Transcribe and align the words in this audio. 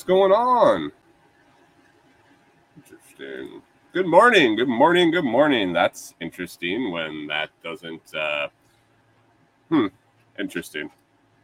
What's 0.00 0.08
going 0.08 0.32
on? 0.32 0.92
Interesting. 2.74 3.60
Good 3.92 4.06
morning. 4.06 4.56
Good 4.56 4.66
morning. 4.66 5.10
Good 5.10 5.26
morning. 5.26 5.74
That's 5.74 6.14
interesting 6.22 6.90
when 6.90 7.26
that 7.26 7.50
doesn't. 7.62 8.14
Uh, 8.14 8.48
hmm. 9.68 9.88
Interesting. 10.38 10.90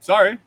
Sorry. 0.01 0.39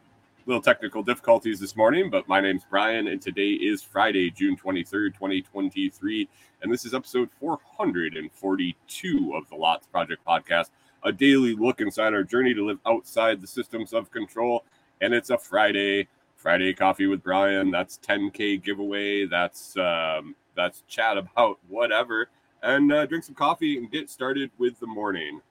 Little 0.48 0.60
technical 0.60 1.04
difficulties 1.04 1.60
this 1.60 1.76
morning, 1.76 2.10
but 2.10 2.28
my 2.28 2.42
name's 2.42 2.64
Brian, 2.68 3.10
and 3.10 3.22
today 3.22 3.50
is 3.50 3.84
Friday, 3.84 4.32
June 4.32 4.58
23rd, 4.58 5.14
2023. 5.14 6.28
And 6.64 6.74
this 6.74 6.86
is 6.86 6.96
episode 6.96 7.30
442 7.40 9.36
of 9.36 9.48
the 9.50 9.56
Lots 9.56 9.86
Project 9.86 10.26
podcast, 10.26 10.72
a 11.04 11.12
daily 11.12 11.54
look 11.54 11.80
inside 11.80 12.16
our 12.16 12.24
journey 12.24 12.56
to 12.56 12.66
live 12.66 12.80
outside 12.88 13.40
the 13.40 13.46
systems 13.46 13.94
of 13.94 14.10
control. 14.10 14.66
And 15.00 15.14
it's 15.14 15.30
a 15.30 15.38
Friday. 15.38 16.08
Friday 16.40 16.74
coffee 16.74 17.06
with 17.06 17.22
Brian. 17.22 17.70
That's 17.70 18.00
10k 18.00 18.64
giveaway. 18.64 19.26
That's 19.26 19.76
um, 19.76 20.36
that's 20.56 20.84
chat 20.88 21.18
about 21.18 21.60
whatever, 21.68 22.30
and 22.64 22.92
uh, 22.94 23.06
drink 23.06 23.26
some 23.26 23.36
coffee 23.36 23.78
and 23.78 23.92
get 23.92 24.10
started 24.10 24.50
with 24.58 24.80
the 24.80 24.88
morning. 24.88 25.42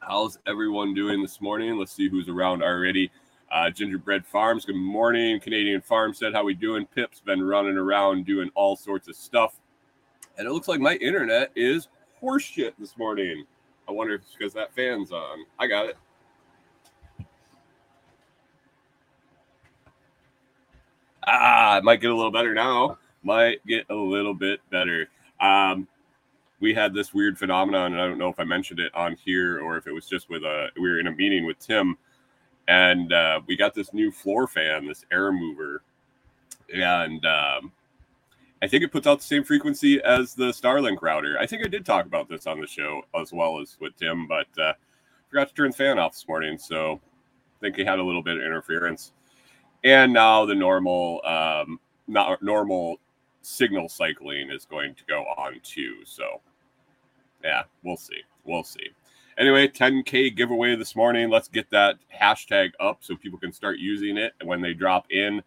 How's 0.00 0.38
everyone 0.44 0.92
doing 0.92 1.22
this 1.22 1.40
morning? 1.40 1.78
Let's 1.78 1.92
see 1.92 2.08
who's 2.08 2.28
around 2.28 2.64
already. 2.64 3.12
Uh, 3.52 3.70
Gingerbread 3.70 4.26
Farms. 4.26 4.64
Good 4.64 4.74
morning, 4.74 5.38
Canadian 5.38 5.82
Farmstead. 5.82 6.34
How 6.34 6.42
we 6.42 6.54
doing? 6.54 6.84
Pip's 6.86 7.20
been 7.20 7.44
running 7.44 7.76
around 7.76 8.26
doing 8.26 8.50
all 8.56 8.74
sorts 8.74 9.06
of 9.06 9.14
stuff, 9.14 9.54
and 10.36 10.48
it 10.48 10.52
looks 10.52 10.66
like 10.66 10.80
my 10.80 10.96
internet 10.96 11.52
is 11.54 11.86
horseshit 12.20 12.72
this 12.76 12.98
morning. 12.98 13.44
I 13.88 13.92
wonder 13.92 14.14
if 14.14 14.22
it's 14.22 14.34
because 14.36 14.52
that 14.54 14.74
fan's 14.74 15.12
on. 15.12 15.44
I 15.60 15.68
got 15.68 15.86
it. 15.86 15.96
Ah, 21.30 21.78
it 21.78 21.84
might 21.84 22.00
get 22.00 22.10
a 22.10 22.16
little 22.16 22.30
better 22.30 22.54
now. 22.54 22.98
Might 23.22 23.64
get 23.66 23.86
a 23.90 23.94
little 23.94 24.34
bit 24.34 24.60
better. 24.70 25.08
Um, 25.40 25.86
we 26.60 26.74
had 26.74 26.92
this 26.92 27.14
weird 27.14 27.38
phenomenon, 27.38 27.92
and 27.92 28.00
I 28.00 28.06
don't 28.06 28.18
know 28.18 28.28
if 28.28 28.40
I 28.40 28.44
mentioned 28.44 28.80
it 28.80 28.94
on 28.94 29.16
here 29.16 29.60
or 29.60 29.76
if 29.76 29.86
it 29.86 29.92
was 29.92 30.06
just 30.06 30.28
with 30.28 30.42
a. 30.42 30.68
We 30.76 30.90
were 30.90 31.00
in 31.00 31.06
a 31.06 31.12
meeting 31.12 31.46
with 31.46 31.58
Tim, 31.58 31.96
and 32.68 33.12
uh, 33.12 33.40
we 33.46 33.56
got 33.56 33.74
this 33.74 33.92
new 33.92 34.10
floor 34.10 34.46
fan, 34.46 34.86
this 34.86 35.04
air 35.10 35.32
mover, 35.32 35.82
and 36.74 37.24
um, 37.24 37.72
I 38.62 38.68
think 38.68 38.84
it 38.84 38.92
puts 38.92 39.06
out 39.06 39.18
the 39.18 39.24
same 39.24 39.44
frequency 39.44 40.02
as 40.02 40.34
the 40.34 40.50
Starlink 40.50 41.00
router. 41.00 41.38
I 41.38 41.46
think 41.46 41.64
I 41.64 41.68
did 41.68 41.86
talk 41.86 42.04
about 42.04 42.28
this 42.28 42.46
on 42.46 42.60
the 42.60 42.66
show 42.66 43.02
as 43.18 43.32
well 43.32 43.60
as 43.60 43.76
with 43.80 43.96
Tim, 43.96 44.26
but 44.26 44.46
uh, 44.58 44.74
forgot 45.28 45.48
to 45.48 45.54
turn 45.54 45.70
the 45.70 45.76
fan 45.76 45.98
off 45.98 46.12
this 46.12 46.28
morning, 46.28 46.58
so 46.58 47.00
I 47.58 47.60
think 47.60 47.76
he 47.76 47.84
had 47.84 47.98
a 47.98 48.04
little 48.04 48.22
bit 48.22 48.36
of 48.36 48.42
interference 48.42 49.12
and 49.84 50.12
now 50.12 50.44
the 50.44 50.54
normal 50.54 51.20
um 51.24 51.78
not 52.06 52.42
normal 52.42 52.98
signal 53.42 53.88
cycling 53.88 54.50
is 54.50 54.64
going 54.64 54.94
to 54.94 55.04
go 55.08 55.22
on 55.38 55.58
too 55.62 55.96
so 56.04 56.40
yeah 57.42 57.62
we'll 57.82 57.96
see 57.96 58.20
we'll 58.44 58.64
see. 58.64 58.88
Anyway 59.38 59.68
10k 59.68 60.36
giveaway 60.36 60.76
this 60.76 60.94
morning. 60.94 61.30
Let's 61.30 61.48
get 61.48 61.70
that 61.70 61.96
hashtag 62.14 62.72
up 62.78 62.98
so 63.00 63.16
people 63.16 63.38
can 63.38 63.52
start 63.52 63.78
using 63.78 64.16
it. 64.16 64.34
And 64.40 64.48
when 64.48 64.60
they 64.60 64.74
drop 64.74 65.06
in 65.10 65.42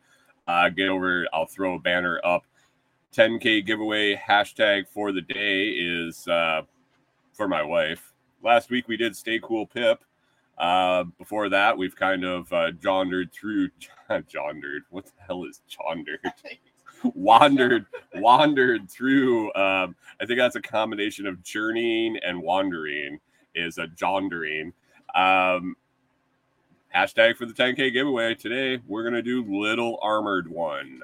uh 0.47 0.69
get 0.69 0.89
over 0.89 1.27
i'll 1.33 1.45
throw 1.45 1.75
a 1.75 1.79
banner 1.79 2.19
up. 2.23 2.45
10k 3.15 3.65
giveaway 3.65 4.15
hashtag 4.15 4.87
for 4.87 5.11
the 5.11 5.21
day 5.21 5.69
is 5.69 6.27
uh 6.27 6.61
for 7.33 7.47
my 7.47 7.61
wife. 7.61 8.13
Last 8.43 8.69
week 8.69 8.87
we 8.87 8.97
did 8.97 9.15
stay 9.15 9.39
cool 9.41 9.67
pip 9.67 10.03
uh, 10.57 11.03
before 11.17 11.49
that, 11.49 11.77
we've 11.77 11.95
kind 11.95 12.23
of 12.23 12.51
uh, 12.53 12.71
jaundered 12.71 13.31
through, 13.33 13.69
jaundered. 14.27 14.83
What 14.89 15.05
the 15.05 15.11
hell 15.25 15.45
is 15.45 15.61
jaundered? 15.67 16.19
wandered, 17.03 17.85
wandered 18.15 18.89
through. 18.89 19.47
Um, 19.55 19.95
I 20.21 20.25
think 20.25 20.39
that's 20.39 20.55
a 20.55 20.61
combination 20.61 21.25
of 21.25 21.43
journeying 21.43 22.17
and 22.23 22.41
wandering. 22.41 23.19
Is 23.55 23.77
a 23.77 23.87
jaundering. 23.87 24.73
Um, 25.13 25.75
hashtag 26.95 27.37
for 27.37 27.45
the 27.45 27.53
10k 27.53 27.93
giveaway 27.93 28.33
today. 28.33 28.81
We're 28.87 29.03
gonna 29.03 29.21
do 29.21 29.45
little 29.45 29.99
armored 30.01 30.47
one. 30.47 31.01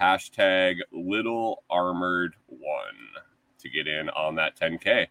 Hashtag 0.00 0.76
little 0.90 1.64
armored 1.68 2.34
one 2.46 2.72
to 3.58 3.68
get 3.68 3.86
in 3.86 4.08
on 4.10 4.34
that 4.36 4.58
10k. 4.58 5.06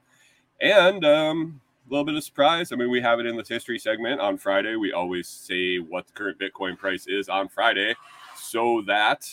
And 0.59 1.06
um, 1.06 1.62
little 1.91 2.06
bit 2.06 2.16
of 2.16 2.24
surprise. 2.24 2.72
I 2.72 2.78
mean, 2.78 2.90
we 2.90 3.02
have 3.02 3.19
it 3.19 3.25
in 3.25 3.35
the 3.35 3.44
history 3.47 3.78
segment 3.78 4.22
on 4.22 4.38
Friday. 4.38 4.78
We 4.78 4.94
always 4.94 5.28
say 5.28 5.78
what 5.78 6.07
the 6.07 6.13
current 6.13 6.40
Bitcoin 6.40 6.78
price 6.78 7.06
is 7.06 7.28
on 7.28 7.50
Friday 7.50 7.96
so 8.35 8.81
that 8.88 9.29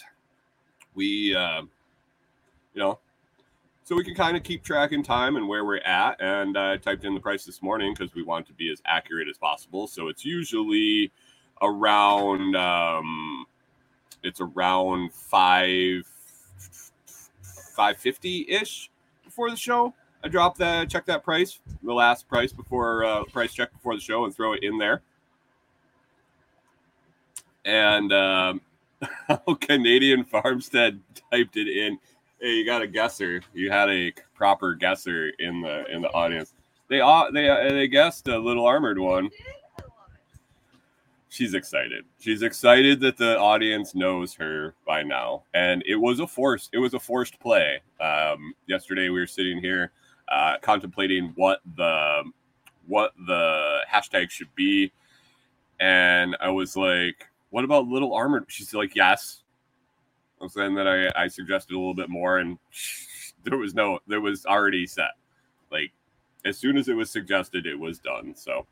we, 0.95 1.37
uh, 1.37 1.63
you 2.75 2.81
know, 2.81 2.99
so 3.85 3.95
we 3.95 4.05
can 4.05 4.15
kind 4.15 4.37
of 4.37 4.43
keep 4.43 4.65
track 4.65 4.91
in 4.91 5.05
time 5.05 5.37
and 5.37 5.49
where 5.49 5.65
we're 5.65 5.79
at. 5.79 6.21
And 6.21 6.59
I 6.59 6.77
typed 6.79 7.05
in 7.05 7.15
the 7.15 7.21
price 7.21 7.45
this 7.45 7.63
morning 7.63 7.95
because 7.97 8.13
we 8.15 8.23
want 8.23 8.47
to 8.49 8.53
be 8.53 8.73
as 8.73 8.83
accurate 8.85 9.29
as 9.29 9.39
possible. 9.39 9.87
So 9.87 10.09
it's 10.09 10.25
usually 10.25 11.13
around, 11.63 12.57
um, 12.57 13.47
it's 14.25 14.41
around 14.41 15.15
five, 15.15 16.05
550 17.77 18.47
ish 18.49 18.91
before 19.25 19.49
the 19.49 19.57
show. 19.57 19.95
I 20.23 20.29
drop 20.29 20.57
that, 20.59 20.91
check 20.91 21.07
that 21.07 21.23
price, 21.23 21.61
the 21.83 21.93
last 21.93 22.29
price 22.29 22.53
before 22.53 23.05
uh, 23.05 23.25
price 23.25 23.53
check 23.55 23.73
before 23.73 23.95
the 23.95 24.01
show, 24.01 24.25
and 24.25 24.35
throw 24.35 24.53
it 24.53 24.65
in 24.65 24.79
there. 24.79 25.03
And 27.65 28.13
um, 28.13 28.61
Canadian 29.61 30.25
Farmstead 30.25 31.01
typed 31.31 31.57
it 31.57 31.69
in. 31.69 31.99
Hey, 32.41 32.55
you 32.55 32.67
got 32.67 32.83
a 32.83 32.87
guesser. 32.87 33.43
You 33.53 33.71
had 33.71 33.89
a 33.91 34.13
proper 34.35 34.75
guesser 34.75 35.31
in 35.39 35.61
the 35.61 35.85
in 35.93 36.03
the 36.03 36.09
audience. 36.11 36.53
They 36.89 37.01
uh, 37.01 37.31
they 37.33 37.49
uh, 37.49 37.71
they 37.71 37.87
guessed 37.87 38.27
a 38.29 38.39
little 38.39 38.67
armored 38.67 38.99
one. 38.99 39.31
She's 41.31 41.55
excited. 41.55 42.05
She's 42.19 42.43
excited 42.43 43.01
that 43.01 43.19
the 43.19 43.39
audience 43.39 43.95
knows 43.95 44.35
her 44.35 44.75
by 44.87 45.03
now, 45.03 45.43
and 45.55 45.85
it 45.87 45.97
was 45.97 46.19
a 46.19 46.27
forced. 46.27 46.71
It 46.73 46.79
was 46.79 46.95
a 46.95 46.99
forced 46.99 47.39
play. 47.39 47.81
Um, 48.01 48.55
yesterday 48.67 49.11
we 49.11 49.21
were 49.21 49.27
sitting 49.27 49.61
here 49.61 49.93
uh, 50.31 50.57
contemplating 50.61 51.33
what 51.37 51.61
the 51.77 52.23
what 52.87 53.13
the 53.27 53.81
hashtag 53.91 54.31
should 54.31 54.55
be, 54.55 54.93
and 55.81 56.37
I 56.41 56.51
was 56.51 56.77
like, 56.77 57.29
"What 57.51 57.65
about 57.65 57.87
little 57.87 58.15
armored?" 58.15 58.45
She's 58.49 58.75
like, 58.75 58.95
"Yes." 58.95 59.43
I 60.41 60.45
was 60.45 60.55
saying 60.55 60.77
that 60.77 60.87
I, 60.87 61.25
I 61.25 61.27
suggested 61.27 61.75
a 61.75 61.79
little 61.79 61.95
bit 61.95 62.09
more, 62.09 62.39
and 62.39 62.59
there 63.45 63.59
was 63.59 63.75
no, 63.75 63.99
there 64.07 64.21
was 64.21 64.47
already 64.47 64.87
set. 64.87 65.11
Like 65.71 65.93
as 66.45 66.59
soon 66.59 66.77
as 66.77 66.89
it 66.89 66.95
was 66.95 67.11
suggested, 67.11 67.67
it 67.67 67.79
was 67.79 67.99
done. 67.99 68.35
So 68.35 68.67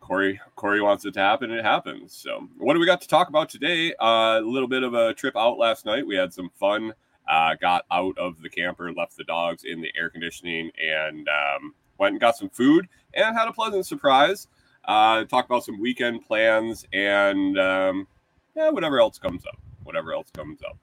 Kori 0.00 0.40
Kori 0.56 0.80
wants 0.80 1.04
it 1.04 1.14
to 1.14 1.20
happen, 1.20 1.50
it 1.50 1.64
happens. 1.64 2.14
So 2.14 2.48
what 2.58 2.74
do 2.74 2.80
we 2.80 2.86
got 2.86 3.00
to 3.00 3.08
talk 3.08 3.28
about 3.28 3.48
today? 3.48 3.94
Uh, 3.94 4.40
a 4.40 4.42
little 4.42 4.68
bit 4.68 4.82
of 4.82 4.94
a 4.94 5.14
trip 5.14 5.36
out 5.36 5.58
last 5.58 5.86
night. 5.86 6.06
We 6.06 6.16
had 6.16 6.32
some 6.32 6.50
fun. 6.58 6.92
Uh, 7.28 7.54
got 7.60 7.84
out 7.90 8.16
of 8.18 8.40
the 8.42 8.50
camper, 8.50 8.92
left 8.92 9.16
the 9.16 9.24
dogs 9.24 9.64
in 9.64 9.80
the 9.80 9.90
air 9.96 10.10
conditioning, 10.10 10.70
and 10.78 11.28
um, 11.28 11.74
went 11.98 12.12
and 12.12 12.20
got 12.20 12.36
some 12.36 12.50
food 12.50 12.88
and 13.14 13.36
had 13.36 13.48
a 13.48 13.52
pleasant 13.52 13.86
surprise. 13.86 14.48
Uh, 14.84 15.24
talk 15.24 15.46
about 15.46 15.64
some 15.64 15.80
weekend 15.80 16.26
plans 16.26 16.84
and 16.92 17.58
um, 17.58 18.06
yeah, 18.54 18.68
whatever 18.68 19.00
else 19.00 19.18
comes 19.18 19.46
up. 19.46 19.58
Whatever 19.84 20.12
else 20.12 20.30
comes 20.30 20.60
up. 20.62 20.76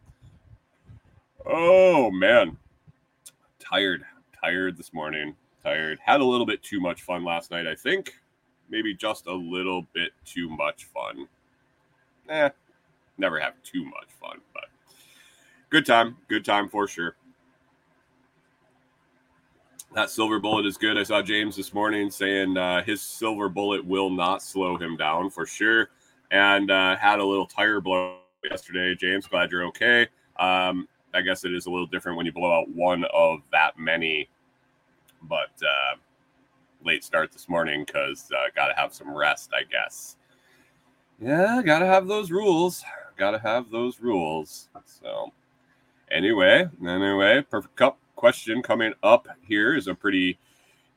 Oh 1.46 2.12
man, 2.12 2.58
tired, 3.60 4.04
tired 4.40 4.78
this 4.78 4.94
morning. 4.94 5.36
Tired. 5.64 6.00
Had 6.04 6.22
a 6.22 6.26
little 6.26 6.46
bit 6.46 6.64
too 6.64 6.80
much 6.80 7.04
fun 7.04 7.24
last 7.24 7.52
night. 7.52 7.68
I 7.68 7.76
think 7.76 8.16
maybe 8.70 8.96
just 8.96 9.28
a 9.28 9.34
little 9.34 9.86
bit 9.94 10.12
too 10.26 10.50
much 10.50 10.86
fun. 10.86 11.28
Eh, 12.30 12.50
never 13.18 13.40
have 13.40 13.54
too 13.64 13.84
much 13.86 14.10
fun, 14.20 14.40
but 14.54 14.66
good 15.72 15.86
time. 15.86 16.18
Good 16.28 16.46
time 16.46 16.70
for 16.70 16.88
sure. 16.88 17.16
That 19.94 20.10
silver 20.10 20.40
bullet 20.40 20.66
is 20.66 20.78
good. 20.78 20.98
I 20.98 21.04
saw 21.04 21.22
James 21.22 21.56
this 21.56 21.74
morning 21.74 22.12
saying 22.12 22.56
uh, 22.56 22.84
his 22.84 23.02
silver 23.02 23.50
bullet 23.50 23.84
will 23.84 24.10
not 24.10 24.42
slow 24.42 24.78
him 24.78 24.96
down 24.96 25.30
for 25.30 25.46
sure, 25.46 25.90
and 26.30 26.72
uh, 26.72 26.96
had 26.96 27.20
a 27.20 27.26
little 27.26 27.46
tire 27.46 27.82
blow 27.82 28.20
yesterday. 28.50 28.96
James, 28.96 29.28
glad 29.28 29.52
you're 29.52 29.66
okay. 29.66 30.08
Um, 30.38 30.88
I 31.14 31.22
guess 31.22 31.44
it 31.44 31.54
is 31.54 31.66
a 31.66 31.70
little 31.70 31.88
different 31.88 32.18
when 32.18 32.26
you 32.26 32.32
blow 32.32 32.58
out 32.58 32.70
one 32.70 33.04
of 33.14 33.40
that 33.52 33.78
many, 33.78 34.30
but 35.24 35.52
uh, 35.62 35.98
late 36.86 37.04
start 37.04 37.34
this 37.34 37.50
morning 37.50 37.84
because 37.86 38.30
uh, 38.32 38.50
got 38.56 38.68
to 38.68 38.74
have 38.76 38.94
some 38.94 39.14
rest, 39.14 39.52
I 39.54 39.64
guess. 39.70 40.16
Yeah, 41.22 41.62
gotta 41.64 41.86
have 41.86 42.08
those 42.08 42.32
rules. 42.32 42.84
Gotta 43.16 43.38
have 43.38 43.70
those 43.70 44.00
rules. 44.00 44.70
So, 44.86 45.32
anyway, 46.12 46.68
anyway, 46.86 47.42
perfect 47.50 47.76
cup 47.76 47.98
question 48.16 48.62
coming 48.62 48.94
up 49.02 49.28
here 49.48 49.76
is 49.76 49.88
a 49.88 49.96
pretty 49.96 50.38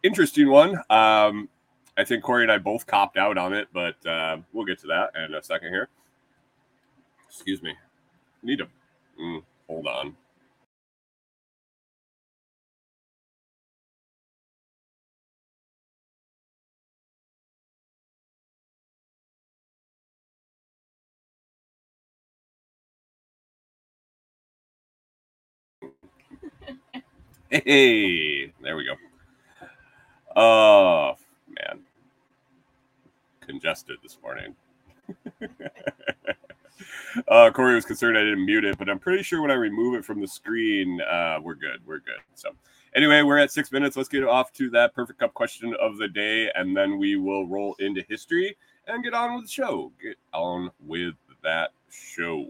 interesting 0.02 0.50
one. 0.50 0.76
Um, 0.90 1.48
I 1.96 2.04
think 2.04 2.22
Kori 2.22 2.42
and 2.42 2.52
I 2.52 2.58
both 2.58 2.86
copped 2.86 3.16
out 3.16 3.38
on 3.38 3.52
it, 3.52 3.68
but 3.72 4.04
uh, 4.06 4.38
we'll 4.52 4.66
get 4.66 4.80
to 4.80 4.86
that 4.88 5.10
in 5.16 5.34
a 5.34 5.42
second 5.42 5.68
here. 5.68 5.88
Excuse 7.28 7.62
me. 7.62 7.74
Need 8.42 8.58
to 8.58 8.68
mm, 9.20 9.42
hold 9.66 9.86
on. 9.86 10.16
Hey, 27.62 28.46
there 28.62 28.74
we 28.74 28.84
go. 28.84 28.96
Oh 30.34 31.14
man, 31.48 31.82
congested 33.40 33.98
this 34.02 34.18
morning. 34.20 34.56
uh, 37.28 37.52
Kori 37.52 37.76
was 37.76 37.84
concerned 37.84 38.18
I 38.18 38.22
didn't 38.22 38.44
mute 38.44 38.64
it, 38.64 38.76
but 38.76 38.88
I'm 38.88 38.98
pretty 38.98 39.22
sure 39.22 39.40
when 39.40 39.52
I 39.52 39.54
remove 39.54 39.94
it 39.94 40.04
from 40.04 40.20
the 40.20 40.26
screen, 40.26 41.00
uh, 41.02 41.38
we're 41.40 41.54
good. 41.54 41.78
We're 41.86 42.00
good. 42.00 42.18
So, 42.34 42.50
anyway, 42.96 43.22
we're 43.22 43.38
at 43.38 43.52
six 43.52 43.70
minutes. 43.70 43.96
Let's 43.96 44.08
get 44.08 44.24
off 44.24 44.52
to 44.54 44.68
that 44.70 44.92
perfect 44.92 45.20
cup 45.20 45.32
question 45.34 45.76
of 45.80 45.98
the 45.98 46.08
day, 46.08 46.50
and 46.56 46.76
then 46.76 46.98
we 46.98 47.14
will 47.14 47.46
roll 47.46 47.76
into 47.78 48.02
history 48.08 48.56
and 48.88 49.04
get 49.04 49.14
on 49.14 49.36
with 49.36 49.44
the 49.44 49.50
show. 49.50 49.92
Get 50.02 50.16
on 50.32 50.72
with 50.84 51.14
that 51.44 51.70
show. 51.88 52.48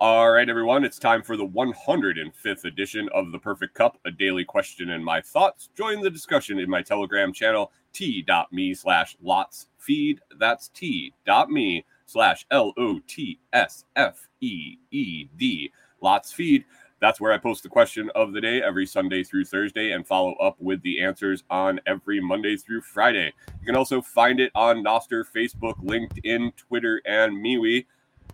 All 0.00 0.30
right, 0.30 0.48
everyone, 0.48 0.84
it's 0.84 0.96
time 0.96 1.24
for 1.24 1.36
the 1.36 1.44
105th 1.44 2.64
edition 2.64 3.08
of 3.12 3.32
The 3.32 3.38
Perfect 3.40 3.74
Cup, 3.74 3.98
a 4.04 4.12
daily 4.12 4.44
question 4.44 4.90
and 4.90 5.04
my 5.04 5.20
thoughts. 5.20 5.70
Join 5.76 6.00
the 6.00 6.08
discussion 6.08 6.60
in 6.60 6.70
my 6.70 6.82
Telegram 6.82 7.32
channel, 7.32 7.72
t.me 7.92 8.74
slash 8.74 9.16
lots 9.20 9.66
feed. 9.76 10.20
That's 10.38 10.68
t.me 10.68 11.84
slash 12.06 12.46
L 12.52 12.74
O 12.78 13.00
T 13.08 13.40
S 13.52 13.86
F 13.96 14.28
E 14.40 14.76
E 14.92 15.24
D. 15.36 15.72
Lots 16.00 16.30
feed. 16.30 16.64
That's 17.00 17.20
where 17.20 17.32
I 17.32 17.38
post 17.38 17.64
the 17.64 17.68
question 17.68 18.08
of 18.14 18.32
the 18.32 18.40
day 18.40 18.62
every 18.62 18.86
Sunday 18.86 19.24
through 19.24 19.46
Thursday 19.46 19.90
and 19.90 20.06
follow 20.06 20.34
up 20.34 20.54
with 20.60 20.80
the 20.82 21.02
answers 21.02 21.42
on 21.50 21.80
every 21.88 22.20
Monday 22.20 22.56
through 22.56 22.82
Friday. 22.82 23.32
You 23.60 23.66
can 23.66 23.74
also 23.74 24.00
find 24.00 24.38
it 24.38 24.52
on 24.54 24.84
Nostr, 24.84 25.24
Facebook, 25.24 25.74
LinkedIn, 25.84 26.54
Twitter, 26.54 27.02
and 27.04 27.44
MeWe 27.44 27.84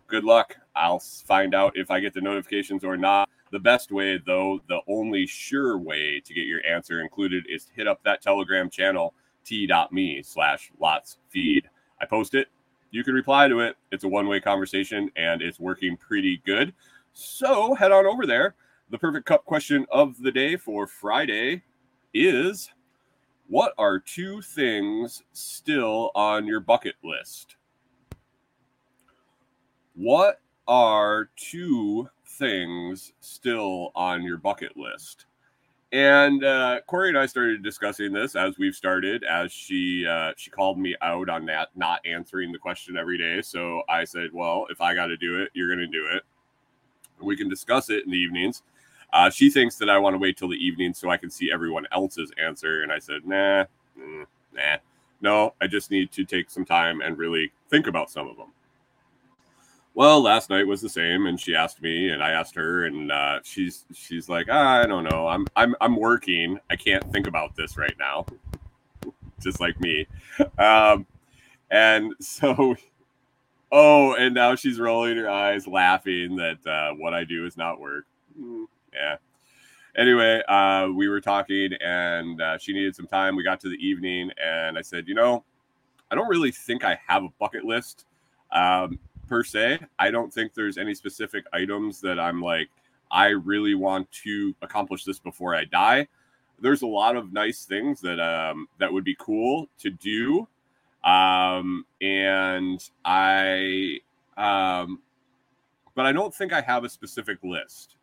good 0.07 0.25
luck. 0.25 0.57
I'll 0.77 1.01
find 1.01 1.55
out 1.55 1.77
if 1.77 1.91
I 1.91 2.01
get 2.01 2.15
the 2.15 2.21
notifications 2.21 2.85
or 2.85 2.97
not. 2.97 3.29
The 3.51 3.59
best 3.61 3.93
way, 3.93 4.19
though, 4.19 4.61
the 4.69 4.81
only 4.89 5.27
sure 5.27 5.79
way 5.79 6.21
to 6.21 6.35
get 6.35 6.47
your 6.47 6.65
answer 6.67 7.01
included 7.01 7.45
is 7.49 7.65
to 7.67 7.73
hit 7.75 7.87
up 7.87 8.03
that 8.03 8.21
Telegram 8.21 8.69
channel, 8.69 9.15
t.me 9.45 10.23
slash 10.23 10.73
lots 10.81 11.19
feed. 11.29 11.69
I 12.01 12.07
post 12.07 12.35
it. 12.35 12.49
You 12.91 13.05
can 13.05 13.15
reply 13.15 13.49
to 13.49 13.61
it. 13.61 13.77
It's 13.93 14.05
a 14.05 14.09
one 14.09 14.27
way 14.27 14.41
conversation 14.41 15.11
and 15.17 15.43
it's 15.43 15.61
working 15.61 15.97
pretty 15.97 16.43
good. 16.45 16.75
So 17.13 17.75
head 17.75 17.93
on 17.93 18.07
over 18.07 18.27
there. 18.27 18.55
The 18.91 18.99
perfect 18.99 19.27
cup 19.27 19.45
question 19.45 19.87
of 19.91 20.21
the 20.21 20.31
day 20.31 20.57
for 20.57 20.87
Friday 20.87 21.63
is 22.13 22.71
What 23.49 23.73
are 23.79 23.99
two 23.99 24.43
things 24.43 25.23
still 25.33 26.11
on 26.15 26.47
your 26.47 26.61
bucket 26.61 26.95
list? 27.03 27.57
What 29.95 30.41
are 30.67 31.31
two 31.37 32.09
things 32.27 33.13
still 33.21 33.93
on 33.95 34.23
your 34.23 34.39
bucket 34.39 34.77
list? 34.77 35.27
And 35.93 36.43
uh, 36.43 36.81
Kori 36.89 37.11
and 37.11 37.19
I 37.19 37.27
started 37.27 37.63
discussing 37.63 38.13
this 38.13 38.35
as 38.35 38.59
we've 38.59 38.75
started. 38.75 39.23
As 39.23 39.53
she 39.53 40.05
uh, 40.05 40.33
she 40.37 40.51
called 40.51 40.77
me 40.77 40.97
out 41.03 41.29
on 41.29 41.47
that 41.47 41.69
not 41.77 42.01
answering 42.05 42.51
the 42.51 42.59
question 42.59 42.97
every 42.97 43.17
day. 43.17 43.41
So 43.43 43.83
I 43.89 44.03
said, 44.03 44.31
"Well, 44.33 44.67
if 44.71 44.81
I 44.81 44.95
got 44.95 45.07
to 45.07 45.17
do 45.17 45.41
it, 45.41 45.51
you're 45.55 45.69
going 45.69 45.79
to 45.79 45.87
do 45.87 46.05
it. 46.13 46.25
We 47.23 47.37
can 47.37 47.49
discuss 47.49 47.91
it 47.91 48.05
in 48.05 48.11
the 48.11 48.19
evenings." 48.19 48.65
Uh, 49.13 49.31
she 49.31 49.49
thinks 49.49 49.77
that 49.77 49.89
I 49.89 49.99
want 49.99 50.15
to 50.15 50.19
wait 50.19 50.37
till 50.37 50.49
the 50.49 50.57
evening 50.57 50.95
so 50.95 51.11
I 51.11 51.17
can 51.17 51.31
see 51.31 51.53
everyone 51.53 51.87
else's 51.93 52.33
answer, 52.43 52.83
and 52.83 52.91
I 52.91 52.99
said, 52.99 53.25
"Nah, 53.25 53.67
mm, 53.97 54.27
nah, 54.53 54.79
no. 55.21 55.55
I 55.61 55.69
just 55.69 55.93
need 55.93 56.11
to 56.11 56.25
take 56.25 56.51
some 56.51 56.65
time 56.65 57.03
and 57.03 57.17
really 57.17 57.53
think 57.71 57.87
about 57.87 58.11
some 58.11 58.27
of 58.27 58.37
them." 58.37 58.49
Well 59.95 60.21
last 60.21 60.51
night 60.51 60.67
was 60.67 60.81
the 60.81 60.89
same 60.89 61.27
and 61.27 61.41
she 61.41 61.55
asked 61.55 61.81
me 61.81 62.11
and 62.11 62.23
i 62.23 62.31
asked 62.31 62.55
her 62.55 62.85
and 62.85 63.11
uh, 63.11 63.39
she's 63.43 63.85
she's 63.95 64.29
like 64.29 64.49
ah, 64.51 64.81
i 64.81 64.87
don't 64.87 65.05
know. 65.05 65.27
I'm 65.27 65.47
i'm 65.57 65.75
i'm 65.81 65.97
working. 65.97 66.59
I 66.69 66.77
can't 66.77 67.05
think 67.13 67.27
about 67.27 67.57
this 67.57 67.79
right 67.79 67.95
now. 67.99 68.27
Just 69.41 69.61
like 69.61 69.81
me. 69.81 70.07
Um 70.59 71.07
and 71.71 72.13
so 72.21 72.77
oh 73.73 74.15
and 74.15 74.35
now 74.35 74.55
she's 74.55 74.79
rolling 74.79 75.17
her 75.17 75.31
eyes 75.31 75.67
laughing 75.67 76.37
that 76.37 76.67
uh, 76.67 76.95
what 76.95 77.15
i 77.15 77.25
do 77.25 77.47
is 77.47 77.57
not 77.57 77.81
work. 77.81 78.07
Mm, 78.39 78.67
yeah. 78.93 79.17
Anyway 79.97 80.43
uh, 80.49 80.89
we 80.93 81.09
were 81.09 81.21
talking 81.21 81.73
and 81.81 82.41
uh, 82.43 82.59
she 82.59 82.73
needed 82.73 82.97
some 82.97 83.07
time. 83.07 83.37
We 83.37 83.45
got 83.45 83.61
to 83.61 83.69
the 83.69 83.77
evening 83.77 84.31
and 84.43 84.77
i 84.77 84.83
said 84.83 85.07
you 85.07 85.15
know 85.15 85.45
i 86.11 86.15
don't 86.17 86.29
really 86.29 86.51
think 86.51 86.85
i 86.85 86.99
have 87.07 87.23
a 87.23 87.29
bucket 87.39 87.65
list. 87.65 88.07
Um, 88.51 88.99
per 89.27 89.45
se. 89.45 89.81
I 89.99 90.11
don't 90.11 90.33
think 90.33 90.55
there's 90.55 90.79
any 90.79 90.95
specific 90.95 91.45
items 91.53 92.01
that 92.01 92.19
I'm 92.19 92.41
like, 92.41 92.69
I 93.11 93.29
really 93.29 93.75
want 93.75 94.11
to 94.25 94.55
accomplish 94.63 95.05
this 95.05 95.19
before 95.19 95.55
I 95.55 95.65
die. 95.65 96.09
There's 96.61 96.83
a 96.83 96.87
lot 96.87 97.17
of 97.17 97.33
nice 97.33 97.65
things 97.65 98.01
that 98.01 98.21
um, 98.21 98.69
that 98.79 98.93
would 98.93 99.05
be 99.05 99.17
cool 99.19 99.69
to 99.79 99.91
do, 99.91 100.49
um, 101.05 101.85
and 102.01 102.83
I, 103.05 103.99
um, 104.37 105.01
but 105.95 106.07
I 106.07 106.13
don't 106.13 106.35
think 106.35 106.53
I 106.53 106.61
have 106.61 106.85
a 106.85 106.89
specific 106.89 107.39
list. 107.43 107.97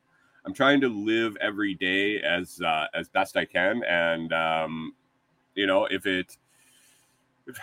I'm 0.45 0.53
trying 0.53 0.81
to 0.81 0.89
live 0.89 1.37
every 1.39 1.75
day 1.75 2.21
as 2.21 2.59
uh, 2.61 2.87
as 2.93 3.09
best 3.09 3.37
I 3.37 3.45
can, 3.45 3.83
and 3.83 4.33
um, 4.33 4.93
you 5.55 5.67
know, 5.67 5.85
if 5.85 6.05
it 6.05 6.37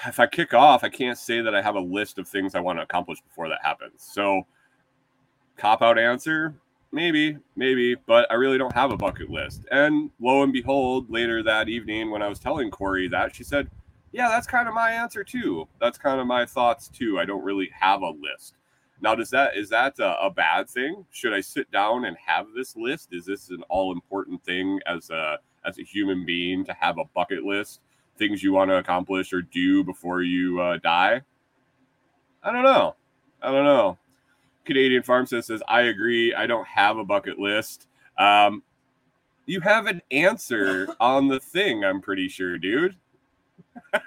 if 0.07 0.21
I 0.21 0.27
kick 0.27 0.55
off, 0.55 0.85
I 0.85 0.89
can't 0.89 1.19
say 1.19 1.41
that 1.41 1.55
I 1.55 1.63
have 1.63 1.75
a 1.75 1.81
list 1.81 2.19
of 2.19 2.29
things 2.29 2.55
I 2.55 2.61
want 2.61 2.79
to 2.79 2.83
accomplish 2.83 3.21
before 3.21 3.49
that 3.49 3.61
happens. 3.63 3.95
So, 3.99 4.47
cop 5.57 5.83
out 5.83 5.99
answer, 5.99 6.55
maybe, 6.93 7.37
maybe, 7.57 7.95
but 7.95 8.31
I 8.31 8.35
really 8.35 8.59
don't 8.59 8.75
have 8.75 8.91
a 8.91 8.97
bucket 8.97 9.31
list. 9.31 9.67
And 9.71 10.11
lo 10.21 10.43
and 10.43 10.53
behold, 10.53 11.11
later 11.11 11.43
that 11.43 11.69
evening, 11.69 12.11
when 12.11 12.23
I 12.23 12.29
was 12.29 12.39
telling 12.39 12.71
Kori 12.71 13.09
that, 13.09 13.35
she 13.35 13.45
said, 13.45 13.71
Yeah, 14.13 14.29
that's 14.29 14.47
kind 14.47 14.69
of 14.69 14.75
my 14.75 14.93
answer 14.93 15.25
too. 15.25 15.69
That's 15.81 15.99
kind 15.99 16.21
of 16.21 16.27
my 16.27 16.47
thoughts 16.47 16.89
too. 16.89 17.19
I 17.19 17.25
don't 17.25 17.45
really 17.45 17.71
have 17.79 18.03
a 18.03 18.11
list. 18.11 18.55
Now, 19.01 19.15
does 19.15 19.31
that 19.31 19.57
is 19.57 19.69
that 19.71 19.99
a, 19.99 20.27
a 20.27 20.31
bad 20.31 20.69
thing? 20.69 21.05
Should 21.11 21.33
I 21.33 21.41
sit 21.41 21.71
down 21.71 22.05
and 22.05 22.17
have 22.25 22.47
this 22.57 22.77
list? 22.77 23.11
Is 23.13 23.27
this 23.27 23.51
an 23.51 23.63
all 23.69 23.93
important 23.93 24.45
thing 24.45 24.81
as 24.87 25.11
a 25.11 25.39
as 25.65 25.79
a 25.79 25.83
human 25.83 26.27
being 26.27 26.65
to 26.65 26.73
have 26.73 26.99
a 26.99 27.05
bucket 27.15 27.45
list? 27.45 27.81
Things 28.19 28.43
you 28.43 28.53
want 28.53 28.71
to 28.71 28.77
accomplish 28.77 29.33
or 29.33 29.43
do 29.43 29.85
before 29.85 30.23
you 30.23 30.61
uh, 30.61 30.79
die? 30.79 31.23
I 32.43 32.53
don't 32.53 32.65
know. 32.65 32.95
I 33.43 33.51
don't 33.51 33.65
know. 33.65 33.99
Canadian 34.65 35.03
Farmstead 35.03 35.45
says, 35.45 35.63
I 35.67 35.83
agree. 35.83 36.35
I 36.35 36.47
don't 36.47 36.67
have 36.67 36.99
a 36.99 37.05
bucket 37.05 37.39
list. 37.39 37.89
Um, 38.19 38.63
you 39.47 39.61
have 39.61 39.87
an 39.87 40.03
answer 40.11 40.89
on 41.01 41.29
the 41.29 41.41
thing, 41.41 41.85
I'm 41.85 42.01
pretty 42.01 42.29
sure, 42.29 42.59
dude. 42.59 42.97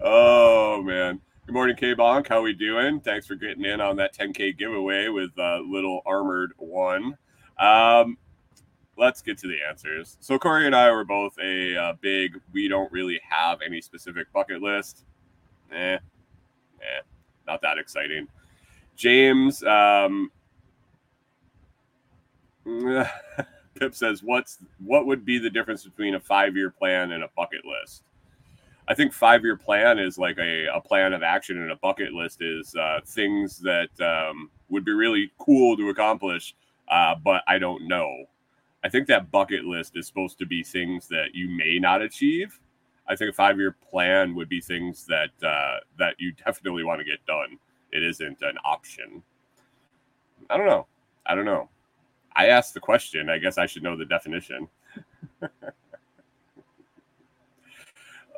oh, 0.00 0.82
man. 0.82 1.20
Good 1.46 1.52
morning, 1.54 1.76
K 1.76 1.94
Bonk. 1.94 2.28
How 2.28 2.42
we 2.42 2.52
doing? 2.52 3.00
Thanks 3.00 3.26
for 3.26 3.34
getting 3.34 3.64
in 3.64 3.80
on 3.80 3.96
that 3.96 4.14
10K 4.14 4.58
giveaway 4.58 5.08
with 5.08 5.30
uh, 5.38 5.60
Little 5.60 6.02
Armored 6.06 6.52
One. 6.56 7.16
Um, 7.58 8.18
let's 9.04 9.20
get 9.20 9.36
to 9.38 9.46
the 9.46 9.58
answers. 9.68 10.16
So 10.20 10.38
Kori 10.38 10.66
and 10.66 10.74
I 10.74 10.90
were 10.90 11.04
both 11.04 11.36
a 11.38 11.76
uh, 11.76 11.92
big. 12.00 12.40
We 12.52 12.68
don't 12.68 12.90
really 12.90 13.20
have 13.28 13.58
any 13.64 13.80
specific 13.80 14.32
bucket 14.32 14.62
list. 14.62 15.04
Eh, 15.70 15.94
eh, 15.96 17.00
not 17.46 17.60
that 17.62 17.78
exciting. 17.78 18.28
James, 18.96 19.62
um, 19.64 20.30
Pip 23.74 23.94
says, 23.94 24.22
"What's 24.22 24.58
what 24.78 25.06
would 25.06 25.24
be 25.24 25.38
the 25.38 25.50
difference 25.50 25.84
between 25.84 26.14
a 26.14 26.20
five-year 26.20 26.70
plan 26.70 27.12
and 27.12 27.24
a 27.24 27.28
bucket 27.36 27.64
list?" 27.64 28.04
I 28.88 28.94
think 28.94 29.12
five-year 29.12 29.56
plan 29.56 29.98
is 29.98 30.18
like 30.18 30.38
a, 30.38 30.66
a 30.66 30.80
plan 30.80 31.12
of 31.12 31.22
action, 31.22 31.60
and 31.60 31.70
a 31.70 31.76
bucket 31.76 32.12
list 32.12 32.40
is 32.40 32.74
uh, 32.74 33.00
things 33.04 33.58
that 33.58 33.90
um, 34.00 34.50
would 34.70 34.84
be 34.84 34.92
really 34.92 35.30
cool 35.38 35.76
to 35.76 35.90
accomplish, 35.90 36.54
uh, 36.88 37.14
but 37.22 37.42
I 37.46 37.58
don't 37.58 37.86
know 37.86 38.26
I 38.84 38.88
think 38.90 39.06
that 39.08 39.30
bucket 39.30 39.64
list 39.64 39.96
is 39.96 40.06
supposed 40.06 40.38
to 40.38 40.46
be 40.46 40.62
things 40.62 41.08
that 41.08 41.34
you 41.34 41.48
may 41.48 41.78
not 41.78 42.02
achieve. 42.02 42.60
I 43.08 43.16
think 43.16 43.30
a 43.30 43.32
five 43.32 43.58
year 43.58 43.74
plan 43.90 44.34
would 44.34 44.48
be 44.48 44.60
things 44.60 45.06
that 45.06 45.30
uh, 45.42 45.78
that 45.98 46.16
you 46.18 46.32
definitely 46.44 46.84
want 46.84 47.00
to 47.00 47.04
get 47.04 47.24
done. 47.26 47.58
It 47.92 48.02
isn't 48.02 48.42
an 48.42 48.56
option. 48.64 49.22
I 50.50 50.58
don't 50.58 50.66
know. 50.66 50.86
I 51.26 51.34
don't 51.34 51.46
know. 51.46 51.70
I 52.36 52.48
asked 52.48 52.74
the 52.74 52.80
question. 52.80 53.30
I 53.30 53.38
guess 53.38 53.56
I 53.56 53.66
should 53.66 53.82
know 53.82 53.96
the 53.96 54.04
definition. 54.04 54.68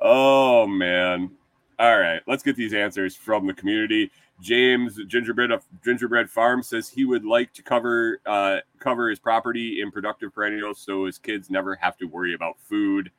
oh 0.00 0.66
man. 0.66 1.32
All 1.78 1.98
right, 1.98 2.22
let's 2.26 2.42
get 2.42 2.56
these 2.56 2.72
answers 2.72 3.16
from 3.16 3.46
the 3.46 3.52
community. 3.52 4.10
James 4.40 4.98
Gingerbread 5.06 5.50
Gingerbread 5.84 6.30
Farm 6.30 6.62
says 6.62 6.88
he 6.88 7.04
would 7.04 7.24
like 7.24 7.52
to 7.54 7.62
cover 7.62 8.20
uh, 8.26 8.58
cover 8.78 9.08
his 9.08 9.18
property 9.18 9.80
in 9.80 9.90
productive 9.90 10.34
perennials 10.34 10.78
so 10.78 11.06
his 11.06 11.18
kids 11.18 11.48
never 11.50 11.74
have 11.76 11.96
to 11.98 12.04
worry 12.04 12.34
about 12.34 12.56
food. 12.60 13.10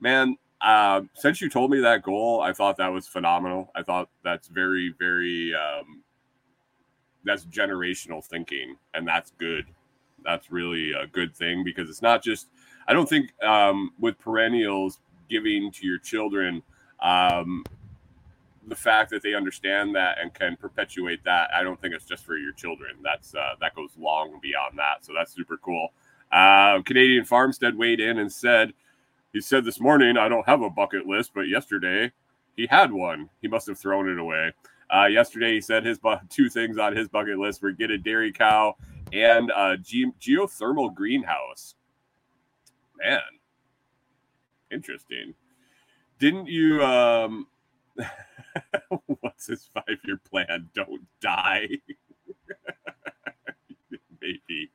Man, 0.00 0.36
uh, 0.62 1.02
since 1.14 1.40
you 1.40 1.50
told 1.50 1.70
me 1.70 1.80
that 1.80 2.02
goal, 2.02 2.40
I 2.40 2.52
thought 2.52 2.76
that 2.78 2.92
was 2.92 3.06
phenomenal. 3.06 3.70
I 3.74 3.82
thought 3.82 4.08
that's 4.22 4.48
very, 4.48 4.94
very 4.98 5.52
um, 5.54 6.02
that's 7.24 7.44
generational 7.46 8.24
thinking, 8.24 8.76
and 8.94 9.06
that's 9.06 9.32
good. 9.38 9.66
That's 10.24 10.50
really 10.50 10.92
a 10.92 11.06
good 11.06 11.36
thing 11.36 11.64
because 11.64 11.90
it's 11.90 12.02
not 12.02 12.22
just. 12.22 12.48
I 12.88 12.94
don't 12.94 13.08
think 13.08 13.30
um, 13.42 13.92
with 13.98 14.18
perennials 14.18 14.98
giving 15.28 15.70
to 15.72 15.86
your 15.86 15.98
children 15.98 16.62
um, 17.00 17.64
the 18.66 18.76
fact 18.76 19.10
that 19.10 19.22
they 19.22 19.34
understand 19.34 19.94
that 19.94 20.18
and 20.20 20.32
can 20.32 20.56
perpetuate 20.56 21.24
that. 21.24 21.50
I 21.54 21.62
don't 21.62 21.80
think 21.80 21.94
it's 21.94 22.04
just 22.04 22.24
for 22.24 22.36
your 22.36 22.52
children. 22.52 22.96
That's 23.02 23.34
uh, 23.34 23.54
that 23.60 23.74
goes 23.74 23.90
long 23.98 24.38
beyond 24.40 24.78
that. 24.78 25.04
So 25.04 25.12
that's 25.14 25.34
super 25.34 25.56
cool. 25.56 25.88
Uh, 26.30 26.80
Canadian 26.82 27.24
Farmstead 27.24 27.76
weighed 27.76 28.00
in 28.00 28.18
and 28.18 28.32
said, 28.32 28.72
he 29.32 29.40
said 29.40 29.64
this 29.64 29.80
morning, 29.80 30.16
I 30.16 30.28
don't 30.28 30.46
have 30.46 30.62
a 30.62 30.70
bucket 30.70 31.06
list, 31.06 31.32
but 31.34 31.42
yesterday 31.42 32.12
he 32.56 32.66
had 32.66 32.92
one. 32.92 33.30
He 33.40 33.48
must 33.48 33.66
have 33.66 33.78
thrown 33.78 34.08
it 34.08 34.18
away. 34.18 34.52
Uh, 34.94 35.06
yesterday, 35.06 35.54
he 35.54 35.60
said 35.60 35.86
his 35.86 35.98
bu- 35.98 36.16
two 36.28 36.50
things 36.50 36.76
on 36.78 36.94
his 36.94 37.08
bucket 37.08 37.38
list 37.38 37.62
were 37.62 37.72
get 37.72 37.90
a 37.90 37.96
dairy 37.96 38.30
cow 38.30 38.76
and 39.12 39.50
a 39.56 39.76
ge- 39.78 40.12
geothermal 40.20 40.94
greenhouse. 40.94 41.74
Man, 43.02 43.20
interesting. 44.70 45.34
Didn't 46.18 46.46
you? 46.46 46.82
Um, 46.82 47.46
what's 49.20 49.46
his 49.46 49.68
five 49.72 49.98
year 50.04 50.20
plan? 50.28 50.68
Don't 50.74 51.02
die. 51.20 51.68
Maybe 54.20 54.70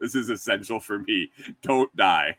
this 0.00 0.14
is 0.14 0.30
essential 0.30 0.80
for 0.80 0.98
me. 0.98 1.30
Don't 1.62 1.94
die. 1.96 2.36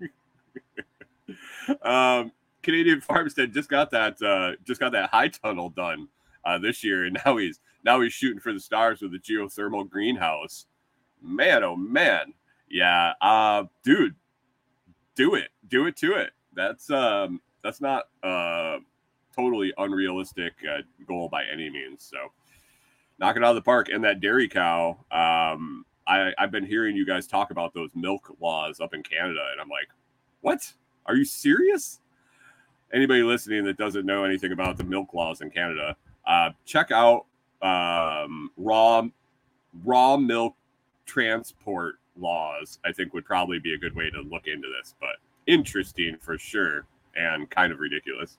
um, 1.82 2.32
Canadian 2.62 3.00
Farmstead 3.00 3.52
just 3.52 3.68
got 3.68 3.90
that 3.90 4.20
uh, 4.22 4.52
just 4.64 4.80
got 4.80 4.92
that 4.92 5.10
high 5.10 5.28
tunnel 5.28 5.70
done 5.70 6.08
uh, 6.44 6.58
this 6.58 6.84
year, 6.84 7.04
and 7.04 7.18
now 7.24 7.36
he's 7.36 7.60
now 7.84 8.00
he's 8.00 8.12
shooting 8.12 8.40
for 8.40 8.52
the 8.52 8.60
stars 8.60 9.00
with 9.00 9.12
the 9.12 9.18
geothermal 9.18 9.88
greenhouse. 9.88 10.66
Man, 11.22 11.64
oh 11.64 11.76
man, 11.76 12.34
yeah, 12.68 13.12
uh, 13.20 13.64
dude, 13.84 14.14
do 15.14 15.34
it, 15.34 15.50
do 15.68 15.86
it 15.86 15.96
to 15.96 16.14
it. 16.14 16.32
That's 16.54 16.90
um, 16.90 17.40
that's 17.62 17.80
not 17.80 18.04
uh, 18.22 18.59
totally 19.34 19.72
unrealistic 19.78 20.54
uh, 20.68 20.82
goal 21.06 21.28
by 21.28 21.44
any 21.44 21.70
means. 21.70 22.02
So 22.02 22.32
knock 23.18 23.36
it 23.36 23.44
out 23.44 23.50
of 23.50 23.56
the 23.56 23.62
park. 23.62 23.88
And 23.90 24.02
that 24.04 24.20
dairy 24.20 24.48
cow, 24.48 24.98
um, 25.12 25.84
I, 26.06 26.32
I've 26.38 26.50
been 26.50 26.66
hearing 26.66 26.96
you 26.96 27.06
guys 27.06 27.26
talk 27.26 27.50
about 27.50 27.74
those 27.74 27.90
milk 27.94 28.36
laws 28.40 28.80
up 28.80 28.94
in 28.94 29.02
Canada, 29.02 29.40
and 29.52 29.60
I'm 29.60 29.68
like, 29.68 29.88
what? 30.40 30.72
Are 31.06 31.14
you 31.14 31.24
serious? 31.24 32.00
Anybody 32.92 33.22
listening 33.22 33.64
that 33.64 33.76
doesn't 33.76 34.04
know 34.04 34.24
anything 34.24 34.52
about 34.52 34.76
the 34.76 34.84
milk 34.84 35.14
laws 35.14 35.40
in 35.40 35.50
Canada, 35.50 35.96
uh, 36.26 36.50
check 36.64 36.90
out 36.90 37.26
um, 37.62 38.50
raw 38.56 39.02
raw 39.84 40.16
milk 40.16 40.56
transport 41.06 41.96
laws. 42.18 42.78
I 42.84 42.92
think 42.92 43.14
would 43.14 43.24
probably 43.24 43.58
be 43.58 43.74
a 43.74 43.78
good 43.78 43.94
way 43.94 44.10
to 44.10 44.20
look 44.22 44.46
into 44.46 44.68
this, 44.80 44.94
but 45.00 45.16
interesting 45.46 46.16
for 46.20 46.38
sure 46.38 46.86
and 47.14 47.48
kind 47.50 47.72
of 47.72 47.80
ridiculous. 47.80 48.38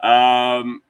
Um, 0.00 0.82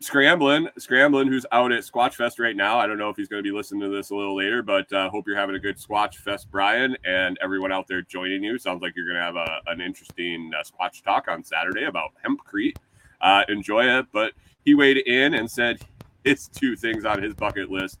Scrambling, 0.00 0.68
Scrambling, 0.76 1.28
who's 1.28 1.46
out 1.52 1.72
at 1.72 1.82
Squatch 1.82 2.14
Fest 2.14 2.38
right 2.38 2.54
now. 2.54 2.78
I 2.78 2.86
don't 2.86 2.98
know 2.98 3.08
if 3.08 3.16
he's 3.16 3.28
going 3.28 3.42
to 3.42 3.50
be 3.50 3.54
listening 3.54 3.80
to 3.80 3.88
this 3.88 4.10
a 4.10 4.14
little 4.14 4.36
later, 4.36 4.62
but 4.62 4.92
uh, 4.92 5.08
hope 5.08 5.26
you're 5.26 5.38
having 5.38 5.56
a 5.56 5.58
good 5.58 5.78
Squatch 5.78 6.16
Fest, 6.16 6.50
Brian, 6.50 6.96
and 7.04 7.38
everyone 7.42 7.72
out 7.72 7.88
there 7.88 8.02
joining 8.02 8.44
you. 8.44 8.58
Sounds 8.58 8.82
like 8.82 8.94
you're 8.94 9.06
going 9.06 9.16
to 9.16 9.22
have 9.22 9.36
a, 9.36 9.60
an 9.68 9.80
interesting 9.80 10.50
uh, 10.54 10.62
Squatch 10.62 11.02
talk 11.02 11.28
on 11.28 11.42
Saturday 11.42 11.84
about 11.84 12.10
hempcrete. 12.24 12.76
Uh, 13.22 13.42
enjoy 13.48 13.84
it. 13.84 14.06
But 14.12 14.34
he 14.64 14.74
weighed 14.74 14.98
in 14.98 15.32
and 15.32 15.50
said 15.50 15.80
his 16.24 16.46
two 16.48 16.76
things 16.76 17.06
on 17.06 17.22
his 17.22 17.32
bucket 17.32 17.70
list. 17.70 17.98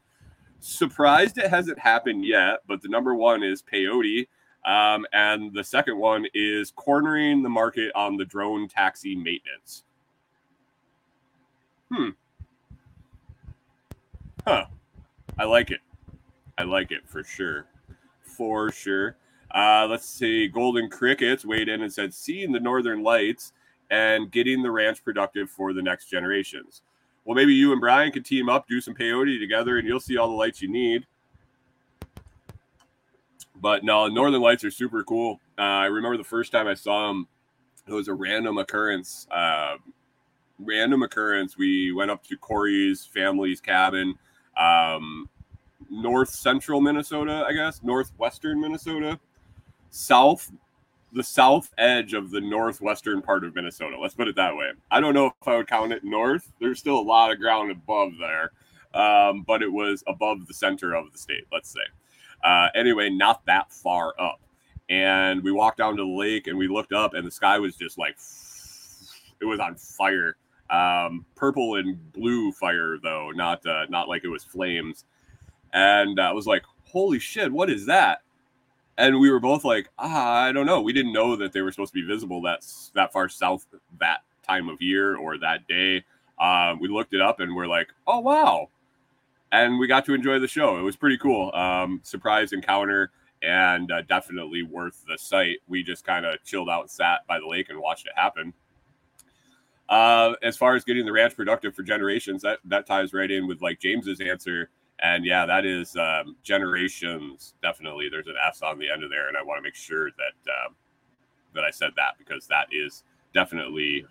Surprised 0.60 1.38
it 1.38 1.48
hasn't 1.48 1.78
happened 1.78 2.26
yet, 2.26 2.58
but 2.66 2.82
the 2.82 2.88
number 2.88 3.14
one 3.14 3.42
is 3.42 3.62
peyote. 3.62 4.28
Um, 4.66 5.06
and 5.12 5.54
the 5.54 5.64
second 5.64 5.96
one 5.96 6.26
is 6.34 6.72
cornering 6.72 7.42
the 7.42 7.48
market 7.48 7.90
on 7.94 8.16
the 8.16 8.24
drone 8.24 8.68
taxi 8.68 9.16
maintenance. 9.16 9.84
Hmm. 11.90 12.10
Huh. 14.46 14.66
I 15.38 15.44
like 15.44 15.70
it. 15.70 15.80
I 16.58 16.62
like 16.64 16.90
it 16.90 17.06
for 17.06 17.22
sure. 17.22 17.66
For 18.22 18.70
sure. 18.72 19.16
Uh, 19.54 19.86
let's 19.88 20.08
see. 20.08 20.48
Golden 20.48 20.88
Crickets 20.88 21.44
weighed 21.44 21.68
in 21.68 21.82
and 21.82 21.92
said, 21.92 22.12
seeing 22.12 22.52
the 22.52 22.60
Northern 22.60 23.02
Lights 23.02 23.52
and 23.90 24.30
getting 24.30 24.62
the 24.62 24.70
ranch 24.70 25.04
productive 25.04 25.50
for 25.50 25.72
the 25.72 25.82
next 25.82 26.10
generations. 26.10 26.82
Well, 27.24 27.34
maybe 27.34 27.54
you 27.54 27.72
and 27.72 27.80
Brian 27.80 28.12
could 28.12 28.24
team 28.24 28.48
up, 28.48 28.68
do 28.68 28.80
some 28.80 28.94
peyote 28.94 29.38
together, 29.40 29.78
and 29.78 29.86
you'll 29.86 30.00
see 30.00 30.16
all 30.16 30.28
the 30.28 30.34
lights 30.34 30.62
you 30.62 30.68
need. 30.68 31.06
But 33.60 33.84
no, 33.84 34.06
Northern 34.08 34.40
Lights 34.40 34.64
are 34.64 34.70
super 34.70 35.02
cool. 35.02 35.40
Uh, 35.58 35.62
I 35.62 35.86
remember 35.86 36.16
the 36.16 36.24
first 36.24 36.52
time 36.52 36.68
I 36.68 36.74
saw 36.74 37.08
them, 37.08 37.26
it 37.86 37.92
was 37.92 38.08
a 38.08 38.14
random 38.14 38.58
occurrence. 38.58 39.26
Uh, 39.30 39.76
random 40.58 41.02
occurrence. 41.02 41.56
We 41.56 41.92
went 41.92 42.10
up 42.10 42.24
to 42.24 42.36
Kori's 42.36 43.04
family's 43.04 43.60
cabin, 43.60 44.14
um, 44.56 45.28
north 45.90 46.30
central 46.30 46.80
Minnesota, 46.80 47.44
I 47.46 47.52
guess, 47.52 47.82
northwestern 47.82 48.60
Minnesota, 48.60 49.18
south, 49.90 50.50
the 51.12 51.22
south 51.22 51.72
edge 51.78 52.14
of 52.14 52.30
the 52.30 52.40
northwestern 52.40 53.22
part 53.22 53.44
of 53.44 53.54
Minnesota. 53.54 53.98
Let's 53.98 54.14
put 54.14 54.28
it 54.28 54.36
that 54.36 54.56
way. 54.56 54.70
I 54.90 55.00
don't 55.00 55.14
know 55.14 55.26
if 55.26 55.48
I 55.48 55.56
would 55.56 55.68
count 55.68 55.92
it 55.92 56.04
north. 56.04 56.52
There's 56.60 56.78
still 56.78 56.98
a 56.98 57.00
lot 57.00 57.32
of 57.32 57.38
ground 57.38 57.70
above 57.70 58.12
there, 58.18 58.52
um, 59.00 59.44
but 59.46 59.62
it 59.62 59.72
was 59.72 60.02
above 60.06 60.46
the 60.46 60.54
center 60.54 60.94
of 60.94 61.12
the 61.12 61.18
state, 61.18 61.44
let's 61.52 61.70
say. 61.70 61.80
Uh, 62.44 62.68
anyway, 62.74 63.10
not 63.10 63.44
that 63.46 63.72
far 63.72 64.14
up. 64.18 64.40
And 64.88 65.42
we 65.42 65.50
walked 65.50 65.78
down 65.78 65.96
to 65.96 66.02
the 66.02 66.08
lake 66.08 66.46
and 66.46 66.56
we 66.56 66.68
looked 66.68 66.92
up, 66.92 67.14
and 67.14 67.26
the 67.26 67.30
sky 67.30 67.58
was 67.58 67.74
just 67.74 67.98
like 67.98 68.16
it 69.40 69.44
was 69.44 69.58
on 69.58 69.74
fire 69.74 70.36
um, 70.70 71.24
purple 71.34 71.76
and 71.76 72.12
blue 72.12 72.52
fire 72.52 72.96
though, 73.02 73.30
not 73.34 73.64
uh, 73.66 73.86
not 73.88 74.08
like 74.08 74.24
it 74.24 74.28
was 74.28 74.44
flames. 74.44 75.04
And 75.72 76.20
I 76.20 76.32
was 76.32 76.46
like, 76.46 76.62
"Holy 76.84 77.18
shit, 77.18 77.52
what 77.52 77.70
is 77.70 77.86
that?" 77.86 78.22
And 78.98 79.20
we 79.20 79.30
were 79.30 79.40
both 79.40 79.64
like, 79.64 79.88
"Ah, 79.98 80.42
I 80.44 80.52
don't 80.52 80.66
know. 80.66 80.80
We 80.80 80.92
didn't 80.92 81.12
know 81.12 81.36
that 81.36 81.52
they 81.52 81.62
were 81.62 81.72
supposed 81.72 81.92
to 81.92 82.00
be 82.00 82.06
visible 82.06 82.42
that 82.42 82.60
that 82.94 83.12
far 83.12 83.28
south 83.28 83.66
that 84.00 84.20
time 84.46 84.68
of 84.68 84.80
year 84.82 85.16
or 85.16 85.38
that 85.38 85.66
day." 85.68 86.04
Uh, 86.38 86.74
we 86.80 86.88
looked 86.88 87.14
it 87.14 87.20
up 87.20 87.40
and 87.40 87.54
we're 87.54 87.66
like, 87.66 87.88
"Oh 88.06 88.20
wow!" 88.20 88.68
And 89.52 89.78
we 89.78 89.86
got 89.86 90.04
to 90.06 90.14
enjoy 90.14 90.38
the 90.38 90.48
show. 90.48 90.78
It 90.78 90.82
was 90.82 90.96
pretty 90.96 91.18
cool. 91.18 91.54
Um, 91.54 92.00
surprise 92.02 92.52
encounter 92.52 93.10
and 93.42 93.90
uh, 93.92 94.02
definitely 94.02 94.62
worth 94.62 95.04
the 95.08 95.16
sight. 95.18 95.58
We 95.68 95.82
just 95.82 96.04
kind 96.04 96.26
of 96.26 96.42
chilled 96.44 96.68
out 96.68 96.90
sat 96.90 97.26
by 97.26 97.38
the 97.38 97.46
lake 97.46 97.68
and 97.68 97.78
watched 97.78 98.06
it 98.06 98.12
happen. 98.16 98.52
Uh, 99.88 100.32
as 100.42 100.56
far 100.56 100.74
as 100.74 100.84
getting 100.84 101.06
the 101.06 101.12
ranch 101.12 101.36
productive 101.36 101.74
for 101.74 101.82
generations, 101.82 102.42
that 102.42 102.58
that 102.64 102.86
ties 102.86 103.12
right 103.12 103.30
in 103.30 103.46
with 103.46 103.62
like 103.62 103.78
James's 103.80 104.20
answer. 104.20 104.70
And 104.98 105.24
yeah, 105.24 105.44
that 105.46 105.66
is 105.66 105.94
um, 105.96 106.36
generations. 106.42 107.54
Definitely, 107.62 108.08
there's 108.10 108.26
an 108.26 108.36
S 108.46 108.62
on 108.62 108.78
the 108.78 108.90
end 108.90 109.04
of 109.04 109.10
there, 109.10 109.28
and 109.28 109.36
I 109.36 109.42
want 109.42 109.58
to 109.58 109.62
make 109.62 109.74
sure 109.74 110.10
that 110.10 110.50
um, 110.50 110.74
that 111.54 111.64
I 111.64 111.70
said 111.70 111.90
that 111.96 112.14
because 112.18 112.46
that 112.46 112.66
is 112.72 113.04
definitely 113.34 114.06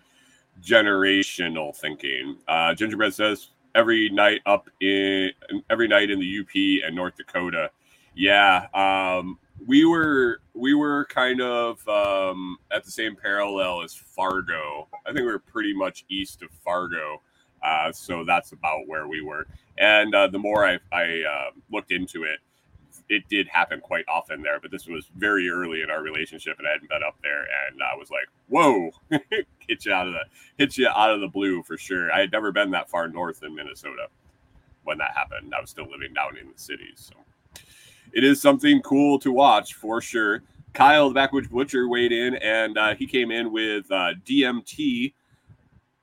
generational 0.62 1.74
thinking. 1.76 2.36
Uh, 2.48 2.74
Gingerbread 2.74 3.14
says 3.14 3.48
every 3.74 4.08
night 4.10 4.40
up 4.46 4.70
in 4.80 5.30
every 5.70 5.88
night 5.88 6.10
in 6.10 6.18
the 6.18 6.40
UP 6.40 6.86
and 6.86 6.94
North 6.94 7.16
Dakota. 7.16 7.70
Yeah, 8.14 8.66
um, 8.72 9.38
we 9.64 9.84
were 9.84 10.40
we 10.54 10.74
were 10.74 11.06
kind 11.06 11.40
of 11.40 11.86
um, 11.88 12.58
at 12.70 12.84
the 12.84 12.90
same 12.90 13.16
parallel 13.16 13.82
as 13.82 13.94
Fargo. 13.94 14.88
I 15.06 15.12
think 15.12 15.20
we 15.20 15.32
were 15.32 15.38
pretty 15.38 15.74
much 15.74 16.04
east 16.08 16.42
of 16.42 16.50
Fargo, 16.64 17.22
uh, 17.62 17.92
so 17.92 18.24
that's 18.24 18.52
about 18.52 18.86
where 18.86 19.08
we 19.08 19.22
were. 19.22 19.46
And 19.78 20.14
uh, 20.14 20.28
the 20.28 20.38
more 20.38 20.66
I, 20.66 20.78
I 20.92 21.22
uh, 21.22 21.50
looked 21.70 21.92
into 21.92 22.24
it, 22.24 22.38
it 23.08 23.28
did 23.28 23.46
happen 23.48 23.80
quite 23.80 24.04
often 24.08 24.42
there, 24.42 24.58
but 24.60 24.70
this 24.70 24.86
was 24.86 25.10
very 25.16 25.48
early 25.48 25.82
in 25.82 25.90
our 25.90 26.02
relationship, 26.02 26.56
and 26.58 26.66
I 26.66 26.72
hadn't 26.72 26.88
been 26.88 27.02
up 27.06 27.16
there, 27.22 27.42
and 27.42 27.82
I 27.82 27.96
was 27.96 28.10
like, 28.10 28.28
"Whoa, 28.48 28.90
hit 29.58 29.84
you 29.84 29.92
out 29.92 30.08
of 30.08 30.14
the 30.14 30.24
hit 30.58 30.76
you 30.76 30.88
out 30.88 31.12
of 31.12 31.20
the 31.20 31.28
blue 31.28 31.62
for 31.62 31.76
sure." 31.76 32.12
I 32.12 32.20
had 32.20 32.32
never 32.32 32.52
been 32.52 32.70
that 32.72 32.88
far 32.90 33.08
north 33.08 33.42
in 33.42 33.54
Minnesota 33.54 34.08
when 34.84 34.98
that 34.98 35.12
happened. 35.14 35.54
I 35.56 35.60
was 35.60 35.70
still 35.70 35.90
living 35.90 36.14
down 36.14 36.36
in 36.36 36.52
the 36.52 36.58
cities, 36.58 37.10
so 37.10 37.14
it 38.12 38.24
is 38.24 38.40
something 38.40 38.80
cool 38.82 39.18
to 39.20 39.32
watch 39.32 39.74
for 39.74 40.00
sure. 40.00 40.42
Kyle, 40.72 41.08
the 41.08 41.14
Backwoods 41.14 41.48
Butcher, 41.48 41.88
weighed 41.88 42.12
in, 42.12 42.34
and 42.36 42.76
uh, 42.76 42.94
he 42.94 43.06
came 43.06 43.30
in 43.30 43.50
with 43.50 43.90
uh, 43.90 44.12
DMT. 44.26 45.12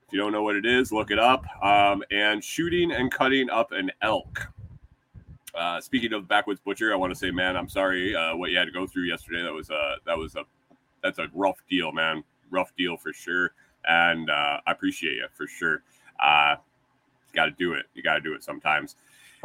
If 0.07 0.11
you 0.11 0.19
don't 0.19 0.31
know 0.31 0.43
what 0.43 0.55
it 0.55 0.65
is, 0.65 0.91
look 0.91 1.11
it 1.11 1.19
up. 1.19 1.45
Um, 1.63 2.03
and 2.11 2.43
shooting 2.43 2.91
and 2.91 3.11
cutting 3.11 3.49
up 3.49 3.71
an 3.71 3.91
elk. 4.01 4.47
Uh, 5.53 5.79
speaking 5.79 6.13
of 6.13 6.27
Backwoods 6.27 6.59
Butcher, 6.59 6.91
I 6.91 6.95
want 6.95 7.13
to 7.13 7.15
say, 7.15 7.29
man, 7.29 7.55
I'm 7.55 7.69
sorry 7.69 8.15
uh, 8.15 8.35
what 8.35 8.49
you 8.49 8.57
had 8.57 8.65
to 8.65 8.71
go 8.71 8.87
through 8.87 9.03
yesterday. 9.03 9.43
That 9.43 9.53
was 9.53 9.69
a 9.69 9.95
that 10.05 10.17
was 10.17 10.35
a 10.35 10.43
that's 11.03 11.19
a 11.19 11.27
rough 11.33 11.57
deal, 11.69 11.91
man. 11.91 12.23
Rough 12.49 12.75
deal 12.75 12.97
for 12.97 13.13
sure. 13.13 13.53
And 13.87 14.29
uh, 14.29 14.61
I 14.65 14.71
appreciate 14.71 15.17
you 15.17 15.27
for 15.33 15.45
sure. 15.45 15.83
Uh, 16.19 16.55
got 17.33 17.45
to 17.45 17.51
do 17.51 17.73
it. 17.73 17.85
You 17.93 18.01
got 18.01 18.15
to 18.15 18.21
do 18.21 18.33
it 18.33 18.43
sometimes. 18.43 18.95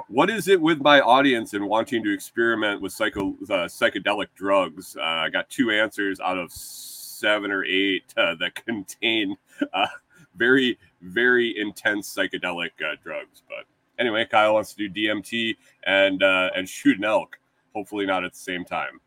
What 0.07 0.31
is 0.31 0.49
it 0.49 0.61
with 0.61 0.81
my 0.81 1.01
audience 1.01 1.55
and 1.55 1.67
wanting 1.69 2.05
to 2.05 2.13
experiment 2.13 2.81
with 2.81 2.93
psycho 2.93 3.31
uh, 3.51 3.67
psychedelic 3.67 4.29
drugs? 4.37 4.97
Uh, 4.97 5.03
I 5.03 5.29
got 5.29 5.51
two 5.51 5.71
answers 5.71 6.21
out 6.21 6.39
of 6.39 6.53
seven 6.53 7.51
or 7.51 7.65
eight 7.65 8.15
uh, 8.17 8.35
that 8.41 8.55
contain 8.65 9.37
uh, 9.73 9.87
very 10.37 10.79
very 11.03 11.59
intense 11.59 12.15
psychedelic 12.15 12.71
uh, 12.81 12.97
drugs. 13.03 13.43
But 13.49 13.67
anyway, 13.99 14.25
Kyle 14.25 14.55
wants 14.55 14.73
to 14.75 14.89
do 14.89 15.09
DMT 15.09 15.57
and 15.85 16.23
uh, 16.23 16.51
and 16.55 16.69
shoot 16.69 16.99
an 16.99 17.05
elk. 17.05 17.39
Hopefully 17.75 18.07
not 18.07 18.25
at 18.25 18.33
the 18.33 18.39
same 18.39 18.65
time. 18.65 19.01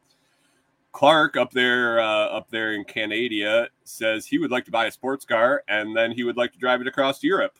Clark 0.91 1.37
up 1.37 1.51
there 1.51 1.99
uh, 1.99 2.25
up 2.27 2.49
there 2.49 2.73
in 2.73 2.83
Canada 2.83 3.69
says 3.85 4.25
he 4.25 4.37
would 4.37 4.51
like 4.51 4.65
to 4.65 4.71
buy 4.71 4.85
a 4.85 4.91
sports 4.91 5.25
car 5.25 5.63
and 5.67 5.95
then 5.95 6.11
he 6.11 6.23
would 6.23 6.37
like 6.37 6.51
to 6.51 6.59
drive 6.59 6.81
it 6.81 6.87
across 6.87 7.23
Europe. 7.23 7.57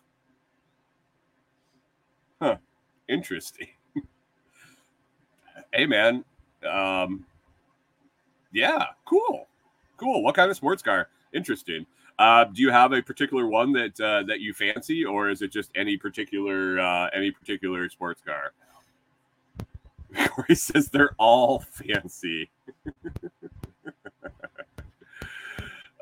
Huh. 2.42 2.58
Interesting. 3.12 3.68
hey 5.74 5.86
man. 5.86 6.26
Um 6.68 7.26
yeah, 8.52 8.88
cool. 9.06 9.48
Cool. 9.98 10.24
What 10.24 10.36
kind 10.36 10.50
of 10.50 10.58
sports 10.58 10.82
car? 10.82 11.10
Interesting. 11.34 11.86
Uh, 12.20 12.44
do 12.46 12.62
you 12.62 12.70
have 12.70 12.92
a 12.92 13.02
particular 13.02 13.48
one 13.48 13.72
that 13.72 14.00
uh, 14.00 14.24
that 14.24 14.42
you 14.42 14.54
fancy, 14.54 15.04
or 15.06 15.30
is 15.30 15.42
it 15.42 15.52
just 15.52 15.72
any 15.76 15.98
particular 15.98 16.80
uh, 16.80 17.10
any 17.14 17.32
particular 17.32 17.90
sports 17.90 18.22
car? 18.24 18.54
Kori 20.30 20.56
says 20.56 20.90
they're 20.90 21.16
all 21.18 21.60
fancy. 21.72 22.50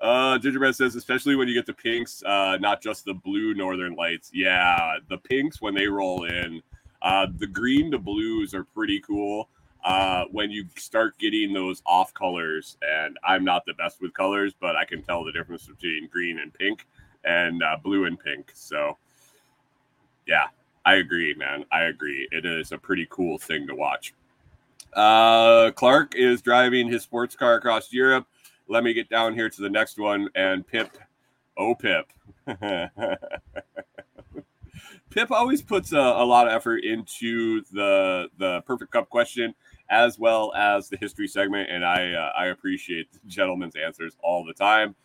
uh, 0.01 0.38
Gingerbread 0.39 0.75
says, 0.75 0.96
especially 0.96 1.36
when 1.36 1.48
you 1.48 1.54
get 1.54 1.66
the 1.66 1.74
pinks, 1.74 2.24
uh, 2.24 2.58
not 2.60 2.82
just 2.82 3.06
the 3.06 3.13
blue 3.13 3.54
Northern 3.54 3.96
Lights. 3.96 4.32
Yeah, 4.34 4.98
the 5.10 5.18
pinks 5.18 5.62
when 5.62 5.75
they 5.75 5.88
roll 5.88 6.25
in, 6.25 6.62
uh, 7.01 7.27
the 7.38 7.48
green 7.48 7.91
to 7.91 7.98
blues 7.98 8.53
are 8.53 8.63
pretty 8.63 9.00
cool. 9.00 9.50
Uh, 9.84 10.25
when 10.32 10.51
you 10.51 10.65
start 10.75 11.18
getting 11.20 11.53
those 11.53 11.82
off 11.86 12.13
colors, 12.13 12.77
and 12.82 13.18
I'm 13.24 13.46
not 13.46 13.65
the 13.65 13.74
best 13.75 14.01
with 14.01 14.13
colors, 14.13 14.53
but 14.60 14.75
I 14.75 14.84
can 14.84 15.01
tell 15.01 15.24
the 15.24 15.32
difference 15.32 15.68
between 15.68 16.09
green 16.09 16.40
and 16.40 16.53
pink 16.53 16.85
and 17.24 17.64
uh, 17.64 17.77
blue 17.81 18.05
and 18.05 18.20
pink. 18.20 18.51
So, 18.53 18.98
yeah, 20.27 20.48
I 20.85 20.96
agree, 20.96 21.33
man. 21.33 21.64
I 21.72 21.83
agree. 21.83 22.27
It 22.31 22.46
is 22.46 22.74
a 22.74 22.77
pretty 22.77 23.07
cool 23.09 23.38
thing 23.38 23.68
to 23.68 23.75
watch. 23.75 24.14
Uh, 24.94 25.72
Clark 25.72 26.16
is 26.16 26.42
driving 26.42 26.90
his 26.90 27.03
sports 27.03 27.35
car 27.35 27.55
across 27.55 27.94
Europe. 27.94 28.27
Let 28.68 28.83
me 28.83 28.94
get 28.94 29.09
down 29.09 29.33
here 29.33 29.50
to 29.50 29.62
the 29.62 29.70
next 29.70 29.98
one. 29.98 30.29
And 30.35 30.68
Pip, 30.68 30.98
oh, 31.57 31.74
Pip. 31.74 32.12
Pip 35.09 35.31
always 35.31 35.61
puts 35.61 35.92
a, 35.92 35.98
a, 35.98 36.25
lot 36.25 36.48
of 36.48 36.53
effort 36.53 36.83
into 36.83 37.61
the 37.72 38.27
the 38.37 38.61
perfect 38.61 38.92
cup 38.92 39.09
question 39.09 39.55
as 39.89 40.20
well 40.20 40.53
as 40.55 40.89
the 40.89 40.98
history 40.98 41.27
segment, 41.27 41.70
and 41.70 41.83
I 41.83 42.13
uh, 42.13 42.31
I 42.37 42.48
appreciate 42.48 43.11
the 43.11 43.20
gentleman's 43.27 43.75
answers 43.75 44.15
all 44.24 44.46
the 44.46 44.53
time. 44.53 44.96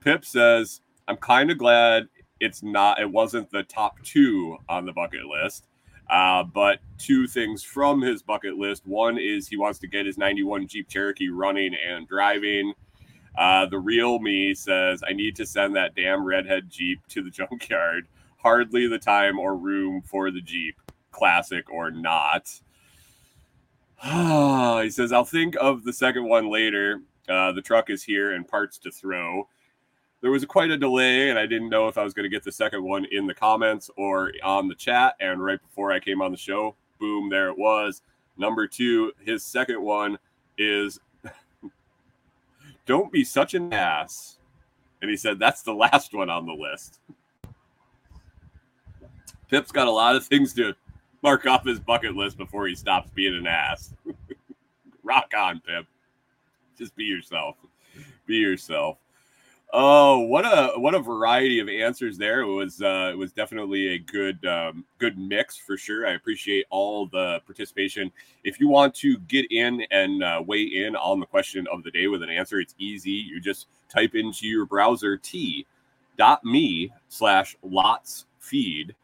Pip 0.00 0.24
says, 0.24 0.80
"I'm 1.06 1.16
kind 1.16 1.50
of 1.50 1.58
glad 1.58 2.08
it's 2.40 2.62
not 2.62 3.00
it 3.00 3.10
wasn't 3.10 3.50
the 3.50 3.62
top 3.62 4.02
two 4.02 4.58
on 4.68 4.84
the 4.84 4.92
bucket 4.92 5.26
list." 5.26 5.68
Uh, 6.08 6.44
but 6.44 6.78
two 6.98 7.26
things 7.26 7.64
from 7.64 8.00
his 8.00 8.22
bucket 8.22 8.56
list. 8.56 8.86
One 8.86 9.18
is 9.18 9.48
he 9.48 9.56
wants 9.56 9.80
to 9.80 9.88
get 9.88 10.06
his 10.06 10.16
91 10.16 10.68
Jeep 10.68 10.88
Cherokee 10.88 11.28
running 11.30 11.74
and 11.74 12.06
driving. 12.06 12.74
Uh, 13.36 13.66
the 13.66 13.78
real 13.78 14.18
me 14.18 14.54
says, 14.54 15.02
I 15.06 15.12
need 15.12 15.36
to 15.36 15.46
send 15.46 15.76
that 15.76 15.94
damn 15.94 16.24
redhead 16.24 16.70
Jeep 16.70 17.00
to 17.08 17.22
the 17.22 17.30
junkyard. 17.30 18.06
Hardly 18.46 18.86
the 18.86 18.96
time 18.96 19.40
or 19.40 19.56
room 19.56 20.02
for 20.02 20.30
the 20.30 20.40
Jeep, 20.40 20.80
classic 21.10 21.68
or 21.68 21.90
not. 21.90 22.44
he 24.84 24.88
says, 24.88 25.10
I'll 25.10 25.24
think 25.24 25.56
of 25.60 25.82
the 25.82 25.92
second 25.92 26.28
one 26.28 26.48
later. 26.48 27.00
Uh, 27.28 27.50
the 27.50 27.60
truck 27.60 27.90
is 27.90 28.04
here 28.04 28.36
and 28.36 28.46
parts 28.46 28.78
to 28.78 28.92
throw. 28.92 29.48
There 30.20 30.30
was 30.30 30.44
quite 30.44 30.70
a 30.70 30.78
delay, 30.78 31.28
and 31.28 31.36
I 31.36 31.46
didn't 31.46 31.70
know 31.70 31.88
if 31.88 31.98
I 31.98 32.04
was 32.04 32.14
going 32.14 32.22
to 32.22 32.30
get 32.30 32.44
the 32.44 32.52
second 32.52 32.84
one 32.84 33.04
in 33.10 33.26
the 33.26 33.34
comments 33.34 33.90
or 33.96 34.30
on 34.44 34.68
the 34.68 34.76
chat. 34.76 35.16
And 35.18 35.44
right 35.44 35.60
before 35.60 35.90
I 35.90 35.98
came 35.98 36.22
on 36.22 36.30
the 36.30 36.38
show, 36.38 36.76
boom, 37.00 37.28
there 37.28 37.48
it 37.48 37.58
was. 37.58 38.02
Number 38.36 38.68
two, 38.68 39.10
his 39.24 39.42
second 39.42 39.82
one 39.82 40.20
is 40.56 41.00
Don't 42.86 43.10
be 43.10 43.24
such 43.24 43.54
an 43.54 43.72
ass. 43.72 44.38
And 45.02 45.10
he 45.10 45.16
said, 45.16 45.40
That's 45.40 45.62
the 45.62 45.74
last 45.74 46.14
one 46.14 46.30
on 46.30 46.46
the 46.46 46.52
list. 46.52 47.00
Pip's 49.48 49.72
got 49.72 49.86
a 49.86 49.90
lot 49.90 50.16
of 50.16 50.26
things 50.26 50.52
to 50.54 50.74
mark 51.22 51.46
off 51.46 51.64
his 51.64 51.80
bucket 51.80 52.14
list 52.14 52.36
before 52.36 52.66
he 52.66 52.74
stops 52.74 53.10
being 53.14 53.34
an 53.34 53.46
ass. 53.46 53.94
Rock 55.02 55.32
on, 55.36 55.60
Pip. 55.60 55.86
Just 56.76 56.94
be 56.96 57.04
yourself. 57.04 57.56
Be 58.26 58.36
yourself. 58.36 58.98
Oh, 59.72 60.20
what 60.20 60.44
a 60.44 60.78
what 60.78 60.94
a 60.94 61.00
variety 61.00 61.58
of 61.58 61.68
answers 61.68 62.16
there. 62.16 62.40
It 62.40 62.46
was 62.46 62.80
uh, 62.80 63.10
it 63.12 63.18
was 63.18 63.32
definitely 63.32 63.94
a 63.94 63.98
good 63.98 64.44
um, 64.46 64.84
good 64.98 65.18
mix 65.18 65.56
for 65.56 65.76
sure. 65.76 66.06
I 66.06 66.12
appreciate 66.12 66.66
all 66.70 67.06
the 67.06 67.40
participation. 67.46 68.12
If 68.44 68.60
you 68.60 68.68
want 68.68 68.94
to 68.96 69.18
get 69.18 69.50
in 69.50 69.84
and 69.90 70.22
uh, 70.22 70.42
weigh 70.46 70.62
in 70.62 70.94
on 70.94 71.18
the 71.18 71.26
question 71.26 71.66
of 71.72 71.82
the 71.82 71.90
day 71.90 72.06
with 72.06 72.22
an 72.22 72.30
answer, 72.30 72.60
it's 72.60 72.74
easy. 72.78 73.10
You 73.10 73.40
just 73.40 73.66
type 73.88 74.14
into 74.14 74.46
your 74.46 74.66
browser 74.66 75.16
t.me 75.16 76.92
slash 77.08 77.56
lots 77.62 78.26
feed. 78.38 78.94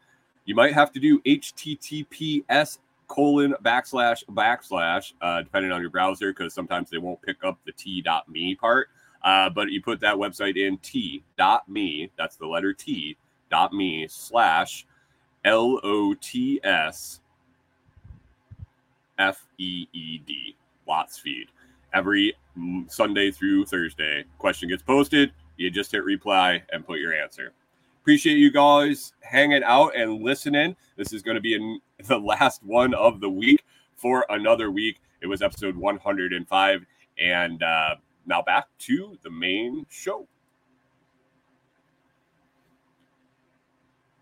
You 0.45 0.55
might 0.55 0.73
have 0.73 0.91
to 0.93 0.99
do 0.99 1.19
https 1.21 2.79
colon 3.07 3.53
backslash 3.63 4.23
backslash 4.25 5.13
uh, 5.21 5.41
depending 5.41 5.71
on 5.71 5.81
your 5.81 5.89
browser 5.89 6.31
because 6.31 6.53
sometimes 6.53 6.89
they 6.89 6.97
won't 6.97 7.21
pick 7.21 7.43
up 7.43 7.59
the 7.65 7.71
t.me 7.71 8.55
part. 8.55 8.89
Uh, 9.23 9.49
but 9.49 9.69
you 9.69 9.81
put 9.81 9.99
that 10.01 10.15
website 10.15 10.57
in 10.57 10.77
t.me, 10.79 12.11
that's 12.17 12.35
the 12.35 12.45
letter 12.45 12.73
T, 12.73 13.15
dot 13.49 13.71
me 13.71 14.05
slash 14.09 14.85
L 15.45 15.79
O 15.83 16.13
T 16.15 16.59
S 16.63 17.21
F 19.17 19.45
E 19.57 19.87
E 19.93 20.17
D, 20.19 20.55
Lots 20.87 21.19
Feed. 21.19 21.47
Every 21.93 22.33
Sunday 22.87 23.31
through 23.31 23.65
Thursday, 23.65 24.25
question 24.39 24.67
gets 24.67 24.83
posted. 24.83 25.31
You 25.57 25.69
just 25.69 25.91
hit 25.91 26.03
reply 26.03 26.63
and 26.71 26.85
put 26.85 26.99
your 26.99 27.13
answer. 27.13 27.53
Appreciate 28.03 28.37
you 28.37 28.51
guys 28.51 29.13
hanging 29.21 29.63
out 29.63 29.95
and 29.95 30.21
listening. 30.21 30.75
This 30.97 31.13
is 31.13 31.21
going 31.21 31.35
to 31.35 31.41
be 31.41 31.53
in 31.53 31.79
the 32.03 32.19
last 32.19 32.61
one 32.61 32.93
of 32.93 33.21
the 33.21 33.29
week 33.29 33.63
for 33.95 34.25
another 34.27 34.71
week. 34.71 34.99
It 35.21 35.27
was 35.27 35.41
episode 35.41 35.77
105. 35.77 36.85
And, 37.17 37.63
uh, 37.63 37.95
now 38.25 38.41
back 38.41 38.65
to 38.79 39.17
the 39.23 39.29
main 39.29 39.85
show. 39.89 40.27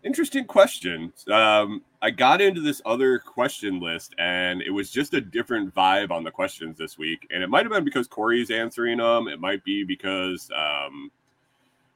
Interesting 0.04 0.44
question. 0.44 1.12
Um, 1.28 1.82
I 2.02 2.10
got 2.10 2.40
into 2.40 2.60
this 2.60 2.82
other 2.86 3.18
question 3.18 3.80
list, 3.80 4.14
and 4.16 4.62
it 4.62 4.70
was 4.70 4.92
just 4.92 5.12
a 5.14 5.20
different 5.20 5.74
vibe 5.74 6.12
on 6.12 6.22
the 6.22 6.30
questions 6.30 6.78
this 6.78 6.98
week. 6.98 7.26
And 7.32 7.42
it 7.42 7.50
might 7.50 7.64
have 7.64 7.72
been 7.72 7.84
because 7.84 8.06
Kori's 8.06 8.52
answering 8.52 8.98
them. 8.98 9.26
It 9.26 9.40
might 9.40 9.64
be 9.64 9.82
because 9.82 10.48
um, 10.56 11.10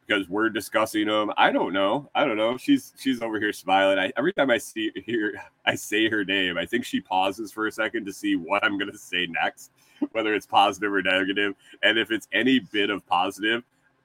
because 0.06 0.28
we're 0.28 0.48
discussing 0.48 1.06
them. 1.06 1.32
I 1.36 1.50
don't 1.50 1.72
know. 1.72 2.08
I 2.14 2.24
don't 2.24 2.36
know. 2.36 2.56
She's 2.56 2.92
she's 2.98 3.22
over 3.22 3.40
here 3.40 3.52
smiling. 3.52 3.98
I, 3.98 4.12
every 4.16 4.32
time 4.32 4.50
I 4.50 4.58
see 4.58 4.92
hear 5.04 5.34
I 5.64 5.74
say 5.74 6.08
her 6.08 6.24
name, 6.24 6.56
I 6.56 6.66
think 6.66 6.84
she 6.84 7.00
pauses 7.00 7.52
for 7.52 7.66
a 7.66 7.72
second 7.72 8.06
to 8.06 8.12
see 8.12 8.36
what 8.36 8.64
I'm 8.64 8.78
going 8.78 8.92
to 8.92 8.98
say 8.98 9.26
next 9.26 9.70
whether 10.12 10.34
it's 10.34 10.46
positive 10.46 10.92
or 10.92 11.02
negative. 11.02 11.54
And 11.82 11.98
if 11.98 12.10
it's 12.10 12.28
any 12.32 12.58
bit 12.58 12.90
of 12.90 13.06
positive, 13.06 13.62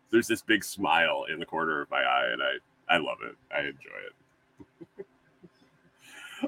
there's 0.10 0.28
this 0.28 0.42
big 0.42 0.64
smile 0.64 1.26
in 1.32 1.40
the 1.40 1.46
corner 1.46 1.82
of 1.82 1.90
my 1.90 2.02
eye, 2.02 2.30
and 2.32 2.42
I 2.42 2.94
I 2.94 2.98
love 2.98 3.20
it. 3.24 3.36
I 3.54 3.60
enjoy 3.62 4.00
it. 4.08 5.06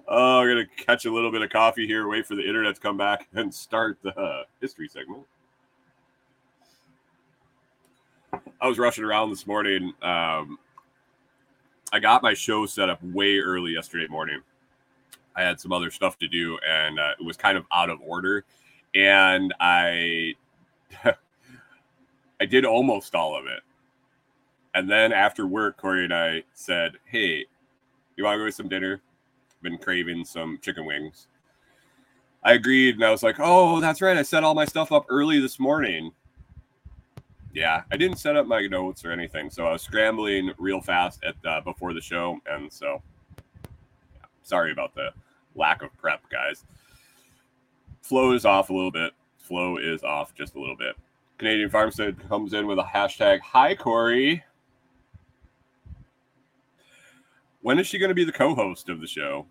Oh, 0.07 0.39
I'm 0.39 0.47
gonna 0.47 0.65
catch 0.75 1.05
a 1.05 1.13
little 1.13 1.31
bit 1.31 1.43
of 1.43 1.51
coffee 1.51 1.85
here, 1.85 2.07
wait 2.07 2.25
for 2.25 2.33
the 2.33 2.41
internet 2.41 2.73
to 2.73 2.81
come 2.81 2.97
back, 2.97 3.27
and 3.35 3.53
start 3.53 3.99
the 4.01 4.41
history 4.59 4.87
segment. 4.87 5.21
I 8.61 8.67
was 8.67 8.79
rushing 8.79 9.03
around 9.03 9.29
this 9.29 9.45
morning. 9.45 9.93
Um, 10.01 10.57
I 11.91 11.99
got 11.99 12.23
my 12.23 12.33
show 12.33 12.65
set 12.65 12.89
up 12.89 13.03
way 13.03 13.39
early 13.39 13.71
yesterday 13.71 14.07
morning. 14.07 14.41
I 15.35 15.43
had 15.43 15.59
some 15.59 15.71
other 15.71 15.91
stuff 15.91 16.17
to 16.19 16.27
do, 16.27 16.57
and 16.67 16.99
uh, 16.99 17.11
it 17.19 17.25
was 17.25 17.37
kind 17.37 17.57
of 17.57 17.65
out 17.73 17.89
of 17.89 17.99
order. 18.01 18.45
And 18.95 19.53
I, 19.59 20.33
I 22.39 22.45
did 22.45 22.65
almost 22.65 23.15
all 23.15 23.35
of 23.35 23.45
it. 23.45 23.61
And 24.75 24.89
then 24.89 25.11
after 25.11 25.45
work, 25.45 25.77
Kori 25.77 26.05
and 26.05 26.13
I 26.13 26.43
said, 26.53 26.93
"Hey, 27.05 27.45
you 28.15 28.23
want 28.23 28.35
to 28.35 28.39
go 28.39 28.45
get 28.45 28.55
some 28.55 28.69
dinner? 28.69 29.01
Been 29.61 29.77
craving 29.77 30.25
some 30.25 30.57
chicken 30.61 30.85
wings." 30.85 31.27
I 32.43 32.53
agreed, 32.53 32.95
and 32.95 33.03
I 33.03 33.11
was 33.11 33.23
like, 33.23 33.35
"Oh, 33.39 33.79
that's 33.79 34.01
right. 34.01 34.17
I 34.17 34.23
set 34.23 34.43
all 34.43 34.55
my 34.55 34.65
stuff 34.65 34.91
up 34.91 35.05
early 35.09 35.39
this 35.39 35.59
morning." 35.59 36.11
Yeah, 37.53 37.83
I 37.91 37.97
didn't 37.97 38.17
set 38.17 38.35
up 38.35 38.47
my 38.47 38.65
notes 38.65 39.05
or 39.05 39.11
anything, 39.11 39.51
so 39.51 39.67
I 39.67 39.73
was 39.73 39.83
scrambling 39.83 40.51
real 40.57 40.81
fast 40.81 41.23
at 41.23 41.35
uh, 41.45 41.61
before 41.61 41.93
the 41.93 42.01
show, 42.01 42.39
and 42.47 42.73
so 42.73 43.01
yeah, 44.15 44.25
sorry 44.41 44.71
about 44.71 44.95
the 44.95 45.11
lack 45.55 45.83
of 45.83 45.95
prep, 45.97 46.27
guys. 46.29 46.65
Flow 48.01 48.33
is 48.33 48.43
off 48.43 48.71
a 48.71 48.73
little 48.73 48.91
bit. 48.91 49.13
Flow 49.37 49.77
is 49.77 50.03
off 50.03 50.33
just 50.33 50.55
a 50.55 50.59
little 50.59 50.75
bit. 50.75 50.95
Canadian 51.37 51.69
Farmstead 51.69 52.17
comes 52.27 52.53
in 52.53 52.65
with 52.65 52.79
a 52.79 52.83
hashtag 52.83 53.39
Hi 53.41 53.75
Kori. 53.75 54.43
When 57.61 57.77
is 57.79 57.85
she 57.85 57.99
going 57.99 58.09
to 58.09 58.15
be 58.15 58.25
the 58.25 58.31
co-host 58.31 58.89
of 58.89 58.99
the 58.99 59.07
show? 59.07 59.45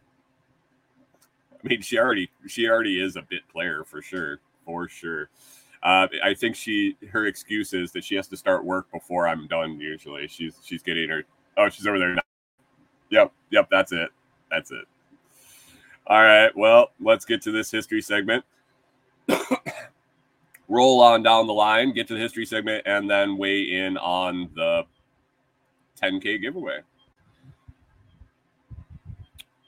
I 1.53 1.69
mean, 1.69 1.83
she 1.83 1.99
already 1.99 2.31
she 2.49 2.69
already 2.69 3.01
is 3.01 3.15
a 3.15 3.23
bit 3.23 3.49
player 3.49 3.85
for 3.85 4.03
sure, 4.03 4.41
for 4.65 4.89
sure. 4.89 5.31
Uh, 5.83 6.07
I 6.23 6.35
think 6.35 6.55
she 6.55 6.97
her 7.11 7.27
excuse 7.27 7.73
is 7.73 7.91
that 7.93 8.05
she 8.05 8.15
has 8.15 8.29
to 8.29 8.37
start 8.37 8.65
work 8.65 8.91
before 8.93 9.27
I'm 9.27 9.47
done. 9.49 9.81
Usually, 9.81 10.29
she's 10.29 10.57
she's 10.63 10.83
getting 10.83 11.09
her. 11.09 11.25
Oh, 11.57 11.69
she's 11.69 11.87
over 11.87 11.99
there 11.99 12.15
now. 12.15 12.23
Yep, 13.11 13.33
yep, 13.51 13.69
that's 13.71 13.93
it. 13.93 14.11
That's 14.51 14.71
it. 14.71 14.85
All 16.07 16.23
right, 16.23 16.57
well, 16.57 16.91
let's 17.01 17.25
get 17.25 17.43
to 17.43 17.51
this 17.51 17.71
history 17.71 18.01
segment. 18.01 18.45
Roll 20.69 21.01
on 21.01 21.23
down 21.23 21.47
the 21.47 21.53
line, 21.53 21.93
get 21.93 22.07
to 22.09 22.15
the 22.15 22.21
history 22.21 22.47
segment, 22.47 22.83
and 22.87 23.11
then 23.11 23.37
weigh 23.37 23.63
in 23.63 23.97
on 23.99 24.49
the 24.55 24.85
10K 26.01 26.41
giveaway. 26.41 26.81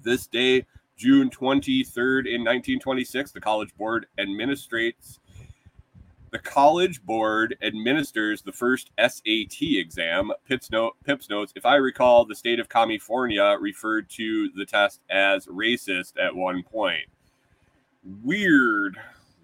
This 0.02 0.28
day, 0.28 0.66
June 0.98 1.30
23rd 1.30 2.28
in 2.28 2.42
1926, 2.42 3.32
the 3.32 3.42
College 3.42 3.76
Board 3.78 4.08
administrates 4.20 5.19
the 6.32 6.40
College 6.40 7.04
Board 7.04 7.58
administers 7.62 8.42
the 8.42 8.52
first 8.52 8.92
SAT 9.00 9.58
exam. 9.62 10.32
Pips, 10.48 10.70
Pips 11.04 11.30
notes, 11.30 11.54
if 11.56 11.66
I 11.66 11.76
recall, 11.76 12.26
the 12.26 12.36
state 12.36 12.60
of 12.60 12.70
California 12.70 13.56
referred 13.60 14.10
to 14.12 14.50
the 14.56 14.66
test 14.66 15.02
as 15.10 15.48
racist 15.48 16.14
at 16.22 16.36
one 16.36 16.64
point. 16.64 17.06
Weird, 18.24 18.98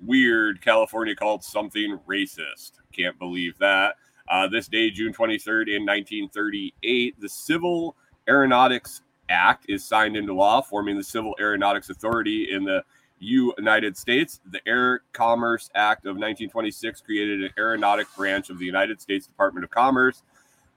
weird. 0.06 0.62
California 0.62 1.16
called 1.16 1.44
something 1.44 2.00
racist. 2.08 2.74
Can't 2.92 3.18
believe 3.20 3.58
that. 3.60 3.96
Uh, 4.28 4.48
this 4.48 4.68
day, 4.68 4.90
June 4.90 5.14
23rd, 5.14 5.68
in 5.68 5.86
1938, 5.86 7.20
the 7.20 7.30
Civil 7.30 7.96
Aeronautics 8.28 9.02
Act 9.30 9.66
is 9.70 9.84
signed 9.84 10.16
into 10.16 10.34
law, 10.34 10.62
forming 10.62 10.98
the 10.98 11.04
Civil 11.04 11.36
Aeronautics 11.40 11.90
Authority 11.90 12.52
in 12.52 12.64
the 12.64 12.84
United 13.20 13.98
States. 13.98 14.40
The 14.50 14.62
Air 14.68 15.02
Commerce 15.14 15.70
Act 15.76 16.06
of 16.06 16.16
1926 16.16 17.02
created 17.02 17.44
an 17.44 17.50
aeronautic 17.58 18.08
branch 18.16 18.50
of 18.50 18.60
the 18.60 18.66
United 18.66 19.02
States 19.02 19.28
Department 19.28 19.64
of 19.64 19.72
Commerce. 19.72 20.24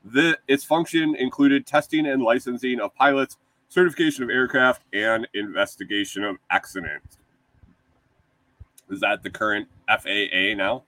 The, 0.05 0.39
its 0.47 0.65
function 0.65 1.15
included 1.17 1.67
testing 1.67 2.07
and 2.07 2.23
licensing 2.23 2.81
of 2.81 2.95
pilots, 2.95 3.37
certification 3.69 4.25
of 4.25 4.31
aircraft, 4.31 4.83
and 4.93 5.27
investigation 5.35 6.25
of 6.25 6.37
accidents. 6.51 7.19
Is 8.91 9.01
that 9.01 9.23
the 9.23 9.31
current 9.31 9.69
FAA 9.89 10.55
now? 10.57 10.85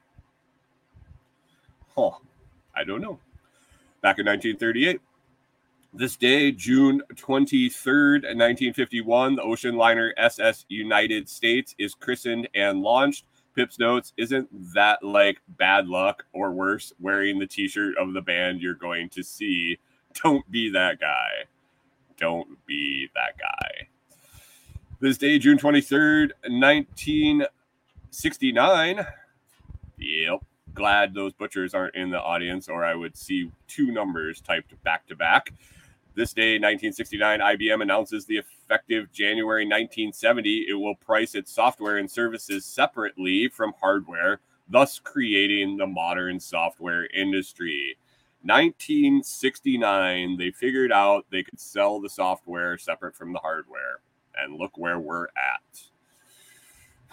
Huh. 1.95 2.13
I 2.75 2.85
don't 2.85 3.01
know. 3.01 3.19
Back 4.01 4.19
in 4.19 4.27
1938, 4.27 5.01
this 5.93 6.17
day, 6.17 6.53
June 6.53 7.03
23rd, 7.15 8.23
1951, 8.23 9.35
the 9.35 9.43
ocean 9.43 9.77
liner 9.77 10.15
SS 10.17 10.65
United 10.69 11.29
States 11.29 11.75
is 11.79 11.95
christened 11.95 12.49
and 12.55 12.81
launched. 12.81 13.25
Pips 13.57 13.81
notes, 13.81 14.13
isn't 14.17 14.49
that 14.75 15.03
like 15.03 15.41
bad 15.59 15.89
luck 15.89 16.25
or 16.33 16.53
worse, 16.53 16.93
wearing 17.01 17.41
the 17.41 17.47
t 17.47 17.67
shirt 17.67 17.97
of 17.99 18.13
the 18.13 18.21
band 18.21 18.63
you're 18.63 18.75
going 18.75 19.09
to 19.11 19.25
see? 19.25 19.79
Don't 20.23 20.49
be 20.51 20.71
that 20.71 20.99
guy. 21.01 21.45
Don't 22.17 22.65
be 22.67 23.09
that 23.15 23.37
guy. 23.39 23.87
This 25.01 25.19
day, 25.19 25.39
June 25.39 25.59
23rd, 25.59 26.31
1969. 26.49 29.07
Yep. 29.99 30.41
Glad 30.73 31.15
those 31.15 31.33
butchers 31.33 31.75
aren't 31.75 31.97
in 31.97 32.11
the 32.11 32.21
audience, 32.21 32.69
or 32.69 32.85
I 32.85 32.95
would 32.95 33.17
see 33.17 33.51
two 33.67 33.91
numbers 33.91 34.41
typed 34.41 34.81
back 34.85 35.09
to 35.09 35.17
back. 35.17 35.53
This 36.21 36.35
day, 36.35 36.59
1969, 36.59 37.41
IBM 37.41 37.81
announces 37.81 38.27
the 38.27 38.37
effective 38.37 39.11
January 39.11 39.65
1970, 39.65 40.67
it 40.69 40.75
will 40.75 40.97
price 40.97 41.35
its 41.35 41.51
software 41.51 41.97
and 41.97 42.11
services 42.11 42.67
separately 42.67 43.49
from 43.49 43.73
hardware, 43.81 44.41
thus 44.69 44.99
creating 44.99 45.79
the 45.79 45.87
modern 45.87 46.39
software 46.39 47.07
industry. 47.07 47.97
1969, 48.43 50.37
they 50.37 50.51
figured 50.51 50.93
out 50.93 51.25
they 51.31 51.43
could 51.43 51.59
sell 51.59 52.03
the 52.03 52.11
software 52.11 52.77
separate 52.77 53.17
from 53.17 53.33
the 53.33 53.39
hardware. 53.39 54.01
And 54.37 54.59
look 54.59 54.77
where 54.77 54.99
we're 54.99 55.29
at. 55.29 55.85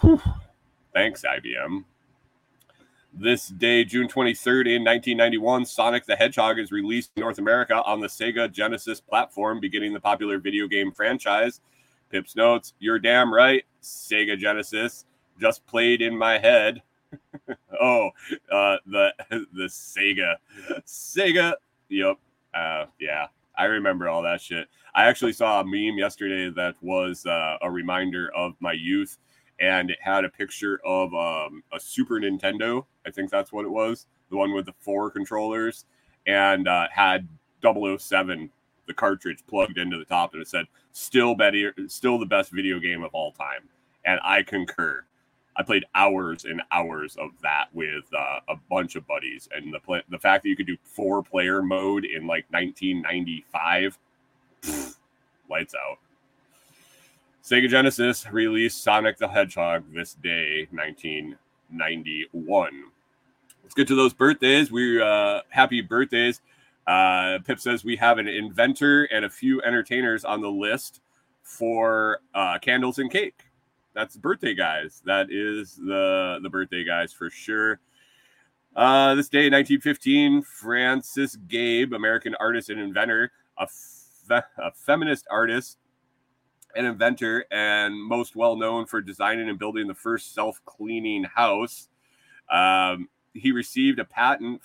Whew. 0.02 0.20
Thanks, 0.92 1.22
IBM. 1.22 1.84
This 3.20 3.48
day, 3.48 3.84
June 3.84 4.06
23rd, 4.06 4.68
in 4.76 4.84
1991, 4.84 5.64
Sonic 5.64 6.06
the 6.06 6.14
Hedgehog 6.14 6.60
is 6.60 6.70
released 6.70 7.10
in 7.16 7.22
North 7.22 7.38
America 7.38 7.82
on 7.82 7.98
the 7.98 8.06
Sega 8.06 8.48
Genesis 8.48 9.00
platform, 9.00 9.58
beginning 9.58 9.92
the 9.92 9.98
popular 9.98 10.38
video 10.38 10.68
game 10.68 10.92
franchise. 10.92 11.60
Pips 12.10 12.36
notes, 12.36 12.74
You're 12.78 13.00
damn 13.00 13.34
right, 13.34 13.64
Sega 13.82 14.38
Genesis. 14.38 15.04
Just 15.40 15.66
played 15.66 16.00
in 16.00 16.16
my 16.16 16.38
head. 16.38 16.80
oh, 17.80 18.10
uh, 18.52 18.76
the 18.86 19.12
the 19.52 19.64
Sega. 19.64 20.36
Sega. 20.86 21.54
Yep. 21.88 22.18
Uh, 22.54 22.84
yeah. 23.00 23.26
I 23.56 23.64
remember 23.64 24.08
all 24.08 24.22
that 24.22 24.40
shit. 24.40 24.68
I 24.94 25.06
actually 25.06 25.32
saw 25.32 25.60
a 25.60 25.64
meme 25.64 25.98
yesterday 25.98 26.50
that 26.54 26.76
was 26.80 27.26
uh, 27.26 27.56
a 27.62 27.68
reminder 27.68 28.30
of 28.36 28.54
my 28.60 28.74
youth 28.74 29.18
and 29.60 29.90
it 29.90 29.98
had 30.00 30.24
a 30.24 30.28
picture 30.28 30.80
of 30.84 31.12
um, 31.14 31.62
a 31.72 31.80
Super 31.80 32.20
Nintendo. 32.20 32.84
I 33.06 33.10
think 33.10 33.30
that's 33.30 33.52
what 33.52 33.64
it 33.64 33.70
was, 33.70 34.06
the 34.30 34.36
one 34.36 34.52
with 34.52 34.66
the 34.66 34.74
four 34.80 35.10
controllers, 35.10 35.84
and 36.26 36.68
uh, 36.68 36.88
had 36.92 37.26
007, 37.62 38.50
the 38.86 38.94
cartridge, 38.94 39.42
plugged 39.48 39.78
into 39.78 39.98
the 39.98 40.04
top, 40.04 40.32
and 40.32 40.42
it 40.42 40.48
said, 40.48 40.66
"Still 40.92 41.34
better, 41.34 41.74
still 41.88 42.18
the 42.18 42.26
best 42.26 42.52
video 42.52 42.78
game 42.78 43.02
of 43.02 43.14
all 43.14 43.32
time." 43.32 43.68
And 44.04 44.20
I 44.24 44.42
concur. 44.42 45.04
I 45.56 45.64
played 45.64 45.84
hours 45.94 46.44
and 46.44 46.62
hours 46.70 47.16
of 47.16 47.30
that 47.42 47.66
with 47.72 48.04
uh, 48.16 48.38
a 48.48 48.54
bunch 48.70 48.94
of 48.94 49.06
buddies, 49.06 49.48
and 49.54 49.74
the 49.74 50.02
the 50.08 50.18
fact 50.18 50.44
that 50.44 50.48
you 50.48 50.56
could 50.56 50.66
do 50.66 50.76
four 50.84 51.22
player 51.22 51.62
mode 51.62 52.04
in 52.04 52.26
like 52.26 52.46
1995, 52.50 53.98
pfft, 54.62 54.94
Lights 55.50 55.74
out. 55.74 55.98
Sega 57.48 57.66
Genesis 57.66 58.30
released 58.30 58.84
Sonic 58.84 59.16
the 59.16 59.26
Hedgehog 59.26 59.82
this 59.94 60.12
day, 60.12 60.68
1991. 60.70 62.70
Let's 63.62 63.74
get 63.74 63.88
to 63.88 63.94
those 63.94 64.12
birthdays. 64.12 64.70
We 64.70 65.00
uh, 65.00 65.40
happy 65.48 65.80
birthdays. 65.80 66.42
Uh, 66.86 67.38
Pip 67.46 67.58
says 67.58 67.84
we 67.84 67.96
have 67.96 68.18
an 68.18 68.28
inventor 68.28 69.04
and 69.04 69.24
a 69.24 69.30
few 69.30 69.62
entertainers 69.62 70.26
on 70.26 70.42
the 70.42 70.50
list 70.50 71.00
for 71.42 72.20
uh, 72.34 72.58
candles 72.58 72.98
and 72.98 73.10
cake. 73.10 73.44
That's 73.94 74.14
birthday 74.14 74.52
guys. 74.52 75.00
That 75.06 75.28
is 75.30 75.76
the 75.76 76.40
the 76.42 76.50
birthday 76.50 76.84
guys 76.84 77.14
for 77.14 77.30
sure. 77.30 77.80
Uh, 78.76 79.14
this 79.14 79.30
day, 79.30 79.48
1915, 79.48 80.42
Frances 80.42 81.36
Gabe, 81.48 81.94
American 81.94 82.34
artist 82.38 82.68
and 82.68 82.78
inventor, 82.78 83.32
a, 83.56 83.66
fe- 83.66 84.42
a 84.58 84.70
feminist 84.72 85.26
artist 85.30 85.78
and 86.76 86.86
inventor, 86.86 87.44
and 87.50 87.94
most 87.94 88.36
well 88.36 88.56
known 88.56 88.86
for 88.86 89.00
designing 89.00 89.48
and 89.48 89.58
building 89.58 89.86
the 89.86 89.94
first 89.94 90.34
self 90.34 90.60
cleaning 90.64 91.24
house. 91.24 91.88
Um, 92.50 93.08
he 93.34 93.52
received 93.52 93.98
a 93.98 94.04
patent. 94.04 94.60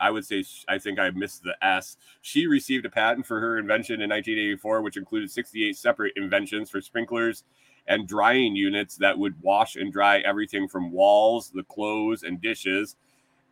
I 0.00 0.10
would 0.10 0.26
say, 0.26 0.44
I 0.68 0.78
think 0.78 0.98
I 0.98 1.10
missed 1.10 1.44
the 1.44 1.56
S. 1.64 1.96
She 2.20 2.46
received 2.46 2.84
a 2.84 2.90
patent 2.90 3.26
for 3.26 3.40
her 3.40 3.58
invention 3.58 4.02
in 4.02 4.10
1984, 4.10 4.82
which 4.82 4.96
included 4.96 5.30
68 5.30 5.76
separate 5.76 6.12
inventions 6.16 6.68
for 6.68 6.80
sprinklers 6.80 7.44
and 7.86 8.08
drying 8.08 8.56
units 8.56 8.96
that 8.96 9.18
would 9.18 9.40
wash 9.42 9.76
and 9.76 9.92
dry 9.92 10.18
everything 10.20 10.68
from 10.68 10.90
walls, 10.90 11.50
the 11.50 11.62
clothes, 11.64 12.22
and 12.22 12.40
dishes, 12.40 12.96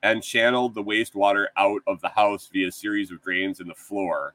and 0.02 0.22
channeled 0.22 0.74
the 0.74 0.82
wastewater 0.82 1.46
out 1.56 1.82
of 1.86 2.00
the 2.00 2.08
house 2.08 2.48
via 2.52 2.68
a 2.68 2.72
series 2.72 3.10
of 3.10 3.22
drains 3.22 3.60
in 3.60 3.68
the 3.68 3.74
floor. 3.74 4.34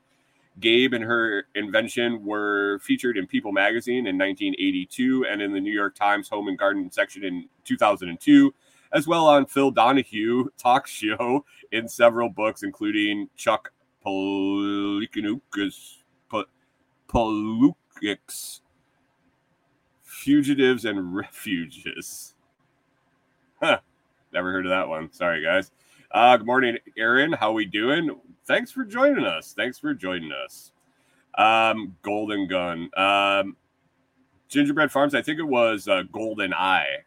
Gabe 0.60 0.94
and 0.94 1.04
her 1.04 1.46
invention 1.56 2.26
were 2.26 2.80
featured 2.80 3.18
in 3.18 3.28
People 3.28 3.52
magazine 3.52 4.08
in 4.08 4.18
1982 4.18 5.26
and 5.30 5.42
in 5.42 5.54
the 5.54 5.60
New 5.60 5.72
York 5.72 5.96
Times 5.96 6.30
Home 6.30 6.48
and 6.48 6.58
Garden 6.58 6.92
section 6.92 7.24
in 7.24 7.48
2002, 7.64 8.54
as 8.92 9.08
well 9.08 9.28
on 9.28 9.46
Phil 9.46 9.72
Donahue 9.72 10.50
talk 10.58 10.88
show 10.88 11.46
in 11.72 11.88
several 11.88 12.30
books, 12.30 12.64
including 12.64 13.30
Chuck 13.36 13.72
Palahniuk's 14.06 15.02
Fugitives 20.04 20.86
and 20.86 21.16
Refuges. 21.16 22.34
Huh. 23.62 23.80
Never 24.34 24.52
heard 24.52 24.66
of 24.66 24.72
that 24.72 24.88
one. 24.88 25.12
Sorry, 25.14 25.44
guys. 25.44 25.72
Uh, 26.12 26.38
good 26.38 26.46
morning, 26.46 26.78
Aaron. 26.98 27.34
How 27.34 27.52
we 27.52 27.66
doing? 27.66 28.10
Thanks 28.46 28.72
for 28.72 28.86
joining 28.86 29.26
us. 29.26 29.54
Thanks 29.54 29.78
for 29.78 29.94
joining 29.94 30.32
us. 30.32 30.72
Um, 31.38 31.98
Golden 32.02 32.48
Gun. 32.48 32.90
Um, 32.96 33.58
Gingerbread 34.48 34.90
Farms. 34.90 35.14
I 35.14 35.22
think 35.22 35.40
it 35.40 35.44
was 35.44 35.90
uh, 35.90 36.04
Golden 36.12 36.54
Eye. 36.54 37.04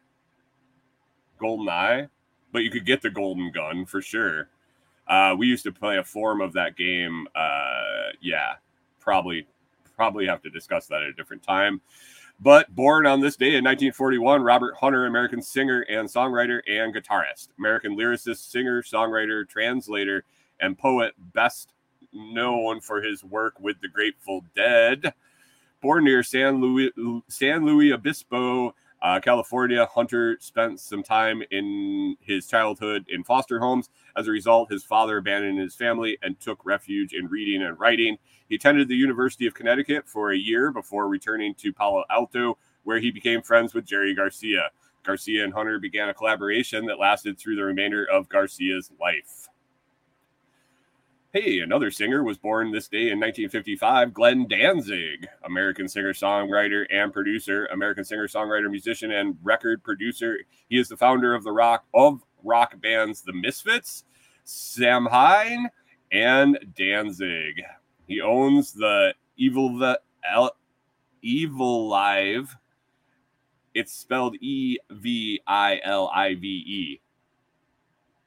Golden 1.38 1.68
Eye, 1.70 2.08
but 2.52 2.62
you 2.62 2.70
could 2.70 2.84
get 2.84 3.00
the 3.00 3.08
Golden 3.08 3.50
Gun 3.50 3.86
for 3.86 4.02
sure. 4.02 4.50
Uh, 5.08 5.34
we 5.36 5.46
used 5.46 5.64
to 5.64 5.72
play 5.72 5.96
a 5.96 6.04
form 6.04 6.42
of 6.42 6.52
that 6.52 6.76
game. 6.76 7.26
Uh, 7.34 8.10
yeah, 8.20 8.56
probably, 9.00 9.46
probably 9.96 10.26
have 10.26 10.42
to 10.42 10.50
discuss 10.50 10.86
that 10.88 11.02
at 11.02 11.08
a 11.08 11.14
different 11.14 11.42
time. 11.42 11.80
But 12.42 12.74
born 12.74 13.06
on 13.06 13.20
this 13.20 13.36
day 13.36 13.48
in 13.48 13.64
1941, 13.64 14.42
Robert 14.42 14.74
Hunter, 14.76 15.04
American 15.04 15.42
singer 15.42 15.82
and 15.90 16.08
songwriter 16.08 16.62
and 16.66 16.94
guitarist, 16.94 17.48
American 17.58 17.96
lyricist, 17.98 18.50
singer, 18.50 18.82
songwriter, 18.82 19.46
translator, 19.46 20.24
and 20.58 20.78
poet, 20.78 21.12
best 21.34 21.74
known 22.14 22.80
for 22.80 23.02
his 23.02 23.22
work 23.22 23.60
with 23.60 23.80
the 23.82 23.88
Grateful 23.88 24.42
Dead. 24.56 25.12
Born 25.82 26.04
near 26.04 26.22
San 26.22 26.62
Luis, 26.62 26.92
San 27.28 27.66
Luis 27.66 27.92
Obispo, 27.92 28.74
uh, 29.02 29.20
California, 29.20 29.86
Hunter 29.86 30.36
spent 30.40 30.78
some 30.78 31.02
time 31.02 31.42
in 31.50 32.16
his 32.20 32.46
childhood 32.46 33.06
in 33.08 33.24
foster 33.24 33.58
homes. 33.58 33.88
As 34.16 34.28
a 34.28 34.30
result, 34.30 34.70
his 34.70 34.84
father 34.84 35.18
abandoned 35.18 35.58
his 35.58 35.74
family 35.74 36.18
and 36.22 36.38
took 36.38 36.64
refuge 36.64 37.12
in 37.12 37.26
reading 37.26 37.62
and 37.62 37.78
writing. 37.78 38.18
He 38.48 38.56
attended 38.56 38.88
the 38.88 38.96
University 38.96 39.46
of 39.46 39.54
Connecticut 39.54 40.08
for 40.08 40.32
a 40.32 40.36
year 40.36 40.70
before 40.70 41.08
returning 41.08 41.54
to 41.56 41.72
Palo 41.72 42.04
Alto, 42.10 42.58
where 42.82 42.98
he 42.98 43.10
became 43.10 43.42
friends 43.42 43.74
with 43.74 43.86
Jerry 43.86 44.14
Garcia. 44.14 44.70
Garcia 45.02 45.44
and 45.44 45.54
Hunter 45.54 45.78
began 45.78 46.08
a 46.08 46.14
collaboration 46.14 46.84
that 46.86 46.98
lasted 46.98 47.38
through 47.38 47.56
the 47.56 47.64
remainder 47.64 48.04
of 48.04 48.28
Garcia's 48.28 48.90
life. 49.00 49.49
Hey, 51.32 51.60
another 51.60 51.92
singer 51.92 52.24
was 52.24 52.38
born 52.38 52.72
this 52.72 52.88
day 52.88 53.02
in 53.12 53.20
1955, 53.20 54.12
Glenn 54.12 54.48
Danzig, 54.48 55.28
American 55.44 55.88
singer, 55.88 56.12
songwriter, 56.12 56.86
and 56.90 57.12
producer, 57.12 57.66
American 57.66 58.04
singer, 58.04 58.26
songwriter, 58.26 58.68
musician, 58.68 59.12
and 59.12 59.36
record 59.40 59.84
producer. 59.84 60.38
He 60.68 60.76
is 60.76 60.88
the 60.88 60.96
founder 60.96 61.32
of 61.32 61.44
the 61.44 61.52
rock 61.52 61.84
of 61.94 62.20
rock 62.42 62.80
bands 62.80 63.22
The 63.22 63.32
Misfits, 63.32 64.02
Samhain, 64.42 65.68
and 66.10 66.58
Danzig. 66.76 67.62
He 68.08 68.20
owns 68.20 68.72
the 68.72 69.14
Evil 69.36 69.78
the 69.78 70.00
Evil 71.22 71.86
Live. 71.86 72.56
It's 73.72 73.92
spelled 73.92 74.34
E 74.40 74.78
V 74.90 75.40
I 75.46 75.80
L 75.84 76.10
I 76.12 76.34
V 76.34 76.48
E. 76.48 77.00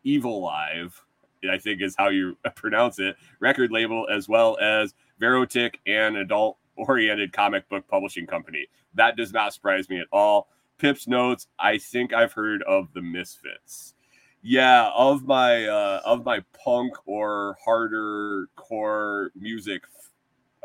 Evil 0.05 0.41
Live 0.41 1.03
I 1.49 1.57
think 1.57 1.81
is 1.81 1.95
how 1.97 2.09
you 2.09 2.37
pronounce 2.55 2.99
it, 2.99 3.15
record 3.39 3.71
label, 3.71 4.07
as 4.11 4.27
well 4.27 4.57
as 4.61 4.93
Verotik 5.21 5.75
and 5.85 6.17
adult 6.17 6.57
oriented 6.75 7.33
comic 7.33 7.67
book 7.69 7.87
publishing 7.87 8.27
company. 8.27 8.67
That 8.95 9.15
does 9.15 9.33
not 9.33 9.53
surprise 9.53 9.89
me 9.89 9.99
at 9.99 10.07
all. 10.11 10.49
Pips 10.77 11.07
notes, 11.07 11.47
I 11.59 11.77
think 11.77 12.13
I've 12.13 12.33
heard 12.33 12.63
of 12.63 12.91
the 12.93 13.01
Misfits. 13.01 13.93
Yeah, 14.41 14.89
of 14.93 15.23
my 15.23 15.65
uh, 15.67 16.01
of 16.03 16.25
my 16.25 16.41
punk 16.63 16.95
or 17.05 17.57
harder 17.63 18.49
core 18.57 19.31
music 19.35 19.83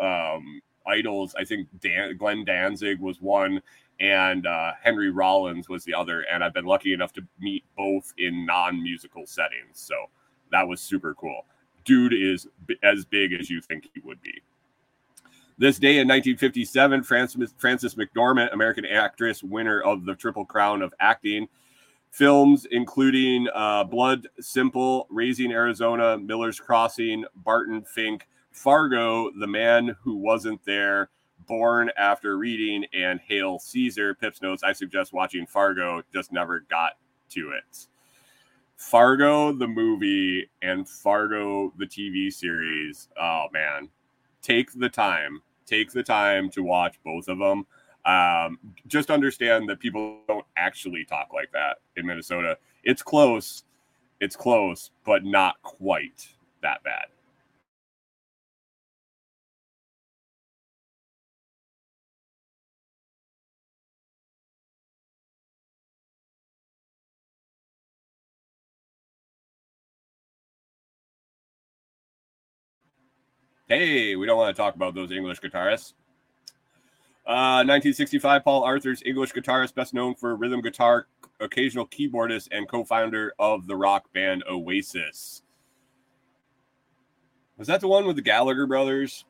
um, 0.00 0.60
idols, 0.84 1.36
I 1.38 1.44
think 1.44 1.68
Dan- 1.80 2.16
Glenn 2.16 2.44
Danzig 2.44 2.98
was 2.98 3.20
one, 3.20 3.62
and 4.00 4.46
uh, 4.46 4.72
Henry 4.82 5.10
Rollins 5.10 5.68
was 5.68 5.84
the 5.84 5.94
other. 5.94 6.22
And 6.22 6.42
I've 6.42 6.54
been 6.54 6.64
lucky 6.64 6.92
enough 6.92 7.12
to 7.14 7.22
meet 7.38 7.64
both 7.76 8.12
in 8.18 8.44
non 8.44 8.82
musical 8.82 9.26
settings. 9.26 9.74
So 9.74 9.94
that 10.52 10.66
was 10.66 10.80
super 10.80 11.14
cool. 11.14 11.44
Dude 11.84 12.12
is 12.12 12.46
b- 12.66 12.76
as 12.82 13.04
big 13.04 13.32
as 13.32 13.48
you 13.48 13.60
think 13.60 13.88
he 13.94 14.00
would 14.00 14.20
be. 14.22 14.42
This 15.58 15.78
day 15.78 15.98
in 15.98 16.06
1957, 16.06 17.02
Frances, 17.02 17.54
Frances 17.58 17.96
McDormand, 17.96 18.52
American 18.52 18.84
actress, 18.84 19.42
winner 19.42 19.80
of 19.80 20.04
the 20.04 20.14
Triple 20.14 20.44
Crown 20.44 20.82
of 20.82 20.94
Acting, 21.00 21.48
films 22.10 22.66
including 22.70 23.48
uh, 23.54 23.82
Blood 23.84 24.28
Simple, 24.40 25.08
Raising 25.10 25.50
Arizona, 25.50 26.16
Miller's 26.16 26.60
Crossing, 26.60 27.24
Barton 27.34 27.82
Fink, 27.82 28.28
Fargo, 28.52 29.30
The 29.38 29.46
Man 29.46 29.96
Who 30.02 30.16
Wasn't 30.16 30.64
There, 30.64 31.10
Burn 31.48 31.90
After 31.96 32.38
Reading, 32.38 32.84
and 32.92 33.18
Hail 33.20 33.58
Caesar. 33.58 34.14
Pips 34.14 34.40
notes, 34.42 34.62
I 34.62 34.72
suggest 34.72 35.12
watching 35.12 35.46
Fargo, 35.46 36.02
just 36.12 36.32
never 36.32 36.60
got 36.60 36.92
to 37.30 37.50
it. 37.50 37.88
Fargo 38.78 39.52
the 39.52 39.66
movie 39.66 40.48
and 40.62 40.88
Fargo 40.88 41.72
the 41.78 41.84
TV 41.84 42.32
series. 42.32 43.08
Oh 43.20 43.46
man, 43.52 43.88
take 44.40 44.72
the 44.72 44.88
time. 44.88 45.42
Take 45.66 45.92
the 45.92 46.02
time 46.02 46.48
to 46.50 46.62
watch 46.62 46.94
both 47.04 47.28
of 47.28 47.38
them. 47.38 47.66
Um, 48.06 48.58
just 48.86 49.10
understand 49.10 49.68
that 49.68 49.80
people 49.80 50.20
don't 50.28 50.46
actually 50.56 51.04
talk 51.04 51.32
like 51.34 51.50
that 51.52 51.78
in 51.96 52.06
Minnesota. 52.06 52.56
It's 52.84 53.02
close. 53.02 53.64
It's 54.20 54.36
close, 54.36 54.92
but 55.04 55.24
not 55.24 55.60
quite 55.62 56.28
that 56.62 56.82
bad. 56.84 57.06
Hey, 73.68 74.16
we 74.16 74.24
don't 74.24 74.38
want 74.38 74.56
to 74.56 74.58
talk 74.58 74.76
about 74.76 74.94
those 74.94 75.12
English 75.12 75.40
guitarists. 75.40 75.92
Uh, 77.26 77.60
1965, 77.68 78.42
Paul 78.42 78.64
Arthurs 78.64 79.02
English 79.04 79.34
guitarist, 79.34 79.74
best 79.74 79.92
known 79.92 80.14
for 80.14 80.34
rhythm 80.36 80.62
guitar, 80.62 81.06
occasional 81.38 81.86
keyboardist, 81.86 82.48
and 82.50 82.66
co 82.66 82.82
founder 82.82 83.34
of 83.38 83.66
the 83.66 83.76
rock 83.76 84.10
band 84.14 84.42
Oasis. 84.50 85.42
Was 87.58 87.68
that 87.68 87.82
the 87.82 87.88
one 87.88 88.06
with 88.06 88.16
the 88.16 88.22
Gallagher 88.22 88.66
brothers? 88.66 89.26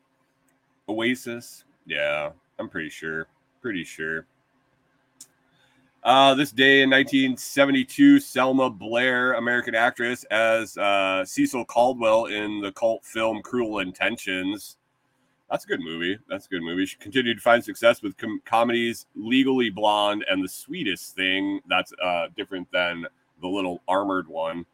Oasis? 0.87 1.65
Yeah, 1.85 2.29
I'm 2.57 2.69
pretty 2.69 2.89
sure. 2.89 3.27
Pretty 3.61 3.83
sure. 3.83 4.25
Uh, 6.01 6.33
this 6.33 6.51
day 6.51 6.81
in 6.81 6.89
1972, 6.89 8.21
Selma 8.21 8.69
Blair, 8.69 9.33
American 9.33 9.75
actress, 9.75 10.23
as 10.25 10.77
uh, 10.77 11.25
Cecil 11.25 11.65
Caldwell 11.65 12.27
in 12.27 12.61
the 12.61 12.71
cult 12.71 13.03
film 13.03 13.41
Cruel 13.41 13.79
Intentions. 13.79 14.77
That's 15.51 15.65
a 15.65 15.67
good 15.67 15.81
movie. 15.81 16.17
That's 16.29 16.45
a 16.45 16.49
good 16.49 16.61
movie. 16.61 16.85
She 16.85 16.95
continued 16.97 17.35
to 17.35 17.41
find 17.41 17.61
success 17.63 18.01
with 18.01 18.15
com- 18.15 18.41
comedies 18.45 19.07
Legally 19.15 19.69
Blonde 19.69 20.23
and 20.29 20.41
The 20.41 20.47
Sweetest 20.47 21.15
Thing. 21.15 21.59
That's 21.67 21.91
uh, 22.01 22.27
different 22.37 22.71
than 22.71 23.05
the 23.41 23.47
little 23.47 23.81
armored 23.87 24.27
one. 24.27 24.65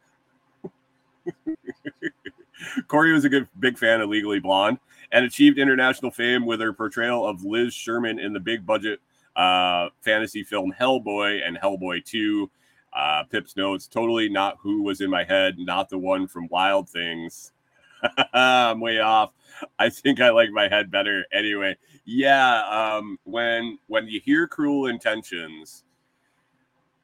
Kori 2.86 3.12
was 3.12 3.24
a 3.24 3.28
good 3.28 3.48
big 3.58 3.78
fan 3.78 4.00
of 4.00 4.10
Legally 4.10 4.38
Blonde 4.38 4.78
and 5.10 5.24
achieved 5.24 5.58
international 5.58 6.12
fame 6.12 6.46
with 6.46 6.60
her 6.60 6.72
portrayal 6.72 7.26
of 7.26 7.44
Liz 7.44 7.74
Sherman 7.74 8.20
in 8.20 8.32
the 8.32 8.40
big 8.40 8.64
budget 8.64 9.00
uh, 9.36 9.90
fantasy 10.00 10.42
film 10.42 10.72
Hellboy 10.78 11.46
and 11.46 11.56
Hellboy 11.56 12.04
2. 12.04 12.50
Uh, 12.92 13.24
Pips 13.24 13.56
notes 13.56 13.86
totally 13.86 14.28
not 14.28 14.56
who 14.60 14.82
was 14.82 15.02
in 15.02 15.10
my 15.10 15.22
head, 15.22 15.56
not 15.58 15.90
the 15.90 15.98
one 15.98 16.26
from 16.26 16.48
Wild 16.48 16.88
Things. 16.88 17.52
I'm 18.32 18.80
way 18.80 19.00
off. 19.00 19.32
I 19.78 19.90
think 19.90 20.20
I 20.20 20.30
like 20.30 20.50
my 20.50 20.68
head 20.68 20.90
better 20.90 21.24
anyway. 21.32 21.76
Yeah, 22.04 22.62
um, 22.62 23.18
when 23.24 23.78
when 23.86 24.08
you 24.08 24.20
hear 24.20 24.46
cruel 24.46 24.86
intentions, 24.86 25.84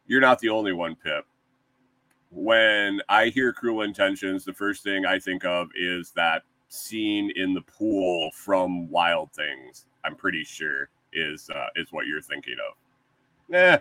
you're 0.07 0.21
not 0.21 0.38
the 0.38 0.49
only 0.49 0.73
one, 0.73 0.97
Pip. 0.97 1.27
When 2.31 3.03
I 3.11 3.27
hear 3.27 3.53
cruel 3.53 3.83
intentions, 3.83 4.45
the 4.45 4.55
first 4.55 4.83
thing 4.83 5.05
I 5.05 5.18
think 5.18 5.45
of 5.45 5.68
is 5.75 6.12
that 6.12 6.42
scene 6.68 7.31
in 7.37 7.53
the 7.53 7.61
pool 7.62 8.31
from 8.35 8.88
Wild 8.88 9.31
Things. 9.33 9.87
I'm 10.05 10.16
pretty 10.16 10.45
sure 10.45 10.88
is 11.12 11.51
uh, 11.51 11.66
is 11.77 11.92
what 11.92 12.07
you're 12.07 12.22
thinking 12.22 12.57
of. 12.68 13.55
Eh, 13.55 13.79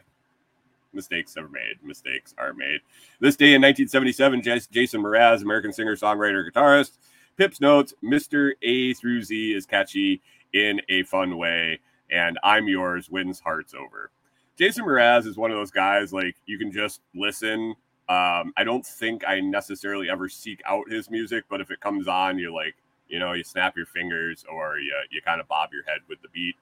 mistakes 0.93 1.37
are 1.37 1.47
made. 1.47 1.75
Mistakes 1.83 2.33
are 2.37 2.53
made. 2.53 2.81
This 3.19 3.35
day 3.35 3.53
in 3.53 3.61
1977, 3.61 4.41
Jason 4.71 5.01
Mraz, 5.01 5.41
American 5.41 5.71
singer, 5.71 5.95
songwriter, 5.95 6.49
guitarist, 6.49 6.97
Pips 7.37 7.61
notes 7.61 7.93
Mr. 8.03 8.51
A 8.61 8.93
through 8.93 9.23
Z 9.23 9.53
is 9.53 9.65
catchy 9.65 10.21
in 10.53 10.81
a 10.89 11.03
fun 11.03 11.37
way, 11.37 11.79
and 12.11 12.37
I'm 12.43 12.67
yours 12.67 13.09
wins 13.09 13.39
hearts 13.39 13.73
over. 13.73 14.11
Jason 14.57 14.85
Mraz 14.85 15.25
is 15.25 15.37
one 15.37 15.49
of 15.49 15.57
those 15.57 15.71
guys 15.71 16.13
like 16.13 16.35
you 16.45 16.59
can 16.59 16.71
just 16.71 17.01
listen. 17.15 17.75
Um, 18.09 18.53
I 18.57 18.63
don't 18.63 18.85
think 18.85 19.23
I 19.27 19.39
necessarily 19.39 20.09
ever 20.09 20.27
seek 20.27 20.61
out 20.67 20.91
his 20.91 21.09
music, 21.09 21.45
but 21.49 21.61
if 21.61 21.71
it 21.71 21.79
comes 21.79 22.07
on, 22.07 22.37
you're 22.37 22.51
like, 22.51 22.75
you 23.07 23.17
know, 23.17 23.33
you 23.33 23.43
snap 23.43 23.77
your 23.77 23.85
fingers 23.85 24.45
or 24.51 24.77
you, 24.77 24.93
you 25.09 25.21
kind 25.21 25.41
of 25.41 25.47
bob 25.47 25.69
your 25.73 25.83
head 25.85 26.01
with 26.09 26.21
the 26.21 26.27
beat. 26.29 26.55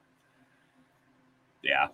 Yeah, 1.61 1.87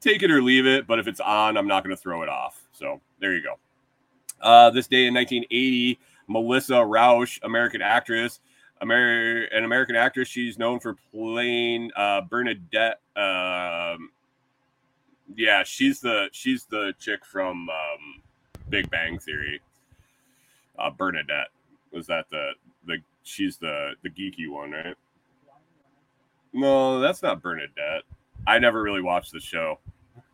take 0.00 0.22
it 0.22 0.30
or 0.30 0.42
leave 0.42 0.66
it, 0.66 0.86
but 0.86 0.98
if 0.98 1.06
it's 1.06 1.20
on, 1.20 1.56
I'm 1.56 1.66
not 1.66 1.84
going 1.84 1.94
to 1.94 2.00
throw 2.00 2.22
it 2.22 2.28
off. 2.28 2.62
So 2.72 3.00
there 3.20 3.34
you 3.34 3.42
go. 3.42 3.54
Uh, 4.40 4.70
this 4.70 4.86
day 4.86 5.06
in 5.06 5.14
1980, 5.14 5.98
Melissa 6.28 6.74
Rauch, 6.84 7.40
American 7.42 7.82
actress, 7.82 8.40
Amer- 8.82 9.44
an 9.44 9.64
American 9.64 9.96
actress. 9.96 10.28
She's 10.28 10.58
known 10.58 10.78
for 10.80 10.94
playing 11.12 11.90
uh, 11.96 12.22
Bernadette. 12.22 13.00
Um, 13.16 14.10
yeah, 15.36 15.62
she's 15.64 16.00
the 16.00 16.28
she's 16.32 16.64
the 16.66 16.94
chick 16.98 17.24
from 17.24 17.68
um, 17.68 18.22
Big 18.68 18.88
Bang 18.90 19.18
Theory. 19.18 19.60
Uh, 20.78 20.90
Bernadette 20.90 21.48
was 21.92 22.06
that 22.06 22.26
the 22.30 22.52
the 22.86 22.98
she's 23.24 23.58
the 23.58 23.92
the 24.02 24.10
geeky 24.10 24.48
one, 24.48 24.70
right? 24.70 24.96
No, 26.52 27.00
that's 27.00 27.22
not 27.22 27.42
Bernadette. 27.42 28.04
I 28.46 28.58
never 28.58 28.82
really 28.82 29.02
watched 29.02 29.32
the 29.32 29.40
show. 29.40 29.78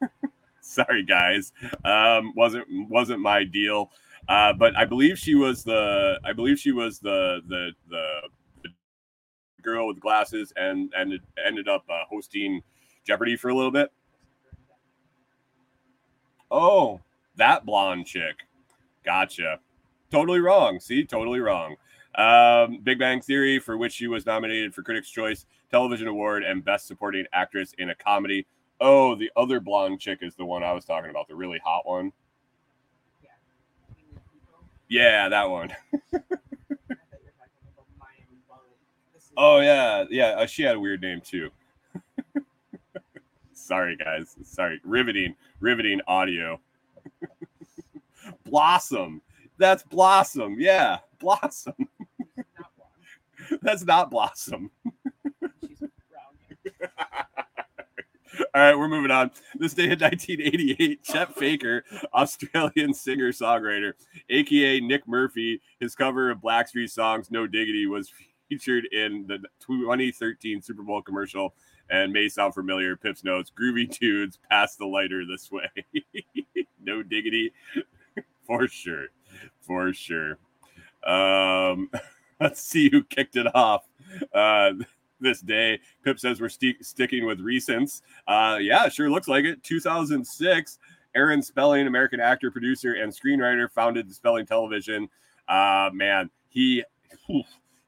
Sorry, 0.60 1.04
guys. 1.04 1.52
Um, 1.84 2.32
wasn't 2.34 2.66
wasn't 2.88 3.20
my 3.20 3.44
deal. 3.44 3.90
Uh, 4.28 4.52
but 4.52 4.76
I 4.76 4.84
believe 4.84 5.18
she 5.18 5.34
was 5.34 5.62
the 5.62 6.18
I 6.24 6.32
believe 6.32 6.58
she 6.58 6.72
was 6.72 6.98
the 6.98 7.40
the 7.48 7.70
the, 7.90 8.20
girl 9.62 9.86
with 9.86 9.98
glasses 9.98 10.52
and 10.56 10.92
and 10.96 11.18
ended 11.44 11.68
up 11.68 11.84
uh, 11.88 12.04
hosting 12.08 12.62
Jeopardy 13.06 13.36
for 13.36 13.48
a 13.48 13.54
little 13.54 13.70
bit. 13.70 13.90
Oh, 16.50 17.00
that 17.36 17.64
blonde 17.64 18.06
chick. 18.06 18.36
Gotcha. 19.04 19.58
Totally 20.10 20.40
wrong. 20.40 20.80
See, 20.80 21.04
totally 21.04 21.40
wrong. 21.40 21.76
Um, 22.14 22.80
Big 22.82 22.98
Bang 22.98 23.20
Theory, 23.20 23.58
for 23.58 23.76
which 23.76 23.92
she 23.92 24.06
was 24.06 24.24
nominated 24.24 24.74
for 24.74 24.82
Critics' 24.82 25.10
Choice 25.10 25.46
Television 25.74 26.06
Award 26.06 26.44
and 26.44 26.64
Best 26.64 26.86
Supporting 26.86 27.26
Actress 27.32 27.74
in 27.78 27.90
a 27.90 27.96
Comedy. 27.96 28.46
Oh, 28.80 29.16
the 29.16 29.28
other 29.34 29.58
blonde 29.58 29.98
chick 29.98 30.20
is 30.22 30.36
the 30.36 30.44
one 30.44 30.62
I 30.62 30.70
was 30.70 30.84
talking 30.84 31.10
about, 31.10 31.26
the 31.26 31.34
really 31.34 31.58
hot 31.64 31.84
one. 31.84 32.12
Yeah, 34.88 35.28
that 35.28 35.50
one. 35.50 35.74
oh 39.36 39.58
yeah, 39.58 40.04
yeah. 40.10 40.26
Uh, 40.38 40.46
she 40.46 40.62
had 40.62 40.76
a 40.76 40.78
weird 40.78 41.02
name 41.02 41.20
too. 41.20 41.50
Sorry, 43.52 43.96
guys. 43.96 44.36
Sorry. 44.44 44.80
Riveting, 44.84 45.34
riveting 45.58 46.00
audio. 46.06 46.60
Blossom. 48.44 49.22
That's 49.58 49.82
Blossom. 49.82 50.54
Yeah, 50.60 50.98
Blossom. 51.18 51.88
That's 53.60 53.84
not 53.84 54.12
Blossom. 54.12 54.70
All 58.54 58.60
right, 58.60 58.76
we're 58.76 58.88
moving 58.88 59.10
on. 59.10 59.30
This 59.58 59.74
day 59.74 59.84
in 59.84 59.98
1988, 59.98 61.04
Chet 61.04 61.34
Faker, 61.36 61.84
Australian 62.12 62.94
singer 62.94 63.30
songwriter, 63.30 63.92
aka 64.28 64.80
Nick 64.80 65.06
Murphy, 65.06 65.60
his 65.80 65.94
cover 65.94 66.30
of 66.30 66.38
Blackstreet 66.38 66.90
songs 66.90 67.30
"No 67.30 67.46
Diggity" 67.46 67.86
was 67.86 68.12
featured 68.48 68.86
in 68.86 69.26
the 69.26 69.38
2013 69.60 70.62
Super 70.62 70.82
Bowl 70.82 71.02
commercial 71.02 71.54
and 71.90 72.12
may 72.12 72.28
sound 72.28 72.54
familiar. 72.54 72.96
Pips 72.96 73.24
notes: 73.24 73.52
"Groovy 73.56 73.90
tunes, 73.90 74.38
pass 74.50 74.76
the 74.76 74.86
lighter 74.86 75.24
this 75.24 75.50
way." 75.52 75.68
no 76.82 77.02
diggity, 77.02 77.52
for 78.46 78.66
sure, 78.66 79.06
for 79.60 79.92
sure. 79.92 80.38
Um, 81.06 81.90
let's 82.40 82.62
see 82.62 82.88
who 82.90 83.04
kicked 83.04 83.36
it 83.36 83.54
off. 83.54 83.84
Uh, 84.32 84.72
this 85.20 85.40
day. 85.40 85.80
Pip 86.04 86.18
says 86.18 86.40
we're 86.40 86.48
st- 86.48 86.84
sticking 86.84 87.26
with 87.26 87.40
recents. 87.40 88.02
Uh, 88.26 88.58
yeah, 88.60 88.88
sure 88.88 89.10
looks 89.10 89.28
like 89.28 89.44
it. 89.44 89.62
2006, 89.62 90.78
Aaron 91.14 91.42
Spelling, 91.42 91.86
American 91.86 92.20
actor, 92.20 92.50
producer, 92.50 92.94
and 92.94 93.12
screenwriter, 93.12 93.70
founded 93.70 94.08
the 94.08 94.14
Spelling 94.14 94.46
Television. 94.46 95.08
Uh, 95.48 95.90
man, 95.92 96.30
he 96.48 96.84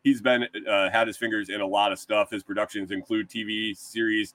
he's 0.03 0.21
been 0.21 0.47
uh, 0.69 0.91
had 0.91 1.07
his 1.07 1.17
fingers 1.17 1.49
in 1.49 1.61
a 1.61 1.67
lot 1.67 1.93
of 1.93 1.99
stuff. 1.99 2.31
His 2.31 2.43
productions 2.43 2.91
include 2.91 3.29
TV 3.29 3.77
series 3.77 4.35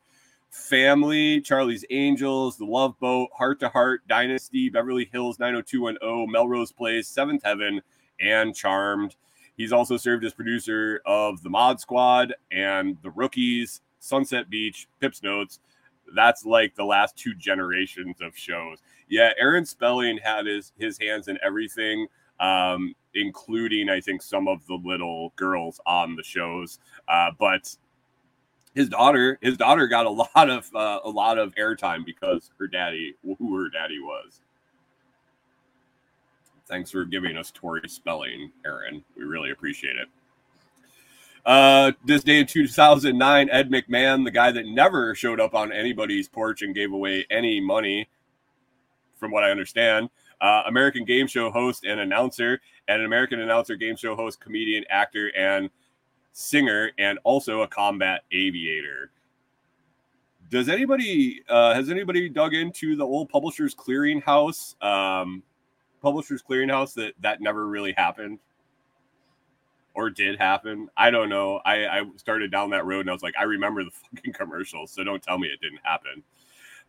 Family, 0.52 1.40
Charlie's 1.40 1.86
Angels, 1.90 2.58
The 2.58 2.66
Love 2.66 3.00
Boat, 3.00 3.30
Heart 3.34 3.62
to 3.62 3.70
Heart, 3.70 4.06
Dynasty, 4.10 4.68
Beverly 4.70 5.10
Hills 5.12 5.40
90210, 5.40 6.30
Melrose 6.30 6.74
Place, 6.74 7.08
Seventh 7.08 7.44
Heaven, 7.44 7.82
and 8.20 8.54
Charmed. 8.54 9.16
He's 9.58 9.72
also 9.72 9.98
served 9.98 10.26
as 10.26 10.34
producer 10.34 11.02
of 11.06 11.42
the 11.44 11.50
Mod 11.50 11.80
Squad 11.80 12.34
and 12.52 12.98
the 13.04 13.12
Rookies, 13.12 13.82
Sunset 14.00 14.50
Beach, 14.50 14.88
Pips 15.00 15.22
Notes. 15.24 15.60
That's 16.16 16.46
like 16.46 16.76
the 16.76 16.84
last 16.84 17.16
two 17.16 17.34
generations 17.36 18.18
of 18.22 18.36
shows. 18.36 18.80
Yeah, 19.08 19.32
Aaron 19.40 19.66
Spelling 19.66 20.18
had 20.18 20.46
his 20.46 20.74
his 20.78 20.98
hands 20.98 21.28
in 21.28 21.38
everything, 21.44 22.08
um, 22.40 22.96
including 23.14 23.90
I 23.90 24.02
think 24.02 24.22
some 24.22 24.48
of 24.48 24.66
the 24.68 24.76
little 24.76 25.34
girls 25.36 25.80
on 25.86 26.16
the 26.16 26.24
shows. 26.24 26.80
Uh, 27.08 27.32
but 27.38 27.76
his 28.74 28.90
daughter, 28.90 29.38
his 29.42 29.58
daughter 29.58 29.88
got 29.88 30.06
a 30.06 30.10
lot 30.10 30.50
of 30.50 30.74
uh, 30.76 31.00
a 31.04 31.10
lot 31.10 31.38
of 31.38 31.54
airtime 31.56 32.06
because 32.06 32.52
her 32.58 32.68
daddy, 32.68 33.16
who 33.24 33.56
her 33.56 33.70
daddy 33.70 34.00
was. 34.00 34.42
Thanks 36.72 36.90
for 36.90 37.04
giving 37.04 37.36
us 37.36 37.52
Tori 37.52 37.82
Spelling, 37.90 38.50
Aaron. 38.66 39.04
We 39.18 39.26
really 39.26 39.52
appreciate 39.52 39.98
it. 39.98 40.08
Uh, 41.46 41.92
this 42.06 42.24
day 42.24 42.40
in 42.40 42.48
2009, 42.48 43.50
Ed 43.50 43.70
McMahon, 43.70 44.24
the 44.24 44.32
guy 44.32 44.54
that 44.54 44.66
never 44.66 45.14
showed 45.14 45.42
up 45.42 45.54
on 45.54 45.74
anybody's 45.74 46.30
porch 46.30 46.62
and 46.62 46.74
gave 46.74 46.94
away 46.94 47.26
any 47.30 47.60
money, 47.60 48.08
from 49.18 49.32
what 49.32 49.44
I 49.44 49.52
understand, 49.52 50.10
uh, 50.40 50.64
American 50.66 51.04
game 51.04 51.28
show 51.28 51.52
host 51.52 51.84
and 51.84 52.00
announcer, 52.00 52.62
and 52.88 53.02
an 53.02 53.06
American 53.06 53.42
announcer, 53.42 53.76
game 53.76 53.98
show 53.98 54.16
host, 54.16 54.40
comedian, 54.40 54.86
actor, 54.90 55.30
and 55.36 55.70
singer, 56.32 56.92
and 56.98 57.20
also 57.26 57.64
a 57.64 57.68
combat 57.68 58.22
aviator. 58.32 59.12
Does 60.50 60.70
anybody 60.70 61.44
uh, 61.50 61.74
has 61.74 61.90
anybody 61.90 62.30
dug 62.30 62.54
into 62.54 62.96
the 62.96 63.06
old 63.06 63.28
Publishers 63.28 63.76
Clearinghouse? 63.76 64.82
Um, 64.82 65.44
Publishers 66.02 66.44
Clearinghouse 66.48 66.94
that 66.96 67.14
that 67.22 67.42
never 67.42 67.68
really 67.68 67.94
happened 67.94 68.40
or 69.94 70.10
did 70.10 70.40
happen. 70.40 70.90
I 70.96 71.12
don't 71.12 71.30
know. 71.30 71.62
I, 71.66 71.86
I 71.86 72.04
started 72.16 72.52
down 72.52 72.70
that 72.72 72.86
road 72.86 73.02
and 73.02 73.10
I 73.10 73.14
was 73.14 73.24
like, 73.24 73.36
I 73.38 73.44
remember 73.44 73.84
the 73.84 73.92
fucking 74.16 74.34
commercials, 74.34 74.92
so 74.92 75.04
don't 75.04 75.22
tell 75.22 75.38
me 75.38 75.48
it 75.48 75.62
didn't 75.62 75.82
happen. 75.84 76.24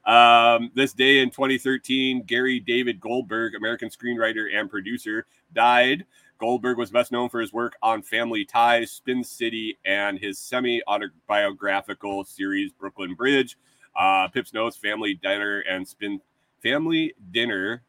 Um, 0.04 0.70
this 0.74 0.92
day 0.92 1.20
in 1.20 1.30
2013, 1.30 2.22
Gary 2.22 2.58
David 2.58 3.00
Goldberg, 3.00 3.54
American 3.54 3.88
screenwriter 3.88 4.46
and 4.52 4.68
producer, 4.68 5.26
died. 5.52 6.04
Goldberg 6.38 6.76
was 6.76 6.90
best 6.90 7.12
known 7.12 7.28
for 7.28 7.40
his 7.40 7.52
work 7.52 7.76
on 7.82 8.02
Family 8.02 8.44
Ties, 8.44 8.90
Spin 8.90 9.22
City, 9.22 9.78
and 9.84 10.18
his 10.18 10.40
semi 10.40 10.82
autobiographical 10.88 12.24
series 12.24 12.72
Brooklyn 12.72 13.14
Bridge. 13.14 13.56
Uh, 13.94 14.26
Pip's 14.26 14.52
Notes, 14.52 14.76
Family 14.76 15.14
Dinner, 15.14 15.60
and 15.60 15.86
Spin 15.86 16.20
Family 16.60 17.14
Dinner 17.30 17.82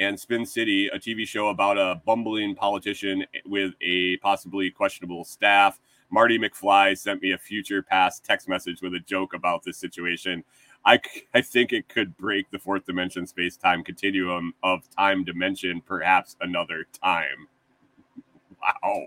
and 0.00 0.18
Spin 0.18 0.46
City, 0.46 0.88
a 0.88 0.98
TV 0.98 1.28
show 1.28 1.48
about 1.48 1.76
a 1.76 2.00
bumbling 2.06 2.54
politician 2.54 3.24
with 3.44 3.74
a 3.82 4.16
possibly 4.16 4.70
questionable 4.70 5.24
staff. 5.24 5.78
Marty 6.10 6.38
McFly 6.38 6.98
sent 6.98 7.22
me 7.22 7.32
a 7.32 7.38
future 7.38 7.82
past 7.82 8.24
text 8.24 8.48
message 8.48 8.80
with 8.80 8.94
a 8.94 9.00
joke 9.00 9.34
about 9.34 9.62
this 9.62 9.76
situation. 9.76 10.42
I, 10.86 10.98
I 11.34 11.42
think 11.42 11.74
it 11.74 11.88
could 11.88 12.16
break 12.16 12.50
the 12.50 12.58
fourth 12.58 12.86
dimension 12.86 13.26
space 13.26 13.58
time 13.58 13.84
continuum 13.84 14.54
of 14.62 14.88
time 14.90 15.22
dimension 15.22 15.82
perhaps 15.82 16.34
another 16.40 16.86
time. 17.02 17.46
Wow. 18.62 19.06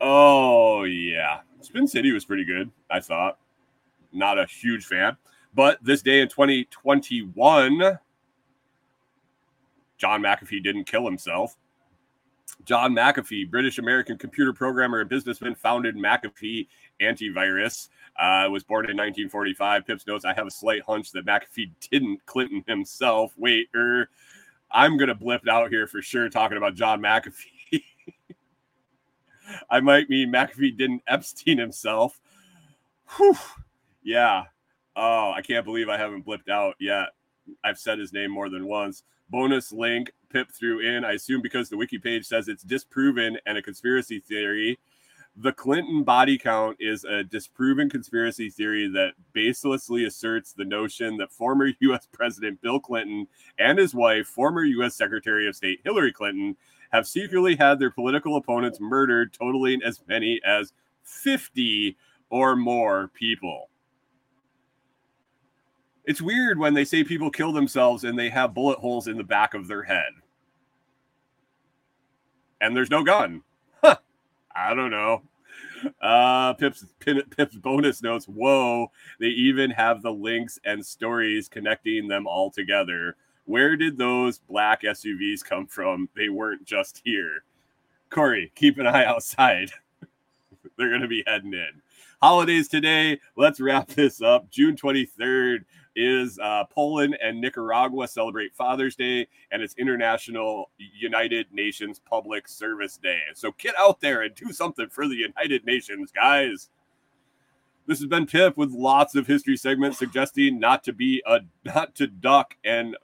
Oh, 0.00 0.84
yeah. 0.84 1.40
Spin 1.62 1.88
City 1.88 2.12
was 2.12 2.26
pretty 2.26 2.44
good, 2.44 2.70
I 2.90 3.00
thought. 3.00 3.38
Not 4.12 4.38
a 4.38 4.44
huge 4.46 4.84
fan. 4.84 5.16
But 5.54 5.82
this 5.82 6.02
day 6.02 6.20
in 6.20 6.28
2021, 6.28 7.98
John 9.98 10.22
McAfee 10.22 10.62
didn't 10.62 10.84
kill 10.84 11.04
himself. 11.04 11.56
John 12.64 12.92
McAfee, 12.94 13.50
British 13.50 13.78
American 13.78 14.16
computer 14.16 14.52
programmer 14.52 15.00
and 15.00 15.08
businessman, 15.08 15.54
founded 15.54 15.96
McAfee 15.96 16.66
Antivirus. 17.00 17.88
Uh, 18.18 18.48
was 18.50 18.64
born 18.64 18.84
in 18.86 18.96
1945. 18.96 19.86
Pips 19.86 20.06
notes, 20.06 20.24
I 20.24 20.34
have 20.34 20.46
a 20.46 20.50
slight 20.50 20.82
hunch 20.82 21.12
that 21.12 21.24
McAfee 21.24 21.70
didn't 21.90 22.24
Clinton 22.26 22.64
himself. 22.66 23.32
Wait, 23.36 23.68
er, 23.76 24.08
I'm 24.70 24.96
going 24.96 25.08
to 25.08 25.14
blip 25.14 25.46
out 25.48 25.70
here 25.70 25.86
for 25.86 26.02
sure 26.02 26.28
talking 26.28 26.56
about 26.56 26.74
John 26.74 27.00
McAfee. 27.00 27.82
I 29.70 29.80
might 29.80 30.10
mean 30.10 30.32
McAfee 30.32 30.76
didn't 30.76 31.02
Epstein 31.06 31.58
himself. 31.58 32.20
Whew. 33.16 33.36
Yeah. 34.02 34.44
Oh, 34.96 35.30
I 35.30 35.42
can't 35.42 35.64
believe 35.64 35.88
I 35.88 35.96
haven't 35.96 36.26
blipped 36.26 36.48
out 36.48 36.74
yet. 36.80 37.10
I've 37.64 37.78
said 37.78 37.98
his 37.98 38.12
name 38.12 38.30
more 38.30 38.48
than 38.48 38.66
once. 38.66 39.04
Bonus 39.30 39.72
link 39.72 40.12
Pip 40.30 40.50
threw 40.50 40.80
in, 40.80 41.04
I 41.04 41.12
assume 41.12 41.40
because 41.40 41.68
the 41.68 41.76
wiki 41.76 41.98
page 41.98 42.26
says 42.26 42.48
it's 42.48 42.62
disproven 42.62 43.38
and 43.46 43.56
a 43.56 43.62
conspiracy 43.62 44.20
theory. 44.20 44.78
The 45.36 45.52
Clinton 45.52 46.02
body 46.02 46.36
count 46.36 46.76
is 46.80 47.04
a 47.04 47.22
disproven 47.22 47.88
conspiracy 47.88 48.50
theory 48.50 48.88
that 48.88 49.12
baselessly 49.34 50.06
asserts 50.06 50.52
the 50.52 50.64
notion 50.64 51.16
that 51.18 51.32
former 51.32 51.70
U.S. 51.80 52.08
President 52.12 52.60
Bill 52.60 52.80
Clinton 52.80 53.26
and 53.58 53.78
his 53.78 53.94
wife, 53.94 54.26
former 54.26 54.64
U.S. 54.64 54.96
Secretary 54.96 55.46
of 55.46 55.56
State 55.56 55.80
Hillary 55.84 56.12
Clinton, 56.12 56.56
have 56.90 57.06
secretly 57.06 57.54
had 57.54 57.78
their 57.78 57.90
political 57.90 58.36
opponents 58.36 58.80
murdered, 58.80 59.32
totaling 59.32 59.80
as 59.82 60.02
many 60.08 60.40
as 60.44 60.72
50 61.04 61.96
or 62.30 62.56
more 62.56 63.08
people. 63.14 63.67
It's 66.08 66.22
weird 66.22 66.58
when 66.58 66.72
they 66.72 66.86
say 66.86 67.04
people 67.04 67.30
kill 67.30 67.52
themselves 67.52 68.04
and 68.04 68.18
they 68.18 68.30
have 68.30 68.54
bullet 68.54 68.78
holes 68.78 69.08
in 69.08 69.18
the 69.18 69.22
back 69.22 69.52
of 69.52 69.68
their 69.68 69.82
head. 69.82 70.08
And 72.62 72.74
there's 72.74 72.88
no 72.88 73.04
gun. 73.04 73.42
Huh. 73.82 73.96
I 74.56 74.72
don't 74.72 74.90
know. 74.90 75.20
Uh, 76.00 76.54
Pip's 76.54 76.86
Pip's 76.98 77.56
bonus 77.56 78.02
notes. 78.02 78.24
Whoa! 78.24 78.90
They 79.20 79.26
even 79.26 79.70
have 79.70 80.00
the 80.00 80.10
links 80.10 80.58
and 80.64 80.84
stories 80.84 81.46
connecting 81.46 82.08
them 82.08 82.26
all 82.26 82.50
together. 82.50 83.14
Where 83.44 83.76
did 83.76 83.98
those 83.98 84.38
black 84.38 84.84
SUVs 84.84 85.44
come 85.44 85.66
from? 85.66 86.08
They 86.16 86.30
weren't 86.30 86.64
just 86.64 87.02
here. 87.04 87.44
Kori, 88.08 88.50
keep 88.54 88.78
an 88.78 88.86
eye 88.86 89.04
outside. 89.04 89.72
They're 90.78 90.88
going 90.88 91.02
to 91.02 91.06
be 91.06 91.22
heading 91.26 91.52
in. 91.52 91.82
Holidays 92.20 92.66
today. 92.66 93.20
Let's 93.36 93.60
wrap 93.60 93.86
this 93.88 94.20
up. 94.20 94.50
June 94.50 94.74
23rd 94.74 95.58
is 95.94 96.38
uh, 96.40 96.64
Poland 96.64 97.16
and 97.22 97.40
Nicaragua 97.40 98.08
celebrate 98.08 98.54
Father's 98.56 98.96
Day, 98.96 99.28
and 99.52 99.62
it's 99.62 99.74
International 99.78 100.70
United 100.78 101.46
Nations 101.52 102.00
Public 102.00 102.48
Service 102.48 102.96
Day. 102.96 103.20
So 103.34 103.52
get 103.58 103.74
out 103.78 104.00
there 104.00 104.22
and 104.22 104.34
do 104.34 104.52
something 104.52 104.88
for 104.88 105.06
the 105.06 105.14
United 105.14 105.64
Nations, 105.64 106.10
guys. 106.10 106.70
This 107.86 108.00
has 108.00 108.08
been 108.08 108.26
Pip 108.26 108.56
with 108.56 108.70
lots 108.70 109.14
of 109.14 109.26
history 109.26 109.56
segments 109.56 109.98
suggesting 109.98 110.58
not 110.58 110.82
to 110.84 110.92
be 110.92 111.22
a 111.24 111.40
not 111.64 111.94
to 111.96 112.08
duck 112.08 112.56
and 112.64 112.96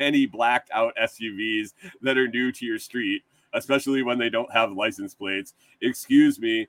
any 0.00 0.26
blacked 0.26 0.70
out 0.72 0.94
SUVs 1.00 1.74
that 2.02 2.18
are 2.18 2.28
new 2.28 2.50
to 2.52 2.66
your 2.66 2.78
street, 2.78 3.22
especially 3.54 4.02
when 4.02 4.18
they 4.18 4.28
don't 4.28 4.52
have 4.52 4.72
license 4.72 5.14
plates. 5.14 5.54
Excuse 5.80 6.38
me, 6.40 6.68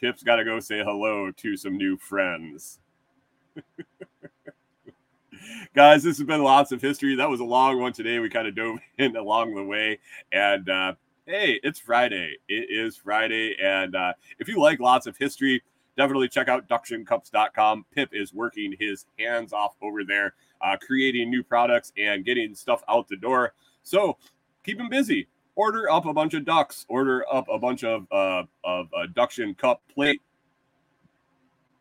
Pip's 0.00 0.22
got 0.22 0.36
to 0.36 0.44
go 0.44 0.60
say 0.60 0.82
hello 0.82 1.30
to 1.30 1.56
some 1.56 1.76
new 1.76 1.96
friends. 1.96 2.78
guys, 5.74 6.02
this 6.02 6.18
has 6.18 6.26
been 6.26 6.42
lots 6.42 6.72
of 6.72 6.80
history. 6.80 7.14
That 7.16 7.28
was 7.28 7.40
a 7.40 7.44
long 7.44 7.80
one 7.80 7.92
today. 7.92 8.18
We 8.18 8.30
kind 8.30 8.48
of 8.48 8.54
dove 8.54 8.78
in 8.98 9.16
along 9.16 9.54
the 9.54 9.64
way. 9.64 9.98
And 10.32 10.68
uh, 10.68 10.94
hey, 11.26 11.60
it's 11.62 11.78
Friday. 11.78 12.36
It 12.48 12.68
is 12.70 12.96
Friday. 12.96 13.56
And 13.62 13.94
uh, 13.94 14.14
if 14.38 14.48
you 14.48 14.58
like 14.58 14.80
lots 14.80 15.06
of 15.06 15.16
history, 15.18 15.62
definitely 15.96 16.28
check 16.28 16.48
out 16.48 16.68
ductioncups.com. 16.68 17.84
Pip 17.94 18.10
is 18.12 18.32
working 18.32 18.74
his 18.78 19.04
hands 19.18 19.52
off 19.52 19.74
over 19.82 20.02
there, 20.04 20.34
uh, 20.62 20.76
creating 20.80 21.28
new 21.28 21.42
products 21.42 21.92
and 21.98 22.24
getting 22.24 22.54
stuff 22.54 22.82
out 22.88 23.08
the 23.08 23.16
door. 23.16 23.52
So 23.82 24.16
keep 24.64 24.80
him 24.80 24.88
busy. 24.88 25.28
Order 25.56 25.90
up 25.90 26.06
a 26.06 26.12
bunch 26.12 26.34
of 26.34 26.44
ducks. 26.44 26.86
Order 26.88 27.24
up 27.32 27.46
a 27.48 27.58
bunch 27.58 27.84
of 27.84 28.06
uh, 28.10 28.44
of 28.64 28.88
duction 29.14 29.56
cup 29.56 29.82
plate 29.92 30.22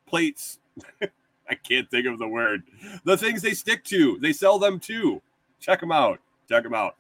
plates. 0.08 0.60
I 1.50 1.56
can't 1.56 1.90
think 1.90 2.06
of 2.06 2.20
the 2.20 2.28
word. 2.28 2.64
The 3.06 3.18
things 3.18 3.42
they 3.42 3.54
stick 3.54 3.84
to, 3.86 4.18
they 4.20 4.34
sell 4.34 4.60
them 4.60 4.80
too. 4.80 5.22
Check 5.60 5.80
them 5.80 5.92
out. 5.92 6.20
Check 6.48 6.64
them 6.64 6.74
out. 6.74 6.96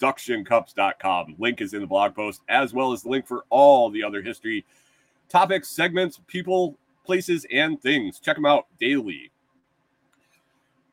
Ductioncups.com. 0.00 1.36
Link 1.38 1.60
is 1.60 1.74
in 1.74 1.80
the 1.80 1.86
blog 1.86 2.14
post, 2.14 2.42
as 2.48 2.72
well 2.72 2.92
as 2.92 3.02
the 3.02 3.08
link 3.08 3.26
for 3.26 3.44
all 3.50 3.90
the 3.90 4.02
other 4.02 4.22
history 4.22 4.64
topics, 5.28 5.68
segments, 5.68 6.20
people, 6.26 6.76
places, 7.04 7.46
and 7.52 7.80
things. 7.80 8.18
Check 8.20 8.36
them 8.36 8.46
out 8.46 8.66
daily. 8.78 9.30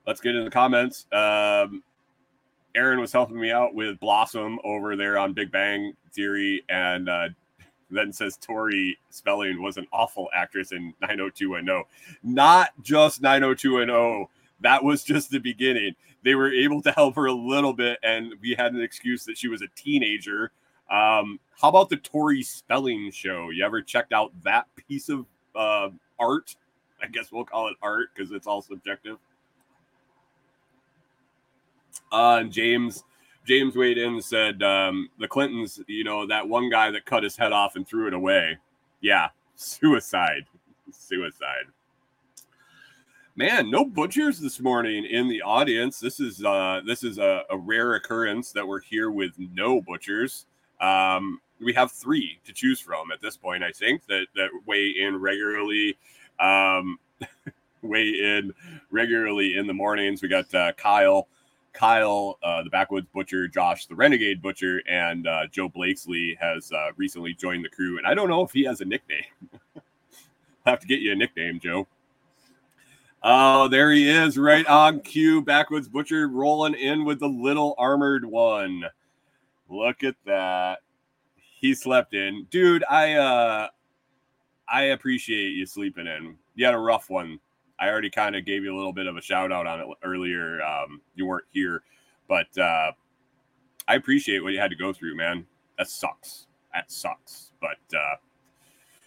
Let's 0.06 0.22
get 0.22 0.36
in 0.36 0.46
the 0.46 0.52
comments. 0.52 1.06
Um, 1.12 1.84
Aaron 2.78 3.00
was 3.00 3.12
helping 3.12 3.40
me 3.40 3.52
out 3.52 3.74
with 3.74 4.00
Blossom 4.00 4.60
over 4.64 4.96
there 4.96 5.18
on 5.18 5.34
Big 5.34 5.52
Bang 5.52 5.94
Theory, 6.14 6.64
and 6.70 7.10
uh, 7.10 7.30
then 7.90 8.14
says 8.14 8.38
Tori 8.38 8.98
Spelling 9.10 9.62
was 9.62 9.78
an 9.78 9.88
awful 9.92 10.30
actress 10.34 10.72
in 10.72 10.94
90210. 11.02 11.84
Not 12.24 12.70
just 12.84 13.22
90210. 13.22 14.28
That 14.62 14.84
was 14.84 15.04
just 15.04 15.32
the 15.32 15.40
beginning. 15.40 15.96
They 16.24 16.36
were 16.36 16.54
able 16.54 16.82
to 16.84 16.92
help 16.92 17.16
her 17.16 17.26
a 17.26 17.34
little 17.34 17.74
bit, 17.74 17.98
and 18.04 18.34
we 18.42 18.56
had 18.58 18.74
an 18.74 18.82
excuse 18.82 19.26
that 19.26 19.38
she 19.38 19.48
was 19.48 19.64
a 19.64 19.68
teenager. 19.76 20.52
Um, 20.92 21.40
how 21.60 21.70
about 21.70 21.90
the 21.90 21.98
Tori 21.98 22.44
Spelling 22.44 23.12
show? 23.12 23.50
You 23.50 23.66
ever 23.66 23.82
checked 23.82 24.14
out 24.14 24.32
that 24.44 24.68
piece 24.76 25.10
of 25.10 25.26
uh, 25.56 25.90
art? 26.20 26.56
I 27.02 27.08
guess 27.08 27.32
we'll 27.32 27.44
call 27.44 27.70
it 27.70 27.76
art 27.82 28.10
because 28.16 28.32
it's 28.32 28.48
all 28.48 28.62
subjective. 28.62 29.18
Uh, 32.12 32.38
and 32.42 32.52
James 32.52 33.04
James 33.48 33.76
weighed 33.76 33.98
in 33.98 34.14
and 34.14 34.24
said 34.24 34.62
um, 34.62 35.10
the 35.20 35.28
Clintons, 35.28 35.80
you 35.88 36.04
know, 36.04 36.28
that 36.28 36.48
one 36.48 36.70
guy 36.70 36.92
that 36.92 37.06
cut 37.06 37.24
his 37.24 37.38
head 37.38 37.54
off 37.54 37.78
and 37.78 37.88
threw 37.88 38.08
it 38.08 38.14
away. 38.14 38.58
Yeah, 39.00 39.30
suicide. 39.56 40.46
Suicide. 40.92 41.66
Man, 43.36 43.70
no 43.70 43.86
butchers 43.86 44.40
this 44.40 44.60
morning 44.60 45.06
in 45.06 45.28
the 45.28 45.42
audience. 45.42 46.00
This 46.00 46.20
is 46.20 46.44
uh 46.44 46.82
this 46.86 47.04
is 47.04 47.20
a, 47.20 47.44
a 47.50 47.58
rare 47.58 47.96
occurrence 47.96 48.52
that 48.52 48.68
we're 48.68 48.82
here 48.82 49.12
with 49.12 49.34
no 49.38 49.82
butchers. 49.82 50.46
Um, 50.82 51.40
we 51.60 51.74
have 51.74 51.92
three 51.92 52.40
to 52.46 52.54
choose 52.54 52.80
from 52.80 53.12
at 53.12 53.22
this 53.22 53.38
point, 53.38 53.64
I 53.64 53.72
think, 53.72 54.06
that 54.08 54.28
that 54.36 54.50
weigh 54.66 54.96
in 55.00 55.18
regularly. 55.18 55.98
Um, 56.40 57.00
weigh 57.82 58.10
in 58.10 58.54
regularly 58.92 59.58
in 59.58 59.68
the 59.68 59.74
mornings. 59.74 60.22
We 60.22 60.30
got 60.30 60.54
uh, 60.54 60.74
Kyle 60.74 61.28
Kyle, 61.78 62.40
uh, 62.42 62.64
the 62.64 62.70
Backwoods 62.72 63.08
Butcher, 63.14 63.48
Josh, 63.48 63.86
the 63.86 63.94
Renegade 63.94 64.42
Butcher, 64.42 64.82
and 64.90 65.28
uh, 65.28 65.46
Joe 65.52 65.70
Blakesley 65.70 66.36
has 66.42 66.72
uh, 66.72 66.90
recently 66.98 67.36
joined 67.36 67.64
the 67.64 67.70
crew. 67.70 68.00
And 68.00 68.08
I 68.08 68.16
don't 68.16 68.30
know 68.30 68.42
if 68.42 68.52
he 68.52 68.64
has 68.64 68.82
a 68.82 68.86
nickname. 68.86 69.24
I'll 69.54 69.82
have 70.66 70.80
to 70.80 70.88
get 70.88 71.02
you 71.02 71.12
a 71.12 71.16
nickname, 71.16 71.60
Joe. 71.60 71.88
Oh, 73.22 73.68
there 73.68 73.92
he 73.92 74.10
is, 74.10 74.38
right 74.38 74.66
on 74.66 75.02
cue. 75.02 75.42
Backwoods 75.44 75.88
Butcher 75.88 76.28
rolling 76.28 76.74
in 76.74 77.06
with 77.06 77.20
the 77.20 77.28
little 77.28 77.76
armored 77.78 78.26
one. 78.26 78.84
Look 79.70 80.04
at 80.04 80.16
that. 80.26 80.80
He 81.36 81.76
slept 81.76 82.14
in. 82.14 82.48
Dude, 82.50 82.84
I 82.90 83.14
uh 83.14 83.68
I 84.70 84.82
appreciate 84.84 85.52
you 85.52 85.66
sleeping 85.66 86.08
in. 86.08 86.38
You 86.56 86.66
had 86.66 86.76
a 86.76 86.80
rough 86.80 87.10
one 87.10 87.40
I 87.80 87.90
already 87.90 88.10
kind 88.10 88.36
of 88.36 88.46
gave 88.46 88.64
you 88.64 88.76
a 88.76 88.78
little 88.78 88.94
bit 88.94 89.08
of 89.08 89.18
a 89.18 89.22
shout 89.22 89.52
out 89.52 89.68
on 89.68 89.80
it 89.80 89.88
earlier. 90.04 90.62
Um, 90.64 91.02
you 91.16 91.26
weren't 91.26 91.46
here, 91.52 91.84
but 92.28 92.48
uh, 92.58 92.92
I 93.88 93.96
appreciate 93.96 94.44
what 94.44 94.54
you 94.54 94.60
had 94.60 94.72
to 94.72 94.76
go 94.76 94.92
through, 94.92 95.16
man. 95.16 95.46
That 95.78 95.88
sucks. 95.88 96.48
That 96.74 96.92
sucks. 96.92 97.52
But 97.62 97.96
uh, 97.96 98.16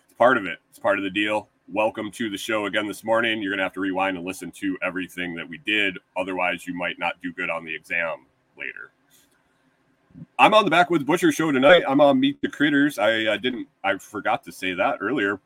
it's 0.04 0.14
part 0.16 0.36
of 0.36 0.46
it. 0.46 0.58
It's 0.70 0.78
part 0.78 0.98
of 0.98 1.04
the 1.04 1.10
deal. 1.10 1.48
Welcome 1.72 2.10
to 2.12 2.30
the 2.30 2.38
show 2.38 2.66
again 2.66 2.86
this 2.86 3.04
morning. 3.04 3.42
You're 3.42 3.52
gonna 3.52 3.62
have 3.62 3.72
to 3.74 3.80
rewind 3.80 4.16
and 4.16 4.26
listen 4.26 4.50
to 4.52 4.78
everything 4.82 5.34
that 5.34 5.48
we 5.48 5.58
did. 5.58 5.98
Otherwise, 6.16 6.66
you 6.66 6.74
might 6.74 6.98
not 6.98 7.20
do 7.22 7.32
good 7.32 7.50
on 7.50 7.64
the 7.64 7.74
exam 7.74 8.26
later. 8.56 8.92
I'm 10.38 10.54
on 10.54 10.64
the 10.64 10.70
Backwoods 10.70 11.04
Butcher 11.04 11.32
show 11.32 11.52
tonight. 11.52 11.82
I'm 11.86 12.00
on 12.00 12.18
Meet 12.18 12.40
the 12.40 12.48
Critters. 12.48 12.98
I 12.98 13.26
uh, 13.26 13.36
didn't, 13.36 13.68
I 13.84 13.96
forgot 13.98 14.42
to 14.44 14.52
say 14.52 14.74
that 14.74 14.98
earlier, 15.00 15.40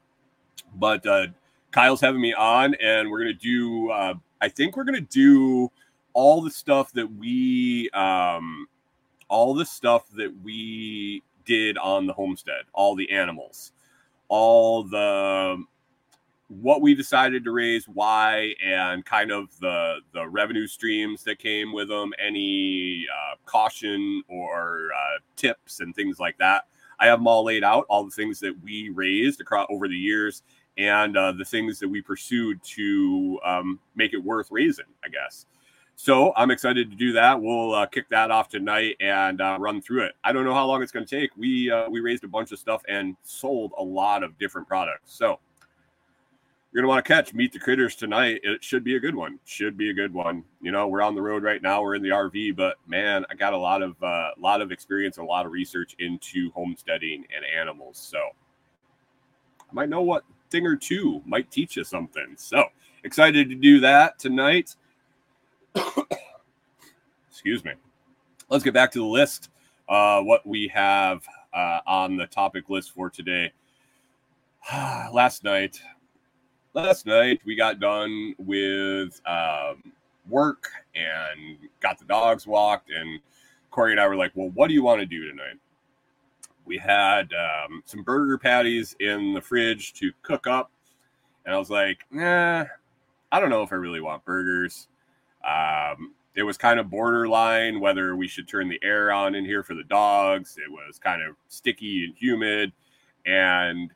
but 0.77 1.07
uh, 1.07 1.27
Kyle's 1.75 2.01
having 2.01 2.20
me 2.20 2.33
on, 2.33 2.75
and 2.75 3.11
we're 3.11 3.18
gonna 3.18 3.33
do. 3.33 3.91
Uh, 3.91 4.14
I 4.41 4.49
think 4.49 4.77
we're 4.77 4.85
gonna 4.85 5.01
do 5.01 5.72
all 6.12 6.41
the 6.41 6.51
stuff 6.51 6.93
that 6.93 7.12
we, 7.16 7.91
um, 7.91 8.68
all 9.29 9.55
the 9.55 9.66
stuff 9.66 10.09
that 10.11 10.33
we 10.45 11.20
did 11.45 11.77
on 11.79 12.07
the 12.07 12.12
homestead, 12.12 12.62
all 12.75 12.95
the 12.95 13.11
animals, 13.11 13.72
all 14.29 14.85
the 14.85 15.64
what 16.49 16.81
we 16.81 16.95
decided 16.95 17.43
to 17.43 17.51
raise, 17.51 17.87
why, 17.89 18.55
and 18.64 19.05
kind 19.05 19.33
of 19.33 19.49
the 19.59 19.97
the 20.12 20.29
revenue 20.29 20.68
streams 20.68 21.25
that 21.25 21.41
came 21.41 21.72
with 21.72 21.89
them, 21.89 22.12
any 22.25 23.05
uh, 23.12 23.35
caution 23.47 24.22
or 24.29 24.91
uh, 24.97 25.18
tips 25.35 25.81
and 25.81 25.93
things 25.97 26.20
like 26.20 26.39
that. 26.39 26.68
I 27.01 27.07
have 27.07 27.18
them 27.18 27.27
all 27.27 27.43
laid 27.43 27.64
out, 27.64 27.85
all 27.89 28.05
the 28.05 28.12
things 28.12 28.39
that 28.39 28.55
we 28.62 28.91
raised 28.91 29.41
across 29.41 29.66
over 29.70 29.89
the 29.89 29.97
years, 29.97 30.45
and 30.77 31.16
uh, 31.16 31.33
the 31.33 31.45
things 31.45 31.79
that 31.79 31.89
we 31.89 32.01
pursued 32.03 32.62
to 32.62 33.39
um, 33.45 33.81
make 33.95 34.12
it 34.12 34.18
worth 34.18 34.49
raising, 34.51 34.87
I 35.05 35.09
guess. 35.09 35.47
So 35.97 36.33
I'm 36.37 36.51
excited 36.51 36.91
to 36.91 36.97
do 36.97 37.12
that. 37.12 37.41
We'll 37.41 37.75
uh, 37.75 37.87
kick 37.87 38.09
that 38.09 38.31
off 38.31 38.49
tonight 38.49 38.97
and 39.01 39.41
uh, 39.41 39.57
run 39.61 39.81
through 39.81 40.05
it. 40.05 40.12
I 40.25 40.33
don't 40.33 40.45
know 40.45 40.55
how 40.55 40.66
long 40.66 40.83
it's 40.83 40.91
going 40.91 41.07
to 41.07 41.20
take. 41.20 41.31
We 41.37 41.70
uh, 41.70 41.89
we 41.89 42.01
raised 42.01 42.25
a 42.25 42.29
bunch 42.29 42.51
of 42.51 42.59
stuff 42.59 42.83
and 42.89 43.16
sold 43.22 43.72
a 43.79 43.83
lot 43.83 44.25
of 44.25 44.37
different 44.39 44.66
products. 44.66 45.14
So 45.14 45.39
you're 46.75 46.83
gonna 46.83 46.89
want 46.89 47.05
to 47.05 47.09
catch 47.09 47.33
Meet 47.33 47.53
the 47.53 47.61
Critters 47.61 47.95
tonight. 47.95 48.41
It 48.43 48.64
should 48.64 48.83
be 48.83 48.97
a 48.97 49.01
good 49.01 49.14
one. 49.14 49.39
Should 49.45 49.77
be 49.77 49.91
a 49.91 49.95
good 49.95 50.12
one. 50.12 50.43
You 50.61 50.72
know, 50.72 50.89
we're 50.89 51.03
on 51.03 51.14
the 51.14 51.22
road 51.22 51.45
right 51.45 51.62
now. 51.62 51.81
We're 51.81 51.95
in 51.95 52.03
the 52.03 52.09
RV, 52.09 52.57
but 52.57 52.79
man, 52.89 53.25
I 53.31 53.35
got 53.37 53.53
a 53.53 53.57
lot 53.57 53.81
of 53.81 54.03
uh, 54.03 54.31
lot 54.41 54.61
of 54.61 54.72
experience 54.72 55.16
and 55.16 55.25
a 55.25 55.31
lot 55.31 55.47
of 55.47 55.53
research 55.53 55.95
into 56.01 56.51
homesteading 56.51 57.27
and 57.33 57.45
animals. 57.45 57.97
So 57.97 58.18
I 58.18 59.72
might 59.72 59.89
know 59.89 60.03
what 60.03 60.25
thing 60.55 60.67
or 60.69 60.77
two 60.77 61.21
might 61.27 61.51
teach 61.51 61.77
you 61.77 61.83
something. 61.83 62.35
So 62.37 62.63
excited 63.03 63.49
to 63.49 63.57
do 63.57 63.81
that 63.81 64.21
tonight. 64.21 64.77
Excuse 67.29 67.65
me. 67.65 67.73
Let's 68.49 68.63
get 68.63 68.73
back 68.73 68.93
to 68.93 69.01
the 69.01 69.05
list. 69.05 69.51
Uh, 69.89 70.21
what 70.23 70.47
we 70.47 70.69
have 70.69 71.27
uh, 71.53 71.81
on 71.89 72.17
the 72.17 72.27
topic 72.29 72.71
list 72.71 72.93
for 72.93 73.11
today. 73.11 73.53
Last 75.13 75.43
night, 75.43 75.81
last 76.73 77.05
night 77.05 77.41
we 77.45 77.57
got 77.57 77.81
done 77.81 78.35
with 78.39 79.21
um, 79.27 79.93
work 80.29 80.71
and 80.95 81.59
got 81.81 81.99
the 81.99 82.05
dogs 82.05 82.47
walked, 82.47 82.91
and 82.91 83.21
Kori 83.71 83.91
and 83.91 84.01
I 84.01 84.07
were 84.09 84.17
like, 84.17 84.33
"Well, 84.35 84.51
what 84.55 84.69
do 84.69 84.75
you 84.75 84.83
want 84.83 85.01
to 85.01 85.07
do 85.07 85.29
tonight?" 85.29 85.59
We 86.67 86.79
had 86.79 87.33
um, 87.33 87.83
some 87.85 88.03
burger 88.03 88.39
patties 88.39 88.97
in 89.01 89.35
the 89.35 89.41
fridge 89.41 89.93
to 89.95 90.12
cook 90.23 90.47
up, 90.47 90.71
and 91.45 91.55
I 91.55 91.59
was 91.59 91.71
like, 91.71 91.99
"Nah, 92.11 92.65
I 93.31 93.41
don't 93.41 93.51
know 93.51 93.62
if 93.62 93.73
I 93.73 93.77
really 93.77 94.01
want 94.01 94.25
burgers." 94.25 94.89
Um, 95.47 96.15
it 96.35 96.43
was 96.43 96.57
kind 96.57 96.81
of 96.81 96.91
borderline 96.91 97.81
whether 97.81 98.17
we 98.17 98.27
should 98.27 98.49
turn 98.49 98.69
the 98.69 98.81
air 98.83 99.12
on 99.12 99.35
in 99.35 99.45
here 99.45 99.62
for 99.62 99.75
the 99.75 99.85
dogs. 99.85 100.57
It 100.59 100.71
was 100.71 100.99
kind 100.99 101.23
of 101.23 101.37
sticky 101.49 102.05
and 102.07 102.15
humid, 102.17 102.73
and 103.27 103.93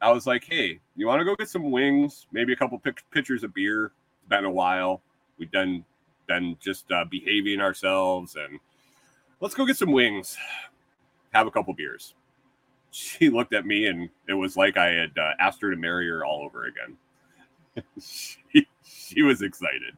I 0.00 0.12
was 0.12 0.26
like, 0.26 0.44
"Hey, 0.44 0.80
you 0.96 1.06
want 1.06 1.20
to 1.20 1.24
go 1.24 1.34
get 1.36 1.48
some 1.48 1.70
wings? 1.70 2.26
Maybe 2.32 2.52
a 2.52 2.56
couple 2.56 2.80
pitchers 3.10 3.44
of 3.44 3.54
beer. 3.54 3.92
It's 4.18 4.28
been 4.28 4.44
a 4.44 4.50
while. 4.50 5.02
We've 5.38 5.50
done 5.50 5.84
been 6.26 6.56
just 6.60 6.90
uh, 6.92 7.04
behaving 7.04 7.60
ourselves, 7.60 8.36
and 8.36 8.58
let's 9.40 9.54
go 9.54 9.66
get 9.66 9.76
some 9.76 9.92
wings. 9.92 10.36
Have 11.32 11.46
a 11.46 11.50
couple 11.50 11.74
beers." 11.74 12.14
She 12.90 13.30
looked 13.30 13.54
at 13.54 13.66
me, 13.66 13.86
and 13.86 14.10
it 14.28 14.34
was 14.34 14.56
like 14.56 14.76
I 14.76 14.90
had 14.90 15.12
uh, 15.16 15.32
asked 15.40 15.62
her 15.62 15.70
to 15.70 15.76
marry 15.76 16.08
her 16.08 16.24
all 16.24 16.42
over 16.44 16.66
again. 16.66 16.96
she, 18.00 18.66
she 18.84 19.22
was 19.22 19.40
excited. 19.40 19.96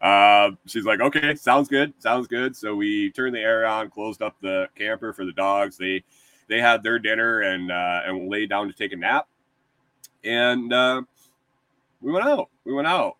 Uh, 0.00 0.52
she's 0.66 0.84
like, 0.84 1.00
"Okay, 1.00 1.34
sounds 1.34 1.68
good, 1.68 1.92
sounds 1.98 2.26
good." 2.28 2.56
So 2.56 2.76
we 2.76 3.10
turned 3.10 3.34
the 3.34 3.40
air 3.40 3.66
on, 3.66 3.90
closed 3.90 4.22
up 4.22 4.36
the 4.40 4.68
camper 4.76 5.12
for 5.12 5.24
the 5.24 5.32
dogs. 5.32 5.76
They 5.76 6.04
they 6.48 6.60
had 6.60 6.82
their 6.82 6.98
dinner 6.98 7.40
and 7.40 7.70
uh, 7.70 8.02
and 8.06 8.28
laid 8.28 8.50
down 8.50 8.68
to 8.68 8.72
take 8.72 8.92
a 8.92 8.96
nap 8.96 9.28
and 10.24 10.72
uh, 10.72 11.02
we 12.00 12.12
went 12.12 12.26
out. 12.26 12.48
We 12.64 12.72
went 12.72 12.88
out. 12.88 13.16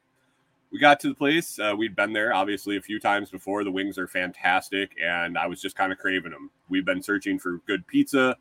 We 0.71 0.79
got 0.79 1.01
to 1.01 1.09
the 1.09 1.15
place. 1.15 1.59
Uh, 1.59 1.75
we'd 1.77 1.97
been 1.97 2.13
there 2.13 2.35
obviously 2.35 2.77
a 2.77 2.83
few 2.83 3.01
times 3.01 3.31
before. 3.31 3.65
The 3.65 3.71
wings 3.71 3.97
are 3.97 4.07
fantastic, 4.07 4.95
and 5.03 5.39
I 5.39 5.47
was 5.47 5.63
just 5.63 5.77
kind 5.77 5.93
of 5.93 5.99
craving 5.99 6.33
them. 6.33 6.51
We've 6.69 6.85
been 6.85 7.03
searching 7.03 7.39
for 7.39 7.61
good 7.67 7.87
pizza 7.87 8.37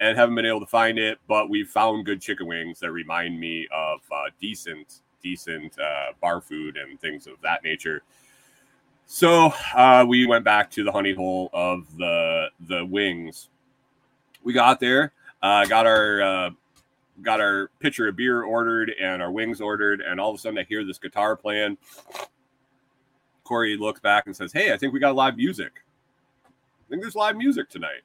and 0.00 0.16
haven't 0.16 0.34
been 0.34 0.46
able 0.46 0.60
to 0.60 0.66
find 0.66 0.98
it, 0.98 1.18
but 1.28 1.48
we 1.48 1.64
found 1.64 2.04
good 2.04 2.20
chicken 2.20 2.46
wings 2.46 2.80
that 2.80 2.90
remind 2.90 3.38
me 3.38 3.68
of 3.72 4.00
uh, 4.12 4.30
decent, 4.40 5.02
decent 5.22 5.78
uh, 5.78 6.12
bar 6.20 6.40
food 6.40 6.76
and 6.76 7.00
things 7.00 7.26
of 7.26 7.34
that 7.42 7.62
nature. 7.62 8.02
So 9.06 9.52
uh, 9.74 10.04
we 10.06 10.26
went 10.26 10.44
back 10.44 10.70
to 10.72 10.84
the 10.84 10.92
honey 10.92 11.14
hole 11.14 11.48
of 11.52 11.96
the 11.96 12.48
the 12.68 12.84
wings. 12.84 13.48
We 14.44 14.52
got 14.52 14.80
there, 14.80 15.12
uh, 15.42 15.64
got 15.64 15.86
our 15.86 16.20
uh, 16.20 16.50
got 17.22 17.40
our 17.40 17.70
pitcher 17.80 18.08
of 18.08 18.16
beer 18.16 18.42
ordered 18.42 18.92
and 19.00 19.22
our 19.22 19.30
wings 19.30 19.60
ordered, 19.60 20.00
and 20.00 20.20
all 20.20 20.30
of 20.30 20.36
a 20.36 20.38
sudden 20.38 20.58
I 20.58 20.64
hear 20.64 20.84
this 20.84 20.98
guitar 20.98 21.36
playing. 21.36 21.78
Kori 23.44 23.76
looks 23.76 24.00
back 24.00 24.26
and 24.26 24.36
says, 24.36 24.52
"Hey, 24.52 24.72
I 24.72 24.76
think 24.76 24.92
we 24.92 25.00
got 25.00 25.14
live 25.14 25.36
music. 25.36 25.72
I 26.44 26.88
think 26.88 27.02
there's 27.02 27.16
live 27.16 27.36
music 27.36 27.68
tonight." 27.68 28.02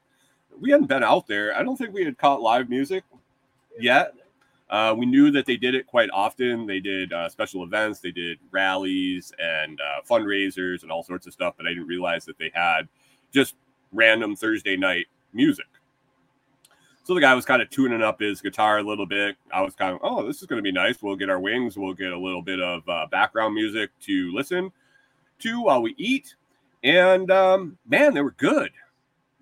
We 0.60 0.70
hadn't 0.70 0.86
been 0.86 1.02
out 1.02 1.26
there. 1.26 1.56
I 1.56 1.62
don't 1.62 1.76
think 1.76 1.92
we 1.92 2.04
had 2.04 2.16
caught 2.16 2.40
live 2.40 2.68
music 2.68 3.04
yet. 3.78 4.14
Uh, 4.70 4.94
we 4.96 5.04
knew 5.06 5.30
that 5.30 5.46
they 5.46 5.56
did 5.56 5.74
it 5.74 5.86
quite 5.86 6.08
often. 6.12 6.66
They 6.66 6.80
did 6.80 7.12
uh, 7.12 7.28
special 7.28 7.64
events, 7.64 8.00
they 8.00 8.10
did 8.10 8.38
rallies 8.50 9.32
and 9.38 9.80
uh, 9.80 10.00
fundraisers 10.08 10.82
and 10.82 10.90
all 10.90 11.02
sorts 11.02 11.26
of 11.26 11.32
stuff, 11.32 11.54
but 11.56 11.66
I 11.66 11.70
didn't 11.70 11.86
realize 11.86 12.24
that 12.24 12.38
they 12.38 12.50
had 12.54 12.88
just 13.32 13.56
random 13.92 14.34
Thursday 14.34 14.76
night 14.76 15.06
music. 15.32 15.66
So 17.04 17.14
the 17.14 17.20
guy 17.20 17.34
was 17.34 17.44
kind 17.44 17.60
of 17.60 17.68
tuning 17.68 18.02
up 18.02 18.20
his 18.20 18.40
guitar 18.40 18.78
a 18.78 18.82
little 18.82 19.04
bit. 19.04 19.36
I 19.52 19.60
was 19.60 19.74
kind 19.74 19.94
of, 19.94 20.00
oh, 20.02 20.26
this 20.26 20.40
is 20.40 20.46
going 20.46 20.58
to 20.58 20.62
be 20.62 20.72
nice. 20.72 21.02
We'll 21.02 21.16
get 21.16 21.28
our 21.28 21.38
wings. 21.38 21.76
We'll 21.76 21.92
get 21.92 22.12
a 22.12 22.18
little 22.18 22.40
bit 22.40 22.60
of 22.60 22.88
uh, 22.88 23.06
background 23.10 23.54
music 23.54 23.90
to 24.04 24.32
listen 24.32 24.72
to 25.40 25.60
while 25.60 25.82
we 25.82 25.94
eat. 25.98 26.34
And 26.82 27.30
um, 27.30 27.76
man, 27.86 28.14
they 28.14 28.22
were 28.22 28.32
good. 28.32 28.70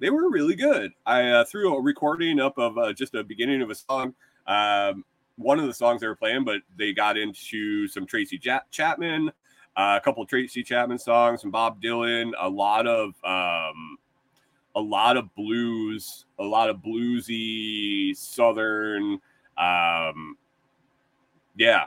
They 0.00 0.10
were 0.10 0.28
really 0.28 0.56
good. 0.56 0.90
I 1.06 1.28
uh, 1.28 1.44
threw 1.44 1.76
a 1.76 1.80
recording 1.80 2.40
up 2.40 2.58
of 2.58 2.76
uh, 2.76 2.92
just 2.92 3.14
a 3.14 3.22
beginning 3.22 3.62
of 3.62 3.70
a 3.70 3.76
song. 3.76 4.14
Um, 4.48 5.04
one 5.36 5.60
of 5.60 5.66
the 5.66 5.74
songs 5.74 6.00
they 6.00 6.08
were 6.08 6.16
playing, 6.16 6.44
but 6.44 6.62
they 6.76 6.92
got 6.92 7.16
into 7.16 7.86
some 7.86 8.06
Tracy 8.06 8.40
Chapman, 8.72 9.28
uh, 9.76 9.98
a 10.00 10.04
couple 10.04 10.24
of 10.24 10.28
Tracy 10.28 10.64
Chapman 10.64 10.98
songs, 10.98 11.42
some 11.42 11.52
Bob 11.52 11.80
Dylan, 11.80 12.32
a 12.40 12.48
lot 12.48 12.88
of 12.88 13.14
um, 13.22 13.98
a 14.74 14.80
lot 14.80 15.16
of 15.16 15.34
blues, 15.34 16.26
a 16.38 16.44
lot 16.44 16.70
of 16.70 16.76
bluesy 16.78 18.16
southern. 18.16 19.20
Um, 19.58 20.36
yeah, 21.56 21.84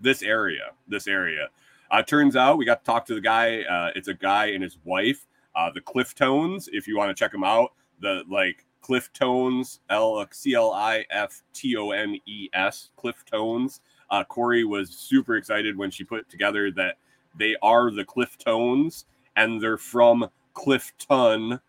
this 0.00 0.22
area, 0.22 0.72
this 0.88 1.06
area. 1.06 1.48
Uh, 1.90 2.02
turns 2.02 2.36
out 2.36 2.58
we 2.58 2.64
got 2.64 2.84
to 2.84 2.84
talk 2.84 3.06
to 3.06 3.14
the 3.14 3.20
guy. 3.20 3.62
Uh, 3.62 3.90
it's 3.94 4.08
a 4.08 4.14
guy 4.14 4.46
and 4.46 4.62
his 4.62 4.78
wife, 4.84 5.26
uh, 5.56 5.70
the 5.70 5.80
Cliftones. 5.80 6.68
If 6.72 6.86
you 6.86 6.96
want 6.96 7.14
to 7.14 7.18
check 7.18 7.32
them 7.32 7.44
out, 7.44 7.72
the 8.00 8.22
like 8.28 8.64
Cliftones, 8.82 9.80
L 9.90 10.26
C 10.30 10.54
L 10.54 10.72
I 10.72 11.04
F 11.10 11.42
T 11.52 11.76
O 11.76 11.90
N 11.90 12.16
E 12.26 12.48
S, 12.52 12.90
Cliftones. 12.98 13.80
Uh, 14.10 14.24
Kori 14.24 14.64
was 14.64 14.90
super 14.90 15.36
excited 15.36 15.76
when 15.76 15.90
she 15.90 16.02
put 16.02 16.28
together 16.28 16.70
that 16.72 16.96
they 17.38 17.56
are 17.62 17.90
the 17.90 18.04
Cliftones 18.04 19.04
and 19.36 19.60
they're 19.62 19.78
from 19.78 20.28
Clifton, 20.54 21.60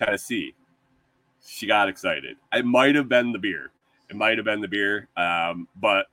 Tennessee. 0.00 0.54
She 1.44 1.66
got 1.66 1.88
excited. 1.88 2.36
It 2.52 2.64
might 2.64 2.94
have 2.94 3.08
been 3.08 3.32
the 3.32 3.38
beer. 3.38 3.70
It 4.08 4.16
might 4.16 4.38
have 4.38 4.44
been 4.44 4.60
the 4.60 4.68
beer. 4.68 5.08
Um, 5.16 5.68
but 5.76 6.06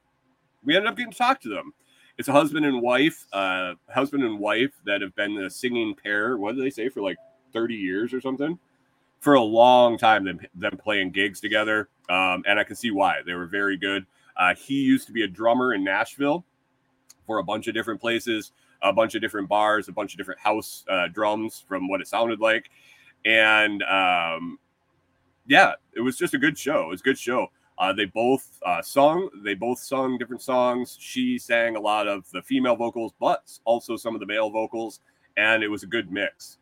we 0.63 0.75
ended 0.75 0.89
up 0.89 0.97
getting 0.97 1.11
to 1.11 1.17
talk 1.17 1.41
to 1.41 1.49
them. 1.49 1.73
It's 2.17 2.27
a 2.27 2.31
husband 2.31 2.65
and 2.65 2.81
wife, 2.81 3.27
uh, 3.31 3.75
husband 3.89 4.23
and 4.23 4.39
wife 4.39 4.71
that 4.85 5.01
have 5.01 5.15
been 5.15 5.37
a 5.37 5.49
singing 5.49 5.95
pair. 5.95 6.37
What 6.37 6.55
did 6.55 6.63
they 6.63 6.69
say 6.69 6.89
for 6.89 7.01
like 7.01 7.17
30 7.53 7.75
years 7.75 8.13
or 8.13 8.21
something? 8.21 8.57
For 9.19 9.35
a 9.35 9.41
long 9.41 9.97
time, 9.97 10.25
them, 10.25 10.39
them 10.55 10.77
playing 10.77 11.11
gigs 11.11 11.39
together. 11.39 11.89
Um, 12.09 12.43
and 12.47 12.59
I 12.59 12.63
can 12.63 12.75
see 12.75 12.91
why. 12.91 13.21
They 13.25 13.33
were 13.33 13.45
very 13.45 13.77
good. 13.77 14.05
Uh, 14.35 14.55
he 14.55 14.81
used 14.81 15.07
to 15.07 15.13
be 15.13 15.23
a 15.23 15.27
drummer 15.27 15.73
in 15.73 15.83
Nashville 15.83 16.45
for 17.25 17.39
a 17.39 17.43
bunch 17.43 17.67
of 17.67 17.73
different 17.73 17.99
places, 17.99 18.51
a 18.81 18.93
bunch 18.93 19.15
of 19.15 19.21
different 19.21 19.49
bars, 19.49 19.87
a 19.87 19.91
bunch 19.91 20.13
of 20.13 20.17
different 20.17 20.39
house 20.39 20.85
uh, 20.89 21.07
drums, 21.07 21.63
from 21.67 21.87
what 21.87 22.01
it 22.01 22.07
sounded 22.07 22.39
like 22.39 22.69
and 23.25 23.83
um, 23.83 24.59
yeah, 25.47 25.73
it 25.95 26.01
was 26.01 26.17
just 26.17 26.33
a 26.33 26.37
good 26.37 26.57
show. 26.57 26.83
It 26.83 26.89
was 26.89 27.01
a 27.01 27.03
good 27.03 27.17
show. 27.17 27.47
Uh, 27.77 27.93
they 27.93 28.05
both 28.05 28.59
uh, 28.65 28.81
sung. 28.81 29.29
They 29.43 29.53
both 29.53 29.79
sung 29.79 30.17
different 30.17 30.41
songs. 30.41 30.97
She 30.99 31.37
sang 31.37 31.75
a 31.75 31.79
lot 31.79 32.07
of 32.07 32.29
the 32.31 32.41
female 32.41 32.75
vocals, 32.75 33.13
but 33.19 33.51
also 33.65 33.95
some 33.95 34.15
of 34.15 34.19
the 34.19 34.25
male 34.25 34.49
vocals, 34.49 34.99
and 35.37 35.63
it 35.63 35.67
was 35.67 35.83
a 35.83 35.87
good 35.87 36.11
mix. 36.11 36.57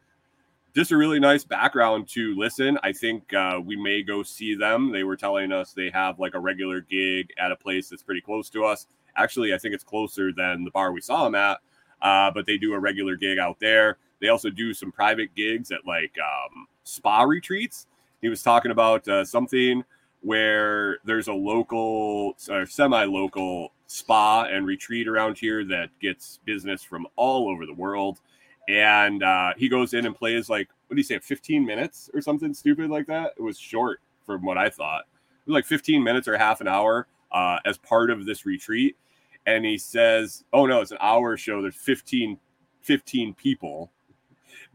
Just 0.76 0.92
a 0.92 0.98
really 0.98 1.22
nice 1.22 1.46
background 1.46 2.10
to 2.10 2.36
listen. 2.38 2.78
I 2.84 2.92
think 2.92 3.34
uh, 3.34 3.62
we 3.64 3.78
may 3.78 4.04
go 4.04 4.24
see 4.24 4.56
them. 4.56 4.92
They 4.92 5.06
were 5.06 5.16
telling 5.16 5.54
us 5.54 5.72
they 5.72 5.90
have 5.92 6.20
like 6.20 6.34
a 6.34 6.40
regular 6.40 6.82
gig 6.82 7.30
at 7.40 7.52
a 7.52 7.56
place 7.56 7.88
that's 7.88 8.04
pretty 8.04 8.20
close 8.20 8.50
to 8.50 8.66
us. 8.66 8.88
Actually, 9.16 9.54
I 9.54 9.58
think 9.58 9.74
it's 9.74 9.86
closer 9.86 10.34
than 10.34 10.66
the 10.66 10.72
bar 10.72 10.92
we 10.92 11.00
saw 11.00 11.24
them 11.24 11.36
at, 11.36 11.60
uh, 12.02 12.30
but 12.32 12.46
they 12.46 12.58
do 12.58 12.74
a 12.74 12.80
regular 12.80 13.16
gig 13.16 13.40
out 13.40 13.58
there. 13.62 13.98
They 14.26 14.30
also 14.30 14.50
do 14.50 14.74
some 14.74 14.92
private 14.92 15.36
gigs 15.36 15.72
at 15.72 15.86
like 15.86 16.16
um, 16.18 16.66
spa 16.84 17.22
retreats. 17.22 17.86
He 18.24 18.28
was 18.28 18.42
talking 18.42 18.72
about 18.72 19.08
uh, 19.08 19.24
something 19.24 19.84
where 20.22 20.98
there's 21.06 21.28
a 21.28 21.34
local 21.34 22.36
or 22.50 22.66
semi-local 22.66 23.72
spa 23.86 24.46
and 24.46 24.66
retreat 24.66 25.08
around 25.08 25.38
here 25.38 25.64
that 25.66 25.90
gets 26.02 26.40
business 26.44 26.82
from 26.82 27.06
all 27.16 27.48
over 27.48 27.68
the 27.68 27.74
world. 27.76 28.20
And 28.68 29.22
uh, 29.22 29.54
he 29.58 29.70
goes 29.70 29.94
in 29.94 30.08
and 30.08 30.16
plays 30.16 30.50
like 30.50 30.70
what 30.88 30.96
do 30.96 31.00
you 31.00 31.04
say 31.04 31.20
15 31.20 31.64
minutes 31.64 32.10
or 32.12 32.20
something 32.20 32.52
stupid 32.52 32.90
like 32.90 33.06
that? 33.06 33.34
It 33.38 33.44
was 33.44 33.60
short 33.60 34.02
from 34.26 34.44
what 34.44 34.58
i 34.58 34.72
thought. 34.72 35.02
It 35.02 35.52
was 35.52 35.54
like 35.54 35.66
15 35.68 36.04
minutes 36.04 36.28
or 36.28 36.36
half 36.36 36.62
an 36.62 36.68
hour 36.68 37.06
uh, 37.32 37.60
as 37.64 37.78
part 37.78 38.10
of 38.10 38.26
this 38.26 38.44
retreat. 38.44 38.98
And 39.46 39.64
he 39.64 39.78
says 39.78 40.46
oh 40.52 40.66
no 40.66 40.82
it's 40.82 40.90
an 40.90 40.98
hour 41.00 41.38
show. 41.38 41.62
There's 41.62 41.76
15 41.76 42.40
15 42.82 43.36
people 43.36 43.92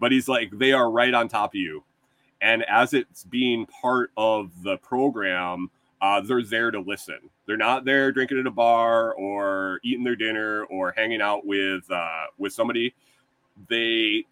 but 0.00 0.10
he's 0.12 0.28
like 0.28 0.50
they 0.58 0.72
are 0.72 0.90
right 0.90 1.14
on 1.14 1.28
top 1.28 1.50
of 1.50 1.56
you. 1.56 1.84
And 2.42 2.64
as 2.64 2.94
it's 2.94 3.24
being 3.24 3.66
part 3.66 4.10
of 4.16 4.50
the 4.62 4.78
program 4.78 5.70
uh, 6.00 6.20
they're 6.20 6.42
there 6.42 6.70
to 6.70 6.80
listen. 6.80 7.18
They're 7.46 7.56
not 7.56 7.84
there 7.84 8.12
drinking 8.12 8.38
at 8.38 8.46
a 8.46 8.50
bar 8.50 9.12
or 9.14 9.80
eating 9.82 10.04
their 10.04 10.16
dinner 10.16 10.64
or 10.64 10.92
hanging 10.92 11.20
out 11.20 11.44
with 11.44 11.90
uh, 11.90 12.26
with 12.38 12.52
somebody. 12.52 12.94
They 13.68 14.24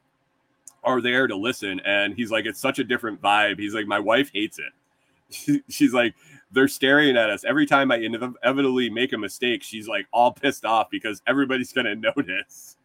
are 0.85 1.01
there 1.01 1.27
to 1.27 1.37
listen. 1.37 1.81
And 1.81 2.15
he's 2.15 2.31
like 2.31 2.47
it's 2.47 2.61
such 2.61 2.79
a 2.79 2.85
different 2.85 3.21
vibe. 3.21 3.59
He's 3.59 3.75
like 3.75 3.87
my 3.87 3.99
wife 3.99 4.31
hates 4.33 4.59
it. 4.59 5.63
She's 5.69 5.93
like 5.93 6.15
they're 6.53 6.69
staring 6.69 7.19
at 7.19 7.29
us. 7.29 7.45
Every 7.45 7.67
time 7.67 7.93
i 7.93 7.97
inevitably 7.97 8.89
make 8.89 9.13
a 9.13 9.19
mistake 9.19 9.63
she's 9.63 9.87
like 9.87 10.07
all 10.11 10.33
pissed 10.33 10.65
off 10.65 10.89
because 10.91 11.21
everybody's 11.27 11.73
gonna 11.73 11.95
notice. 12.17 12.77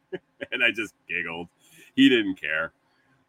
And 0.51 0.61
i 0.61 0.69
just 0.69 0.93
giggled 1.07 1.47
he 1.95 2.09
didn't 2.09 2.39
care 2.39 2.73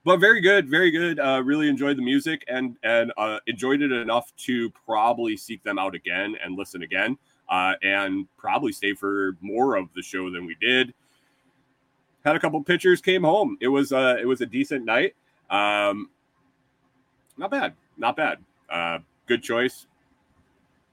but 0.04 0.18
very 0.18 0.40
good, 0.40 0.68
very 0.68 0.90
good. 0.90 1.18
Uh, 1.18 1.42
really 1.42 1.68
enjoyed 1.68 1.96
the 1.96 2.02
music 2.02 2.44
and 2.46 2.76
and 2.82 3.12
uh, 3.16 3.38
enjoyed 3.46 3.82
it 3.82 3.90
enough 3.90 4.32
to 4.36 4.70
probably 4.70 5.36
seek 5.36 5.62
them 5.64 5.78
out 5.78 5.94
again 5.94 6.36
and 6.44 6.56
listen 6.56 6.82
again, 6.82 7.16
uh, 7.48 7.72
and 7.82 8.28
probably 8.36 8.70
stay 8.70 8.94
for 8.94 9.36
more 9.40 9.76
of 9.76 9.88
the 9.94 10.02
show 10.02 10.30
than 10.30 10.44
we 10.46 10.56
did. 10.60 10.92
Had 12.24 12.36
a 12.36 12.40
couple 12.40 12.62
pitchers, 12.62 13.00
came 13.00 13.24
home. 13.24 13.56
It 13.60 13.68
was 13.68 13.92
uh, 13.92 14.16
it 14.20 14.26
was 14.26 14.42
a 14.42 14.46
decent 14.46 14.84
night. 14.84 15.14
Um, 15.50 16.10
not 17.38 17.50
bad, 17.50 17.74
not 17.96 18.16
bad. 18.16 18.38
Uh, 18.68 18.98
good 19.26 19.42
choice. 19.42 19.86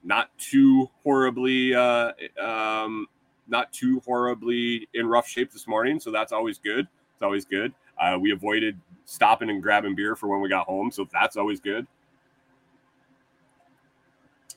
Not 0.04 0.36
too 0.36 0.90
horribly, 1.04 1.74
uh, 1.74 2.10
um, 2.40 3.06
not 3.46 3.72
too 3.72 4.00
horribly 4.00 4.88
in 4.94 5.06
rough 5.06 5.28
shape 5.28 5.52
this 5.52 5.68
morning, 5.68 6.00
so 6.00 6.10
that's 6.10 6.32
always 6.32 6.58
good. 6.58 6.88
It's 7.22 7.24
always 7.24 7.44
good. 7.44 7.72
Uh, 8.00 8.18
we 8.20 8.32
avoided 8.32 8.80
stopping 9.04 9.48
and 9.48 9.62
grabbing 9.62 9.94
beer 9.94 10.16
for 10.16 10.26
when 10.26 10.40
we 10.40 10.48
got 10.48 10.66
home, 10.66 10.90
so 10.90 11.08
that's 11.12 11.36
always 11.36 11.60
good. 11.60 11.86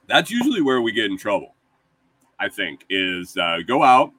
That's 0.07 0.31
usually 0.31 0.63
where 0.63 0.81
we 0.81 0.91
get 0.91 1.05
in 1.05 1.15
trouble. 1.15 1.53
I 2.39 2.49
think 2.49 2.83
is 2.89 3.37
uh, 3.37 3.59
go 3.67 3.83
out 3.83 4.11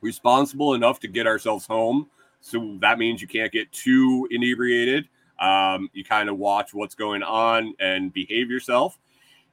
responsible 0.00 0.72
enough 0.72 0.98
to 1.00 1.08
get 1.08 1.26
ourselves 1.26 1.66
home. 1.66 2.08
So 2.40 2.78
that 2.80 2.98
means 2.98 3.20
you 3.20 3.28
can't 3.28 3.52
get 3.52 3.70
too 3.70 4.26
inebriated. 4.30 5.06
Um, 5.38 5.90
you 5.92 6.04
kind 6.04 6.30
of 6.30 6.38
watch 6.38 6.72
what's 6.72 6.94
going 6.94 7.22
on 7.22 7.74
and 7.80 8.14
behave 8.14 8.50
yourself. 8.50 8.98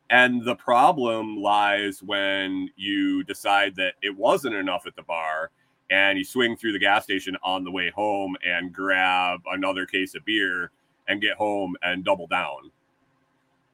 And 0.09 0.45
the 0.45 0.55
problem 0.55 1.35
lies 1.41 2.01
when 2.01 2.69
you 2.77 3.25
decide 3.25 3.75
that 3.75 3.95
it 4.01 4.15
wasn't 4.15 4.55
enough 4.55 4.85
at 4.87 4.95
the 4.95 5.03
bar 5.03 5.51
and 5.91 6.17
you 6.17 6.23
swing 6.23 6.55
through 6.55 6.71
the 6.71 6.79
gas 6.79 7.03
station 7.03 7.37
on 7.43 7.65
the 7.65 7.71
way 7.71 7.91
home 7.91 8.35
and 8.43 8.73
grab 8.73 9.41
another 9.51 9.85
case 9.85 10.15
of 10.15 10.23
beer 10.25 10.71
and 11.07 11.21
get 11.21 11.35
home 11.35 11.75
and 11.83 12.05
double 12.05 12.27
down 12.27 12.71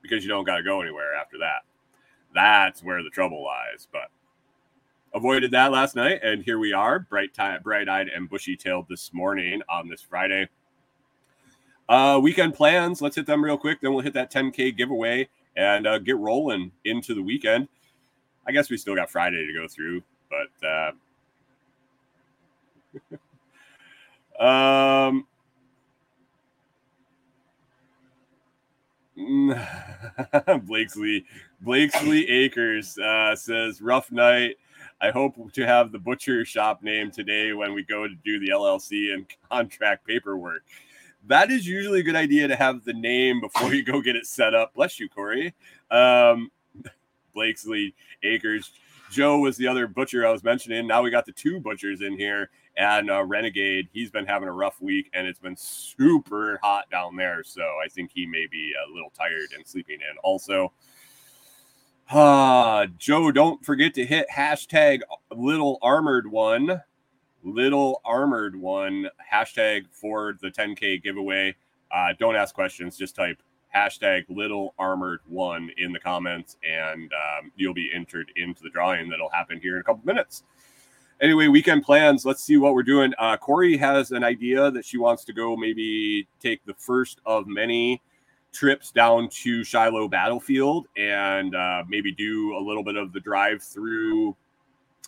because 0.01 0.23
you 0.23 0.29
don't 0.29 0.43
got 0.43 0.57
to 0.57 0.63
go 0.63 0.81
anywhere 0.81 1.15
after 1.15 1.37
that. 1.37 1.61
That's 2.33 2.83
where 2.83 3.03
the 3.03 3.11
trouble 3.11 3.43
lies. 3.43 3.87
But 3.91 4.09
avoided 5.13 5.51
that 5.51 5.71
last 5.71 5.95
night, 5.95 6.21
and 6.23 6.43
here 6.43 6.57
we 6.57 6.73
are, 6.73 6.99
bright, 6.99 7.37
bright-eyed 7.63 8.07
and 8.07 8.29
bushy-tailed 8.29 8.87
this 8.89 9.13
morning 9.13 9.61
on 9.69 9.87
this 9.87 10.01
Friday. 10.01 10.49
Uh, 11.87 12.19
weekend 12.21 12.55
plans. 12.55 13.01
Let's 13.01 13.15
hit 13.15 13.27
them 13.27 13.43
real 13.43 13.57
quick. 13.57 13.79
Then 13.79 13.93
we'll 13.93 14.03
hit 14.03 14.13
that 14.13 14.31
10k 14.31 14.75
giveaway 14.75 15.29
and 15.55 15.85
uh, 15.85 15.99
get 15.99 16.17
rolling 16.17 16.71
into 16.83 17.13
the 17.13 17.21
weekend. 17.21 17.67
I 18.47 18.51
guess 18.51 18.69
we 18.69 18.77
still 18.77 18.95
got 18.95 19.09
Friday 19.09 19.45
to 19.45 19.53
go 19.53 19.67
through, 19.67 20.01
but 20.29 20.67
uh, 20.67 20.91
um, 24.39 25.25
Blakesley 30.65 31.25
Blakesley 31.61 32.29
Acres 32.29 32.97
uh, 32.99 33.35
says 33.35 33.81
rough 33.81 34.11
night. 34.11 34.57
I 34.99 35.11
hope 35.11 35.35
to 35.53 35.65
have 35.65 35.91
the 35.91 35.99
butcher 35.99 36.43
shop 36.45 36.81
name 36.81 37.11
today 37.11 37.53
when 37.53 37.73
we 37.73 37.83
go 37.83 38.07
to 38.07 38.15
do 38.23 38.39
the 38.39 38.49
LLC 38.49 39.13
and 39.13 39.25
contract 39.51 40.07
paperwork. 40.07 40.63
That 41.27 41.51
is 41.51 41.67
usually 41.67 41.99
a 41.99 42.03
good 42.03 42.15
idea 42.15 42.47
to 42.47 42.55
have 42.55 42.83
the 42.83 42.93
name 42.93 43.41
before 43.41 43.73
you 43.73 43.83
go 43.83 44.01
get 44.01 44.15
it 44.15 44.25
set 44.25 44.53
up. 44.53 44.73
Bless 44.73 44.99
you, 44.99 45.09
Kori. 45.09 45.53
Um, 45.91 46.51
Blakesley 47.33 47.93
Acres. 48.23 48.71
Joe 49.11 49.39
was 49.39 49.57
the 49.57 49.67
other 49.67 49.87
butcher 49.87 50.25
I 50.25 50.31
was 50.31 50.43
mentioning. 50.43 50.87
Now 50.87 51.01
we 51.01 51.09
got 51.09 51.25
the 51.25 51.31
two 51.31 51.59
butchers 51.59 52.01
in 52.01 52.17
here, 52.17 52.49
and 52.77 53.09
uh, 53.09 53.23
Renegade. 53.23 53.89
He's 53.91 54.11
been 54.11 54.25
having 54.25 54.47
a 54.47 54.53
rough 54.53 54.79
week, 54.79 55.09
and 55.13 55.27
it's 55.27 55.39
been 55.39 55.57
super 55.57 56.59
hot 56.61 56.89
down 56.89 57.15
there. 57.15 57.43
So 57.43 57.61
I 57.61 57.87
think 57.89 58.11
he 58.13 58.25
may 58.25 58.45
be 58.49 58.73
a 58.73 58.93
little 58.93 59.11
tired 59.17 59.49
and 59.55 59.67
sleeping 59.67 59.99
in. 59.99 60.17
Also, 60.23 60.71
uh, 62.09 62.87
Joe, 62.97 63.31
don't 63.31 63.65
forget 63.65 63.93
to 63.95 64.05
hit 64.05 64.27
hashtag 64.33 65.01
Little 65.35 65.79
Armored 65.81 66.31
One, 66.31 66.81
Little 67.43 68.01
Armored 68.05 68.55
One 68.55 69.09
hashtag 69.33 69.87
for 69.91 70.37
the 70.41 70.49
10k 70.49 71.03
giveaway. 71.03 71.55
Uh, 71.91 72.13
don't 72.19 72.35
ask 72.35 72.53
questions, 72.53 72.97
just 72.97 73.15
type 73.15 73.41
hashtag 73.75 74.25
little 74.29 74.73
armored 74.79 75.19
one 75.27 75.69
in 75.77 75.91
the 75.91 75.99
comments 75.99 76.57
and 76.63 77.11
um, 77.13 77.51
you'll 77.55 77.73
be 77.73 77.91
entered 77.93 78.31
into 78.35 78.63
the 78.63 78.69
drawing 78.69 79.09
that'll 79.09 79.29
happen 79.29 79.59
here 79.61 79.75
in 79.75 79.81
a 79.81 79.83
couple 79.83 80.01
minutes 80.05 80.43
anyway 81.21 81.47
weekend 81.47 81.83
plans. 81.83 82.25
Let's 82.25 82.43
see 82.43 82.57
what 82.57 82.73
we're 82.73 82.83
doing. 82.83 83.13
Uh, 83.17 83.37
kori 83.37 83.77
has 83.77 84.11
an 84.11 84.23
idea 84.23 84.71
that 84.71 84.85
she 84.85 84.97
wants 84.97 85.23
to 85.25 85.33
go 85.33 85.55
maybe 85.55 86.27
take 86.39 86.63
the 86.65 86.73
first 86.73 87.19
of 87.25 87.47
many 87.47 88.01
trips 88.53 88.91
down 88.91 89.29
to 89.29 89.63
shiloh 89.63 90.07
battlefield 90.07 90.87
and 90.97 91.55
uh, 91.55 91.83
maybe 91.87 92.11
do 92.11 92.55
a 92.57 92.61
little 92.61 92.83
bit 92.83 92.95
of 92.95 93.13
the 93.13 93.19
drive 93.19 93.61
through 93.61 94.35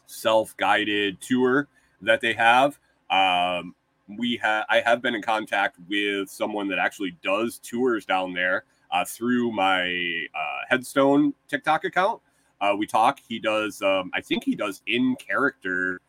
self-guided 0.07 1.20
tour 1.22 1.68
that 2.01 2.22
they 2.22 2.34
have. 2.34 2.80
Um, 3.10 3.76
we 4.18 4.38
have 4.38 4.66
I 4.70 4.82
have 4.82 5.01
been 5.01 5.16
in 5.16 5.22
contact 5.22 5.78
with 5.88 6.30
someone 6.30 6.68
that 6.70 6.80
actually 6.80 7.16
does 7.24 7.60
tours 7.60 8.05
down 8.05 8.34
there 8.34 8.66
uh, 8.91 9.05
through 9.05 9.51
my 9.51 10.26
uh, 10.34 10.60
Headstone 10.68 11.34
TikTok 11.47 11.86
account. 11.86 12.22
Uh, 12.62 12.76
we 12.78 12.86
talk. 12.86 13.20
He 13.28 13.39
does. 13.39 13.82
Um, 13.82 14.12
I 14.14 14.22
think 14.22 14.43
he 14.43 14.55
does 14.55 14.82
in 14.88 15.16
character 15.16 16.01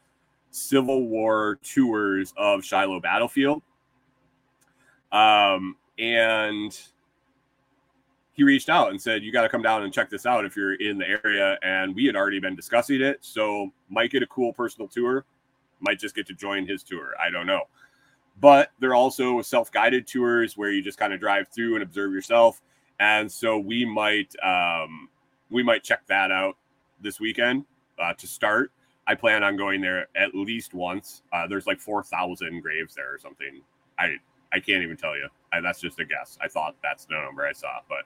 Civil 0.51 1.07
War 1.07 1.59
tours 1.63 2.33
of 2.37 2.65
Shiloh 2.65 3.01
Battlefield. 3.01 3.63
Um, 5.13 5.77
and 5.99 6.79
he 8.33 8.43
reached 8.43 8.69
out 8.69 8.91
and 8.91 9.01
said, 9.01 9.23
"You 9.23 9.33
got 9.33 9.43
to 9.43 9.49
come 9.49 9.63
down 9.63 9.83
and 9.83 9.93
check 9.93 10.11
this 10.11 10.27
out 10.27 10.45
if 10.45 10.57
you're 10.57 10.75
in 10.75 10.99
the 10.99 11.07
area." 11.25 11.59
And 11.63 11.95
we 11.95 12.07
had 12.07 12.17
already 12.17 12.41
been 12.41 12.57
discussing 12.57 13.01
it, 13.01 13.19
so 13.21 13.73
might 13.89 14.11
get 14.11 14.23
a 14.23 14.27
cool 14.27 14.53
personal 14.53 14.89
tour. 14.89 15.25
Might 15.81 15.99
just 15.99 16.15
get 16.15 16.27
to 16.27 16.35
join 16.35 16.67
his 16.67 16.83
tour. 16.83 17.15
I 17.23 17.31
don't 17.31 17.47
know 17.47 17.63
but 18.41 18.71
they're 18.79 18.95
also 18.95 19.43
self-guided 19.43 20.07
tours 20.07 20.57
where 20.57 20.71
you 20.71 20.83
just 20.83 20.99
kind 20.99 21.13
of 21.13 21.21
drive 21.21 21.47
through 21.49 21.75
and 21.75 21.83
observe 21.83 22.11
yourself 22.11 22.63
and 23.01 23.31
so 23.31 23.59
we 23.59 23.85
might 23.85 24.35
um, 24.43 25.09
we 25.51 25.63
might 25.63 25.83
check 25.83 26.07
that 26.07 26.31
out 26.31 26.57
this 27.01 27.21
weekend 27.21 27.65
uh, 27.99 28.13
to 28.15 28.27
start 28.27 28.73
i 29.07 29.15
plan 29.15 29.43
on 29.43 29.57
going 29.57 29.81
there 29.81 30.09
at 30.17 30.35
least 30.35 30.75
once 30.75 31.23
uh, 31.33 31.47
there's 31.47 31.67
like 31.67 31.81
4000 31.81 32.61
graves 32.61 32.95
there 32.95 33.13
or 33.13 33.19
something 33.19 33.61
i 33.99 34.17
i 34.53 34.61
can't 34.61 34.83
even 34.83 34.97
tell 34.97 35.17
you 35.17 35.29
I, 35.53 35.61
that's 35.61 35.81
just 35.81 35.99
a 36.01 36.05
guess. 36.05 36.39
I 36.41 36.49
thought 36.49 36.77
that's 36.83 37.05
the 37.05 37.15
number 37.15 37.45
I 37.45 37.53
saw, 37.53 37.81
but 37.89 38.05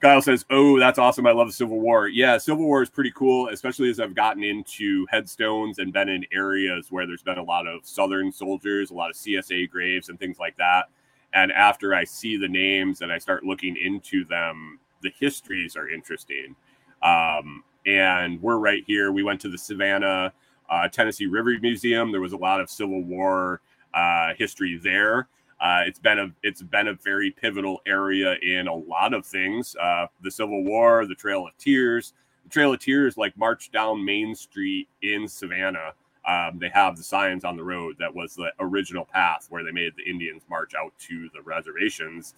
Kyle 0.00 0.22
says, 0.22 0.44
"Oh, 0.50 0.78
that's 0.78 0.98
awesome! 0.98 1.26
I 1.26 1.32
love 1.32 1.48
the 1.48 1.52
Civil 1.52 1.80
War. 1.80 2.08
Yeah, 2.08 2.38
Civil 2.38 2.64
War 2.64 2.82
is 2.82 2.90
pretty 2.90 3.12
cool, 3.14 3.48
especially 3.48 3.90
as 3.90 3.98
I've 3.98 4.14
gotten 4.14 4.44
into 4.44 5.06
headstones 5.10 5.78
and 5.78 5.92
been 5.92 6.08
in 6.08 6.24
areas 6.32 6.88
where 6.90 7.06
there's 7.06 7.22
been 7.22 7.38
a 7.38 7.42
lot 7.42 7.66
of 7.66 7.84
Southern 7.84 8.30
soldiers, 8.30 8.90
a 8.90 8.94
lot 8.94 9.10
of 9.10 9.16
CSA 9.16 9.70
graves, 9.70 10.08
and 10.08 10.18
things 10.18 10.38
like 10.38 10.56
that. 10.58 10.86
And 11.34 11.50
after 11.52 11.94
I 11.94 12.04
see 12.04 12.36
the 12.36 12.48
names 12.48 13.02
and 13.02 13.12
I 13.12 13.18
start 13.18 13.44
looking 13.44 13.76
into 13.76 14.24
them, 14.24 14.78
the 15.02 15.12
histories 15.18 15.76
are 15.76 15.88
interesting. 15.88 16.56
Um, 17.02 17.64
and 17.86 18.40
we're 18.42 18.58
right 18.58 18.82
here. 18.86 19.12
We 19.12 19.22
went 19.22 19.40
to 19.42 19.48
the 19.48 19.58
Savannah, 19.58 20.32
uh, 20.68 20.88
Tennessee 20.88 21.26
River 21.26 21.54
Museum. 21.60 22.12
There 22.12 22.20
was 22.20 22.32
a 22.32 22.36
lot 22.38 22.60
of 22.60 22.70
Civil 22.70 23.02
War 23.02 23.60
uh, 23.94 24.34
history 24.36 24.78
there." 24.82 25.28
Uh, 25.60 25.82
it's 25.86 25.98
been 25.98 26.18
a 26.18 26.28
it's 26.42 26.62
been 26.62 26.88
a 26.88 26.94
very 26.94 27.30
pivotal 27.30 27.80
area 27.86 28.36
in 28.42 28.68
a 28.68 28.74
lot 28.74 29.12
of 29.12 29.26
things. 29.26 29.74
Uh, 29.76 30.06
the 30.22 30.30
Civil 30.30 30.64
War, 30.64 31.06
the 31.06 31.14
Trail 31.14 31.46
of 31.46 31.56
Tears. 31.58 32.12
The 32.44 32.50
Trail 32.50 32.72
of 32.72 32.80
Tears, 32.80 33.16
like 33.16 33.36
march 33.36 33.70
down 33.72 34.04
Main 34.04 34.34
Street 34.34 34.88
in 35.02 35.26
Savannah. 35.26 35.92
Um, 36.26 36.58
they 36.58 36.68
have 36.68 36.96
the 36.96 37.02
signs 37.02 37.44
on 37.44 37.56
the 37.56 37.64
road 37.64 37.96
that 37.98 38.14
was 38.14 38.34
the 38.34 38.52
original 38.60 39.04
path 39.04 39.46
where 39.48 39.64
they 39.64 39.72
made 39.72 39.94
the 39.96 40.08
Indians 40.08 40.42
march 40.48 40.74
out 40.74 40.92
to 41.08 41.28
the 41.34 41.40
reservations. 41.42 42.34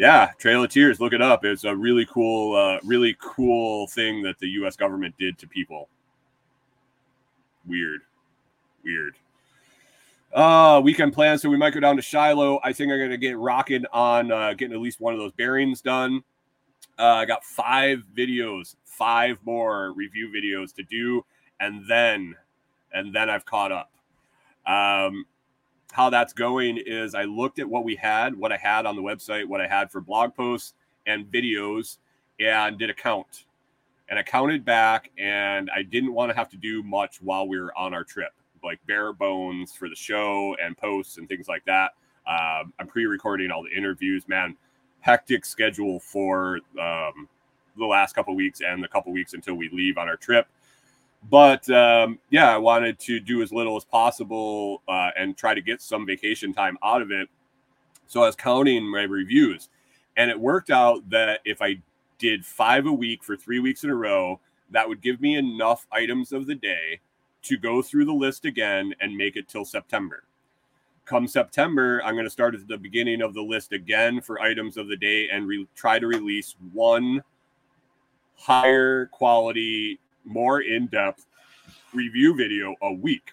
Yeah, 0.00 0.30
Trail 0.38 0.64
of 0.64 0.70
Tears. 0.70 0.98
Look 0.98 1.12
it 1.12 1.20
up. 1.20 1.44
It's 1.44 1.64
a 1.64 1.76
really 1.76 2.06
cool, 2.06 2.56
uh, 2.56 2.78
really 2.82 3.14
cool 3.20 3.86
thing 3.86 4.22
that 4.22 4.38
the 4.38 4.48
U.S. 4.48 4.74
government 4.74 5.14
did 5.18 5.36
to 5.36 5.46
people. 5.46 5.90
Weird, 7.66 8.00
weird. 8.82 9.16
Uh, 10.32 10.80
weekend 10.82 11.12
plans. 11.12 11.42
So 11.42 11.50
we 11.50 11.58
might 11.58 11.74
go 11.74 11.80
down 11.80 11.96
to 11.96 12.02
Shiloh. 12.02 12.60
I 12.64 12.72
think 12.72 12.90
I'm 12.90 13.10
to 13.10 13.18
get 13.18 13.36
rocking 13.36 13.84
on 13.92 14.32
uh, 14.32 14.54
getting 14.54 14.74
at 14.74 14.80
least 14.80 15.02
one 15.02 15.12
of 15.12 15.20
those 15.20 15.32
bearings 15.32 15.82
done. 15.82 16.24
Uh, 16.98 17.02
I 17.02 17.26
got 17.26 17.44
five 17.44 18.02
videos, 18.16 18.76
five 18.86 19.36
more 19.44 19.92
review 19.92 20.32
videos 20.34 20.72
to 20.76 20.82
do, 20.82 21.26
and 21.60 21.84
then, 21.86 22.36
and 22.94 23.14
then 23.14 23.28
I've 23.28 23.44
caught 23.44 23.70
up. 23.70 23.92
Um, 24.66 25.26
how 25.92 26.10
that's 26.10 26.32
going 26.32 26.78
is 26.78 27.14
I 27.14 27.24
looked 27.24 27.58
at 27.58 27.68
what 27.68 27.84
we 27.84 27.96
had, 27.96 28.36
what 28.36 28.52
I 28.52 28.56
had 28.56 28.86
on 28.86 28.96
the 28.96 29.02
website, 29.02 29.46
what 29.46 29.60
I 29.60 29.66
had 29.66 29.90
for 29.90 30.00
blog 30.00 30.34
posts 30.34 30.74
and 31.06 31.24
videos, 31.26 31.98
and 32.38 32.78
did 32.78 32.90
a 32.90 32.94
count. 32.94 33.46
And 34.08 34.18
I 34.18 34.22
counted 34.22 34.64
back, 34.64 35.10
and 35.18 35.70
I 35.74 35.82
didn't 35.82 36.12
want 36.12 36.30
to 36.30 36.36
have 36.36 36.48
to 36.50 36.56
do 36.56 36.82
much 36.82 37.22
while 37.22 37.46
we 37.46 37.60
were 37.60 37.76
on 37.78 37.94
our 37.94 38.04
trip 38.04 38.32
like 38.62 38.78
bare 38.86 39.12
bones 39.12 39.72
for 39.72 39.88
the 39.88 39.94
show 39.94 40.56
and 40.62 40.76
posts 40.76 41.18
and 41.18 41.28
things 41.28 41.48
like 41.48 41.64
that. 41.64 41.92
Um, 42.26 42.72
I'm 42.78 42.86
pre-recording 42.86 43.50
all 43.50 43.62
the 43.62 43.76
interviews. 43.76 44.28
Man, 44.28 44.56
hectic 45.00 45.44
schedule 45.44 46.00
for 46.00 46.60
um, 46.80 47.28
the 47.76 47.86
last 47.86 48.14
couple 48.14 48.34
weeks 48.34 48.60
and 48.60 48.82
the 48.82 48.88
couple 48.88 49.12
weeks 49.12 49.32
until 49.32 49.54
we 49.54 49.68
leave 49.70 49.98
on 49.98 50.08
our 50.08 50.16
trip. 50.16 50.46
But 51.28 51.68
um, 51.70 52.18
yeah, 52.30 52.52
I 52.52 52.58
wanted 52.58 52.98
to 53.00 53.20
do 53.20 53.42
as 53.42 53.52
little 53.52 53.76
as 53.76 53.84
possible 53.84 54.82
uh, 54.88 55.10
and 55.16 55.36
try 55.36 55.54
to 55.54 55.60
get 55.60 55.82
some 55.82 56.06
vacation 56.06 56.52
time 56.52 56.78
out 56.82 57.02
of 57.02 57.10
it. 57.10 57.28
So 58.06 58.22
I 58.22 58.26
was 58.26 58.36
counting 58.36 58.90
my 58.90 59.02
reviews, 59.02 59.68
and 60.16 60.30
it 60.30 60.40
worked 60.40 60.70
out 60.70 61.08
that 61.10 61.40
if 61.44 61.62
I 61.62 61.80
did 62.18 62.44
five 62.44 62.86
a 62.86 62.92
week 62.92 63.22
for 63.22 63.36
three 63.36 63.60
weeks 63.60 63.84
in 63.84 63.90
a 63.90 63.94
row, 63.94 64.40
that 64.70 64.88
would 64.88 65.00
give 65.00 65.20
me 65.20 65.36
enough 65.36 65.86
items 65.92 66.32
of 66.32 66.46
the 66.46 66.54
day 66.54 67.00
to 67.42 67.56
go 67.56 67.82
through 67.82 68.04
the 68.04 68.12
list 68.12 68.44
again 68.44 68.94
and 69.00 69.16
make 69.16 69.36
it 69.36 69.48
till 69.48 69.64
September. 69.64 70.24
Come 71.04 71.26
September, 71.26 72.02
I'm 72.04 72.14
going 72.14 72.26
to 72.26 72.30
start 72.30 72.54
at 72.54 72.68
the 72.68 72.76
beginning 72.76 73.22
of 73.22 73.34
the 73.34 73.42
list 73.42 73.72
again 73.72 74.20
for 74.20 74.40
items 74.40 74.76
of 74.76 74.88
the 74.88 74.96
day 74.96 75.28
and 75.28 75.46
re- 75.46 75.66
try 75.74 75.98
to 75.98 76.06
release 76.06 76.54
one 76.72 77.22
higher 78.36 79.06
quality, 79.06 79.98
more 80.24 80.60
in 80.60 80.86
depth 80.86 81.26
review 81.92 82.34
video 82.34 82.74
a 82.82 82.92
week. 82.92 83.32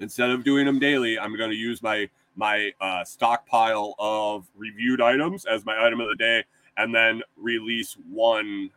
Instead 0.00 0.30
of 0.30 0.44
doing 0.44 0.66
them 0.66 0.78
daily, 0.78 1.18
I'm 1.18 1.36
going 1.36 1.50
to 1.50 1.56
use 1.56 1.82
my 1.82 2.08
my 2.36 2.72
uh, 2.80 3.02
stockpile 3.04 3.94
of 3.98 4.46
reviewed 4.56 5.00
items 5.00 5.44
as 5.44 5.64
my 5.64 5.84
item 5.84 6.00
of 6.00 6.08
the 6.08 6.16
day, 6.16 6.44
and 6.76 6.94
then 6.94 7.22
release 7.36 7.96
one 8.08 8.70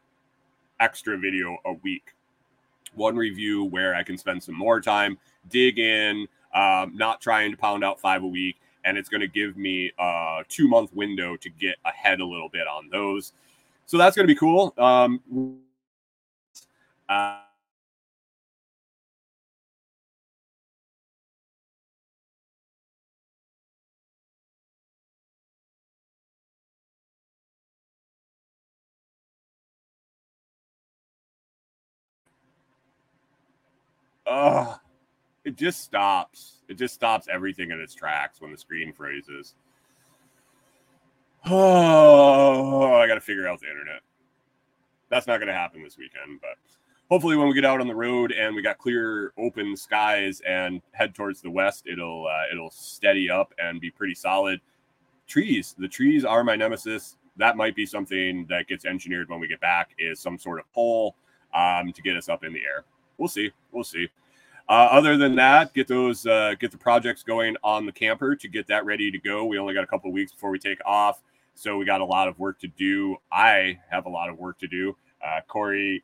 extra 0.79 1.17
video 1.17 1.57
a 1.65 1.73
week 1.83 2.15
one 2.93 3.15
review 3.15 3.65
where 3.65 3.95
I 3.95 4.03
can 4.03 4.17
spend 4.17 4.43
some 4.43 4.55
more 4.55 4.81
time, 4.81 5.17
dig 5.49 5.79
in, 5.79 6.27
um, 6.53 6.95
not 6.95 7.21
trying 7.21 7.51
to 7.51 7.57
pound 7.57 7.83
out 7.83 7.99
five 7.99 8.23
a 8.23 8.27
week. 8.27 8.57
And 8.83 8.97
it's 8.97 9.09
going 9.09 9.21
to 9.21 9.27
give 9.27 9.57
me 9.57 9.91
a 9.99 10.41
two 10.49 10.67
month 10.67 10.93
window 10.93 11.37
to 11.37 11.49
get 11.49 11.75
ahead 11.85 12.19
a 12.19 12.25
little 12.25 12.49
bit 12.49 12.67
on 12.67 12.89
those. 12.89 13.33
So 13.85 13.97
that's 13.97 14.15
going 14.15 14.27
to 14.27 14.33
be 14.33 14.37
cool. 14.37 14.73
Um, 14.77 15.61
uh, 17.11 17.41
it 35.43 35.57
just 35.57 35.81
stops. 35.81 36.61
It 36.69 36.75
just 36.75 36.93
stops 36.93 37.27
everything 37.29 37.71
in 37.71 37.81
its 37.81 37.93
tracks 37.93 38.39
when 38.39 38.51
the 38.51 38.57
screen 38.57 38.93
freezes. 38.93 39.55
Oh, 41.43 42.93
I 42.93 43.07
got 43.07 43.15
to 43.15 43.21
figure 43.21 43.47
out 43.47 43.61
the 43.61 43.67
internet. 43.67 44.01
That's 45.09 45.25
not 45.25 45.37
going 45.37 45.47
to 45.47 45.53
happen 45.53 45.83
this 45.83 45.97
weekend, 45.97 46.39
but 46.39 46.55
hopefully, 47.11 47.35
when 47.35 47.49
we 47.49 47.53
get 47.53 47.65
out 47.65 47.81
on 47.81 47.87
the 47.87 47.95
road 47.95 48.31
and 48.31 48.55
we 48.55 48.61
got 48.61 48.77
clear, 48.77 49.33
open 49.37 49.75
skies 49.75 50.41
and 50.47 50.81
head 50.93 51.13
towards 51.13 51.41
the 51.41 51.51
west, 51.51 51.85
it'll 51.85 52.25
uh, 52.25 52.45
it'll 52.51 52.71
steady 52.71 53.29
up 53.29 53.53
and 53.59 53.79
be 53.79 53.91
pretty 53.91 54.15
solid. 54.15 54.59
Trees, 55.27 55.75
the 55.77 55.87
trees 55.87 56.25
are 56.25 56.43
my 56.43 56.55
nemesis. 56.55 57.17
That 57.37 57.57
might 57.57 57.75
be 57.75 57.85
something 57.85 58.45
that 58.49 58.67
gets 58.67 58.85
engineered 58.85 59.29
when 59.29 59.39
we 59.39 59.47
get 59.47 59.59
back. 59.59 59.91
Is 59.99 60.19
some 60.19 60.39
sort 60.39 60.59
of 60.59 60.71
pole 60.73 61.15
um, 61.53 61.91
to 61.93 62.01
get 62.01 62.15
us 62.15 62.29
up 62.29 62.43
in 62.43 62.53
the 62.53 62.63
air. 62.63 62.85
We'll 63.17 63.29
see. 63.29 63.51
We'll 63.71 63.83
see. 63.83 64.07
Uh, 64.69 64.87
other 64.89 65.17
than 65.17 65.35
that, 65.35 65.73
get 65.73 65.87
those 65.87 66.25
uh, 66.25 66.55
get 66.59 66.71
the 66.71 66.77
projects 66.77 67.23
going 67.23 67.57
on 67.61 67.85
the 67.85 67.91
camper 67.91 68.35
to 68.37 68.47
get 68.47 68.67
that 68.67 68.85
ready 68.85 69.11
to 69.11 69.19
go. 69.19 69.43
We 69.43 69.59
only 69.59 69.73
got 69.73 69.83
a 69.83 69.87
couple 69.87 70.09
weeks 70.13 70.31
before 70.31 70.49
we 70.49 70.59
take 70.59 70.79
off, 70.85 71.21
so 71.55 71.77
we 71.77 71.83
got 71.83 71.99
a 71.99 72.05
lot 72.05 72.29
of 72.29 72.39
work 72.39 72.57
to 72.59 72.67
do. 72.67 73.17
I 73.31 73.79
have 73.89 74.05
a 74.05 74.09
lot 74.09 74.29
of 74.29 74.39
work 74.39 74.57
to 74.59 74.67
do. 74.67 74.95
Uh, 75.21 75.41
Kori 75.47 76.03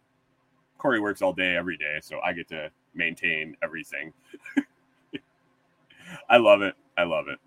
Kori 0.78 0.99
works 0.99 1.21
all 1.21 1.34
day 1.34 1.55
every 1.55 1.78
day, 1.78 1.99
so 2.01 2.19
I 2.21 2.34
get 2.34 2.47
to 2.49 2.71
maintain 2.93 3.55
everything. 3.61 4.13
I 6.30 6.38
love 6.38 6.61
it. 6.61 6.75
I 6.97 7.03
love 7.03 7.28
it. 7.28 7.39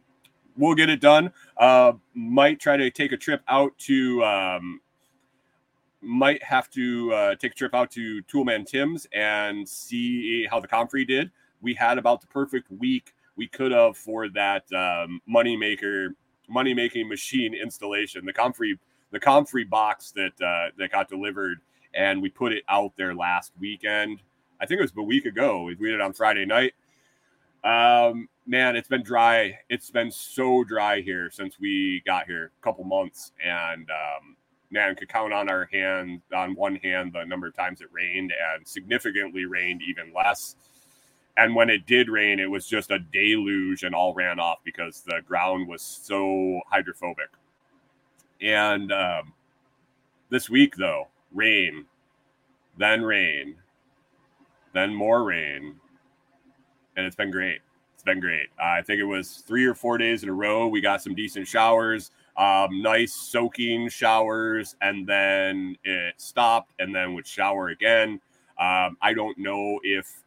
We'll 0.57 0.74
get 0.74 0.91
it 0.91 1.01
done. 1.01 1.33
Uh, 1.57 1.93
might 2.14 2.61
try 2.61 2.76
to 2.76 2.91
take 2.91 3.12
a 3.12 3.16
trip 3.16 3.43
out 3.49 3.76
to 3.78 4.22
um, 4.24 4.81
might 6.03 6.43
have 6.43 6.70
to 6.70 7.12
uh, 7.12 7.35
take 7.37 7.53
a 7.53 7.55
trip 7.55 7.74
out 7.74 7.91
to 7.93 8.22
Toolman 8.24 8.66
Tim's 8.66 9.07
and 9.12 9.68
see 9.68 10.47
how 10.47 10.61
the 10.61 10.68
Comfrey 10.68 11.05
did. 11.05 11.31
We 11.61 11.74
had 11.74 11.99
about 11.99 12.20
the 12.20 12.26
perfect 12.26 12.70
week 12.70 13.12
we 13.37 13.47
could 13.47 13.72
have 13.72 13.97
for 13.97 14.28
that 14.31 14.70
um, 14.72 15.20
money 15.26 15.57
maker, 15.57 16.14
money 16.49 16.74
making 16.74 17.09
machine 17.09 17.55
installation. 17.55 18.24
The 18.24 18.33
Comfrey, 18.33 18.78
the 19.12 19.20
Comfrey 19.20 19.64
box 19.64 20.12
that 20.12 20.33
uh, 20.43 20.72
that 20.78 20.91
got 20.93 21.09
delivered, 21.09 21.61
and 21.95 22.22
we 22.22 22.28
put 22.28 22.53
it 22.53 22.64
out 22.68 22.93
there 22.97 23.14
last 23.14 23.53
weekend. 23.59 24.20
I 24.61 24.66
think 24.66 24.78
it 24.78 24.82
was 24.82 24.93
a 24.97 25.03
week 25.03 25.26
ago. 25.26 25.62
We 25.62 25.74
did 25.74 25.95
it 25.95 26.01
on 26.01 26.12
Friday 26.12 26.45
night. 26.45 26.74
Um, 27.64 28.28
man, 28.47 28.76
it's 28.76 28.88
been 28.88 29.03
dry. 29.03 29.59
It's 29.68 29.91
been 29.91 30.11
so 30.11 30.64
dry 30.64 31.01
here 31.01 31.30
since 31.30 31.59
we 31.61 32.03
got 32.07 32.26
here, 32.26 32.53
a 32.61 32.64
couple 32.64 32.84
months, 32.84 33.32
and 33.45 33.88
um, 33.91 34.36
man 34.70 34.95
could 34.95 35.09
count 35.09 35.32
on 35.32 35.49
our 35.49 35.68
hand 35.72 36.20
on 36.34 36.55
one 36.55 36.76
hand 36.76 37.12
the 37.12 37.24
number 37.24 37.47
of 37.47 37.55
times 37.55 37.80
it 37.80 37.88
rained 37.93 38.32
and 38.55 38.66
significantly 38.66 39.45
rained 39.45 39.82
even 39.82 40.12
less 40.14 40.57
and 41.36 41.55
when 41.55 41.68
it 41.68 41.86
did 41.86 42.09
rain 42.09 42.38
it 42.38 42.51
was 42.51 42.66
just 42.66 42.91
a 42.91 42.99
deluge 42.99 43.82
and 43.82 43.95
all 43.95 44.14
ran 44.14 44.38
off 44.38 44.59
because 44.64 45.03
the 45.03 45.20
ground 45.26 45.66
was 45.66 45.82
so 45.82 46.61
hydrophobic 46.68 47.30
and 48.41 48.93
um, 48.93 49.32
this 50.30 50.49
week 50.49 50.76
though 50.76 51.09
rain 51.33 51.85
then 52.78 53.03
rain 53.03 53.57
then 54.72 54.95
more 54.95 55.24
rain 55.24 55.74
and 56.97 57.07
it's 57.07 57.16
been 57.16 57.31
great 57.31 57.61
it's 57.95 58.03
been 58.03 58.20
great 58.20 58.49
uh, 58.59 58.66
i 58.66 58.83
think 58.83 59.01
it 59.01 59.05
was 59.05 59.45
three 59.47 59.64
or 59.64 59.74
four 59.74 59.99
days 59.99 60.22
in 60.22 60.28
a 60.28 60.33
row 60.33 60.66
we 60.66 60.81
got 60.81 61.03
some 61.03 61.14
decent 61.14 61.47
showers 61.47 62.11
um, 62.41 62.81
nice 62.81 63.12
soaking 63.12 63.91
showers, 63.91 64.74
and 64.81 65.07
then 65.07 65.76
it 65.85 66.14
stopped, 66.16 66.72
and 66.78 66.95
then 66.95 67.12
would 67.14 67.26
shower 67.26 67.68
again. 67.68 68.20
Um, 68.59 68.97
I 69.03 69.12
don't 69.14 69.37
know 69.39 69.78
if 69.83 70.22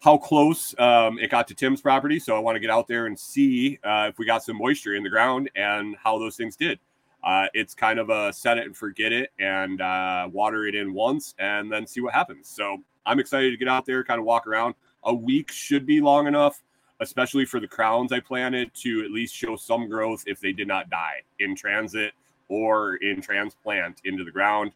how 0.00 0.16
close 0.16 0.74
um, 0.78 1.18
it 1.18 1.30
got 1.30 1.46
to 1.48 1.54
Tim's 1.54 1.82
property. 1.82 2.18
So 2.18 2.34
I 2.34 2.40
want 2.40 2.56
to 2.56 2.60
get 2.60 2.70
out 2.70 2.88
there 2.88 3.06
and 3.06 3.18
see 3.18 3.78
uh, 3.84 4.06
if 4.08 4.18
we 4.18 4.24
got 4.24 4.42
some 4.42 4.56
moisture 4.56 4.94
in 4.94 5.02
the 5.02 5.10
ground 5.10 5.50
and 5.54 5.96
how 6.02 6.18
those 6.18 6.34
things 6.34 6.56
did. 6.56 6.78
Uh, 7.24 7.46
it's 7.54 7.74
kind 7.74 7.98
of 7.98 8.10
a 8.10 8.32
set 8.32 8.58
it 8.58 8.66
and 8.66 8.76
forget 8.76 9.12
it 9.12 9.30
and 9.38 9.80
uh, 9.80 10.28
water 10.32 10.66
it 10.66 10.74
in 10.74 10.92
once 10.92 11.34
and 11.38 11.70
then 11.70 11.86
see 11.86 12.00
what 12.00 12.12
happens. 12.12 12.48
So 12.48 12.78
I'm 13.06 13.20
excited 13.20 13.50
to 13.50 13.56
get 13.56 13.68
out 13.68 13.86
there, 13.86 14.02
kind 14.02 14.18
of 14.18 14.24
walk 14.24 14.46
around. 14.46 14.74
A 15.04 15.14
week 15.14 15.50
should 15.50 15.86
be 15.86 16.00
long 16.00 16.26
enough, 16.26 16.62
especially 17.00 17.44
for 17.44 17.60
the 17.60 17.68
crowns 17.68 18.12
I 18.12 18.20
planted 18.20 18.72
to 18.82 19.04
at 19.04 19.10
least 19.10 19.34
show 19.34 19.56
some 19.56 19.88
growth 19.88 20.24
if 20.26 20.40
they 20.40 20.52
did 20.52 20.68
not 20.68 20.90
die 20.90 21.22
in 21.38 21.54
transit 21.54 22.12
or 22.48 22.96
in 22.96 23.20
transplant 23.20 24.00
into 24.04 24.24
the 24.24 24.30
ground. 24.30 24.72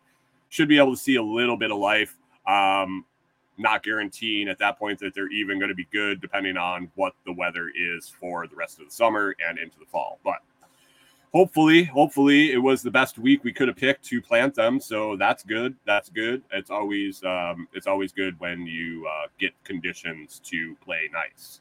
Should 0.49 0.69
be 0.69 0.79
able 0.79 0.93
to 0.93 1.01
see 1.01 1.17
a 1.17 1.23
little 1.23 1.57
bit 1.57 1.71
of 1.71 1.79
life. 1.79 2.17
Um, 2.47 3.05
not 3.59 3.83
guaranteeing 3.83 4.49
at 4.49 4.59
that 4.59 4.79
point 4.79 4.99
that 4.99 5.15
they're 5.15 5.31
even 5.31 5.59
going 5.59 5.71
to 5.71 5.75
be 5.75 5.89
good, 5.93 6.21
depending 6.21 6.57
on 6.57 6.91
what 6.95 7.15
the 7.25 7.33
weather 7.33 7.71
is 7.75 8.09
for 8.09 8.47
the 8.47 8.55
rest 8.55 8.79
of 8.79 8.85
the 8.85 8.91
summer 8.91 9.35
and 9.47 9.59
into 9.59 9.79
the 9.79 9.87
fall. 9.87 10.19
But 10.23 10.37
hopefully, 11.37 11.85
hopefully, 11.85 12.53
it 12.53 12.57
was 12.57 12.81
the 12.81 12.91
best 12.91 13.19
week 13.19 13.45
we 13.45 13.53
could 13.53 13.69
have 13.69 13.77
picked 13.77 14.03
to 14.07 14.23
plant 14.23 14.55
them. 14.55 14.81
So 14.81 15.17
that's 15.17 15.43
good. 15.45 15.77
That's 15.85 16.09
good. 16.09 16.43
It's 16.51 16.71
always 16.71 17.23
um, 17.25 17.69
it's 17.75 17.87
always 17.87 18.11
good 18.11 18.41
when 18.41 18.67
you 18.67 19.07
uh, 19.07 19.27
get 19.39 19.53
conditions 19.63 20.41
to 20.45 20.75
play 20.77 21.11
nice. 21.13 21.61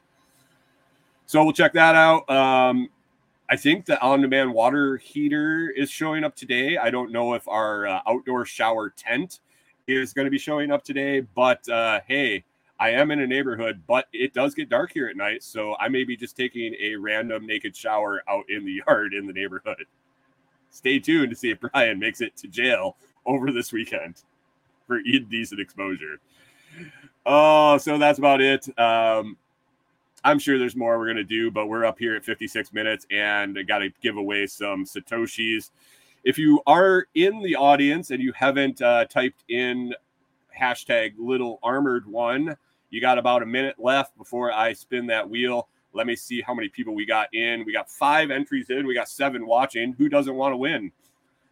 So 1.25 1.43
we'll 1.43 1.51
check 1.51 1.73
that 1.73 1.93
out. 1.93 2.29
Um, 2.29 2.87
I 3.49 3.57
think 3.57 3.85
the 3.85 3.99
on-demand 3.99 4.53
water 4.53 4.95
heater 4.95 5.69
is 5.75 5.91
showing 5.91 6.23
up 6.23 6.35
today. 6.37 6.77
I 6.77 6.89
don't 6.89 7.11
know 7.11 7.33
if 7.33 7.45
our 7.47 7.85
uh, 7.85 7.99
outdoor 8.07 8.45
shower 8.45 8.89
tent 8.89 9.41
is 9.87 10.13
going 10.13 10.25
to 10.25 10.31
be 10.31 10.37
showing 10.37 10.71
up 10.71 10.83
today. 10.85 11.19
But 11.19 11.67
uh, 11.67 11.99
hey, 12.07 12.45
I 12.79 12.89
am 12.89 13.11
in 13.11 13.21
a 13.21 13.27
neighborhood, 13.27 13.83
but 13.87 14.07
it 14.11 14.33
does 14.33 14.53
get 14.53 14.69
dark 14.69 14.91
here 14.91 15.07
at 15.07 15.15
night. 15.15 15.43
So 15.43 15.75
I 15.79 15.87
may 15.87 16.03
be 16.03 16.17
just 16.17 16.35
taking 16.35 16.75
a 16.79 16.95
random 16.95 17.45
naked 17.45 17.75
shower 17.75 18.23
out 18.27 18.45
in 18.49 18.65
the 18.65 18.81
yard 18.87 19.13
in 19.13 19.27
the 19.27 19.33
neighborhood. 19.33 19.85
Stay 20.69 20.99
tuned 20.99 21.29
to 21.29 21.35
see 21.35 21.51
if 21.51 21.59
Brian 21.59 21.99
makes 21.99 22.19
it 22.19 22.35
to 22.37 22.47
jail 22.47 22.97
over 23.25 23.51
this 23.51 23.71
weekend 23.71 24.23
for 24.87 24.99
indecent 24.99 25.61
exposure. 25.61 26.19
Oh, 27.25 27.77
so 27.77 27.97
that's 27.97 28.19
about 28.19 28.41
it. 28.41 28.67
Um, 28.77 29.37
I'm 30.23 30.37
sure 30.39 30.59
there's 30.59 30.75
more 30.75 30.97
we're 30.97 31.05
going 31.05 31.17
to 31.17 31.23
do, 31.23 31.49
but 31.49 31.67
we're 31.67 31.85
up 31.85 31.97
here 31.97 32.15
at 32.15 32.25
56 32.25 32.73
minutes 32.73 33.05
and 33.09 33.57
I 33.57 33.63
got 33.63 33.79
to 33.79 33.89
give 34.01 34.17
away 34.17 34.47
some 34.47 34.83
Satoshis. 34.83 35.71
If 36.23 36.37
you 36.37 36.61
are 36.67 37.07
in 37.15 37.41
the 37.41 37.55
audience 37.55 38.11
and 38.11 38.21
you 38.21 38.33
haven't 38.33 38.81
uh, 38.81 39.05
typed 39.05 39.43
in 39.47 39.93
hashtag 40.59 41.13
little 41.17 41.59
armored 41.63 42.07
one, 42.07 42.57
you 42.89 43.01
got 43.01 43.17
about 43.17 43.43
a 43.43 43.45
minute 43.45 43.75
left 43.77 44.17
before 44.17 44.51
I 44.51 44.73
spin 44.73 45.07
that 45.07 45.29
wheel. 45.29 45.67
Let 45.93 46.07
me 46.07 46.15
see 46.15 46.41
how 46.41 46.53
many 46.53 46.69
people 46.69 46.93
we 46.93 47.05
got 47.05 47.33
in. 47.33 47.63
We 47.65 47.73
got 47.73 47.89
five 47.89 48.31
entries 48.31 48.69
in. 48.69 48.85
We 48.85 48.93
got 48.93 49.09
seven 49.09 49.45
watching. 49.45 49.93
Who 49.93 50.09
doesn't 50.09 50.35
want 50.35 50.53
to 50.53 50.57
win? 50.57 50.91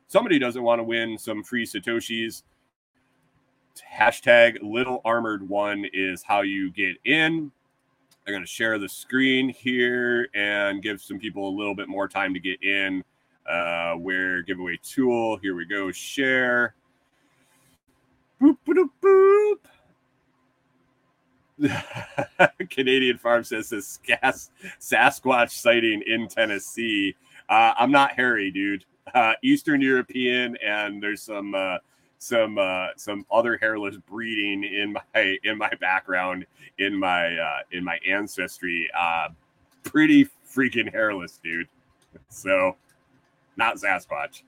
Somebody 0.07 0.37
doesn't 0.37 0.61
want 0.61 0.79
to 0.79 0.83
win 0.83 1.17
some 1.17 1.43
free 1.43 1.65
Satoshis. 1.65 2.43
Hashtag 3.91 4.57
little 4.61 5.01
armored 5.05 5.47
one 5.47 5.85
is 5.93 6.23
how 6.23 6.41
you 6.41 6.71
get 6.71 6.97
in. 7.05 7.51
I'm 8.25 8.33
going 8.33 8.43
to 8.43 8.47
share 8.47 8.77
the 8.79 8.87
screen 8.87 9.49
here 9.49 10.29
and 10.33 10.81
give 10.81 11.01
some 11.01 11.19
people 11.19 11.49
a 11.49 11.53
little 11.57 11.75
bit 11.75 11.89
more 11.89 12.07
time 12.07 12.33
to 12.33 12.39
get 12.39 12.61
in 12.63 13.03
uh, 13.49 13.93
where 13.95 14.41
giveaway 14.41 14.79
tool. 14.81 15.37
Here 15.37 15.55
we 15.55 15.65
go. 15.65 15.91
Share. 15.91 16.75
Boop, 18.41 18.57
boop, 18.67 18.89
boop. 19.01 19.55
Canadian 22.69 23.17
Farm 23.17 23.43
says 23.43 23.69
this 23.69 23.97
gas, 23.97 24.49
Sasquatch 24.79 25.51
sighting 25.51 26.03
in 26.05 26.27
Tennessee. 26.27 27.15
Uh, 27.49 27.73
I'm 27.77 27.91
not 27.91 28.11
hairy, 28.13 28.51
dude. 28.51 28.85
Uh, 29.13 29.33
Eastern 29.43 29.81
European, 29.81 30.57
and 30.65 31.01
there's 31.01 31.21
some 31.21 31.53
uh, 31.53 31.77
some 32.17 32.57
uh, 32.57 32.87
some 32.95 33.25
other 33.31 33.57
hairless 33.57 33.97
breeding 33.97 34.63
in 34.63 34.93
my 34.93 35.37
in 35.43 35.57
my 35.57 35.71
background 35.79 36.45
in 36.79 36.97
my 36.97 37.35
uh, 37.35 37.59
in 37.71 37.83
my 37.83 37.99
ancestry. 38.07 38.89
Uh, 38.97 39.29
pretty 39.83 40.25
freaking 40.49 40.91
hairless, 40.91 41.39
dude. 41.43 41.67
So 42.29 42.77
not 43.57 43.75
Sasquatch. 43.75 44.43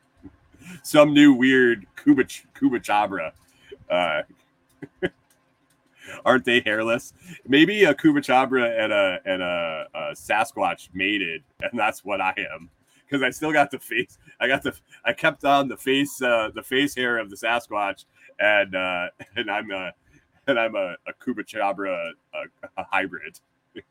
Some 0.83 1.13
new 1.13 1.33
weird 1.33 1.85
Kuba 2.01 2.23
Chupacabra. 2.23 3.31
Aren't 6.25 6.45
they 6.45 6.61
hairless? 6.61 7.13
Maybe 7.47 7.83
a 7.83 7.93
Chupacabra 7.93 8.79
and 8.79 8.91
a 8.93 9.19
and 9.25 9.41
a, 9.41 9.87
a 9.93 9.99
Sasquatch 10.13 10.89
mated, 10.93 11.43
and 11.61 11.77
that's 11.79 12.03
what 12.03 12.21
I 12.21 12.33
am. 12.53 12.69
Because 13.05 13.21
I 13.21 13.29
still 13.29 13.53
got 13.53 13.69
the 13.71 13.79
face. 13.79 14.17
I 14.39 14.47
got 14.47 14.63
the. 14.63 14.73
I 15.03 15.13
kept 15.13 15.45
on 15.45 15.67
the 15.67 15.77
face. 15.77 16.21
Uh, 16.21 16.49
the 16.53 16.63
face 16.63 16.95
hair 16.95 17.17
of 17.17 17.29
the 17.29 17.35
Sasquatch, 17.35 18.05
and 18.39 18.75
uh, 18.75 19.07
and 19.35 19.49
I'm 19.49 19.71
a 19.71 19.93
and 20.47 20.59
I'm 20.59 20.75
a, 20.75 20.95
a 21.07 21.13
Chupacabra 21.13 22.11
a, 22.33 22.81
a 22.81 22.85
hybrid. 22.91 23.39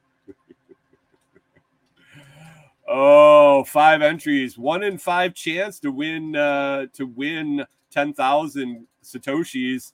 Oh, 2.87 3.65
five 3.65 4.03
entries, 4.03 4.59
one 4.59 4.83
in 4.83 4.99
five 4.99 5.33
chance 5.33 5.81
to 5.81 5.91
win 5.91 6.37
uh, 6.37 6.85
to 6.93 7.07
win 7.07 7.65
ten 7.91 8.13
thousand 8.13 8.87
satoshis. 9.03 9.93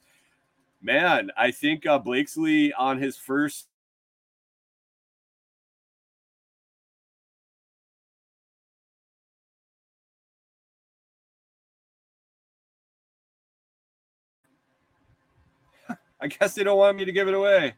Man, 0.82 1.30
I 1.36 1.50
think 1.50 1.84
uh, 1.86 1.98
Blakesley 1.98 2.72
on 2.72 2.98
his 2.98 3.16
first. 3.16 3.66
I 16.22 16.28
guess 16.28 16.54
they 16.54 16.64
don't 16.64 16.78
want 16.78 16.96
me 16.96 17.04
to 17.04 17.12
give 17.12 17.28
it 17.28 17.34
away. 17.34 17.74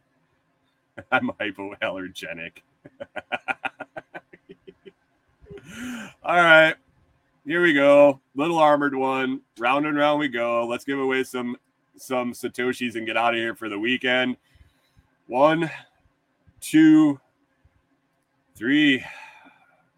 I'm 1.12 1.30
hypoallergenic. 1.40 2.58
All 6.24 6.36
right. 6.36 6.74
Here 7.44 7.62
we 7.62 7.72
go. 7.72 8.20
Little 8.36 8.58
armored 8.58 8.94
one. 8.94 9.40
Round 9.58 9.86
and 9.86 9.96
round 9.96 10.20
we 10.20 10.28
go. 10.28 10.66
Let's 10.66 10.84
give 10.84 10.98
away 10.98 11.24
some 11.24 11.56
some 11.96 12.32
satoshis 12.32 12.96
and 12.96 13.06
get 13.06 13.16
out 13.16 13.34
of 13.34 13.38
here 13.38 13.54
for 13.54 13.68
the 13.68 13.78
weekend. 13.78 14.36
One, 15.26 15.70
two, 16.60 17.20
three. 18.56 19.04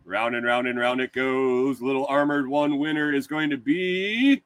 Round 0.04 0.34
and 0.34 0.44
round 0.44 0.68
and 0.68 0.78
round 0.78 1.00
it 1.00 1.12
goes. 1.12 1.80
Little 1.80 2.06
armored 2.06 2.46
one 2.46 2.78
winner 2.78 3.12
is 3.12 3.26
going 3.26 3.50
to 3.50 3.56
be 3.56 4.42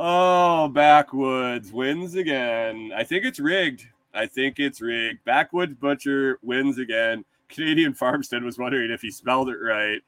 Oh, 0.00 0.68
backwoods 0.68 1.72
wins 1.72 2.14
again. 2.14 2.92
I 2.94 3.02
think 3.02 3.24
it's 3.24 3.40
rigged. 3.40 3.84
I 4.14 4.26
think 4.26 4.60
it's 4.60 4.80
rigged. 4.80 5.24
Backwoods 5.24 5.74
Butcher 5.74 6.38
wins 6.40 6.78
again. 6.78 7.24
Canadian 7.48 7.94
Farmstead 7.94 8.44
was 8.44 8.58
wondering 8.58 8.92
if 8.92 9.02
he 9.02 9.10
spelled 9.10 9.48
it 9.48 9.56
right. 9.56 10.00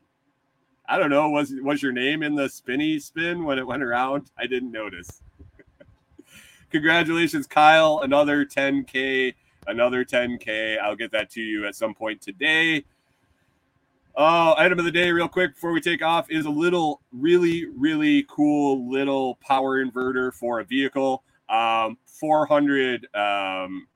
I 0.90 0.98
don't 0.98 1.08
know. 1.08 1.30
Was 1.30 1.54
was 1.62 1.80
your 1.80 1.92
name 1.92 2.24
in 2.24 2.34
the 2.34 2.48
spinny 2.48 2.98
spin 2.98 3.44
when 3.44 3.60
it 3.60 3.66
went 3.66 3.84
around? 3.84 4.32
I 4.36 4.48
didn't 4.48 4.72
notice. 4.72 5.22
Congratulations, 6.70 7.46
Kyle. 7.46 8.00
Another 8.02 8.44
10K. 8.44 9.32
Another 9.68 10.04
10K. 10.04 10.80
I'll 10.80 10.96
get 10.96 11.12
that 11.12 11.30
to 11.30 11.40
you 11.40 11.64
at 11.64 11.76
some 11.76 11.94
point 11.94 12.20
today. 12.20 12.84
Oh, 14.16 14.54
item 14.58 14.80
of 14.80 14.84
the 14.84 14.90
day, 14.90 15.12
real 15.12 15.28
quick 15.28 15.54
before 15.54 15.70
we 15.70 15.80
take 15.80 16.02
off, 16.02 16.28
is 16.28 16.44
a 16.44 16.50
little, 16.50 17.00
really, 17.12 17.66
really 17.66 18.26
cool 18.28 18.90
little 18.90 19.36
power 19.36 19.84
inverter 19.84 20.34
for 20.34 20.58
a 20.58 20.64
vehicle. 20.64 21.22
Um, 21.48 21.98
400 22.04 23.06
um, 23.14 23.86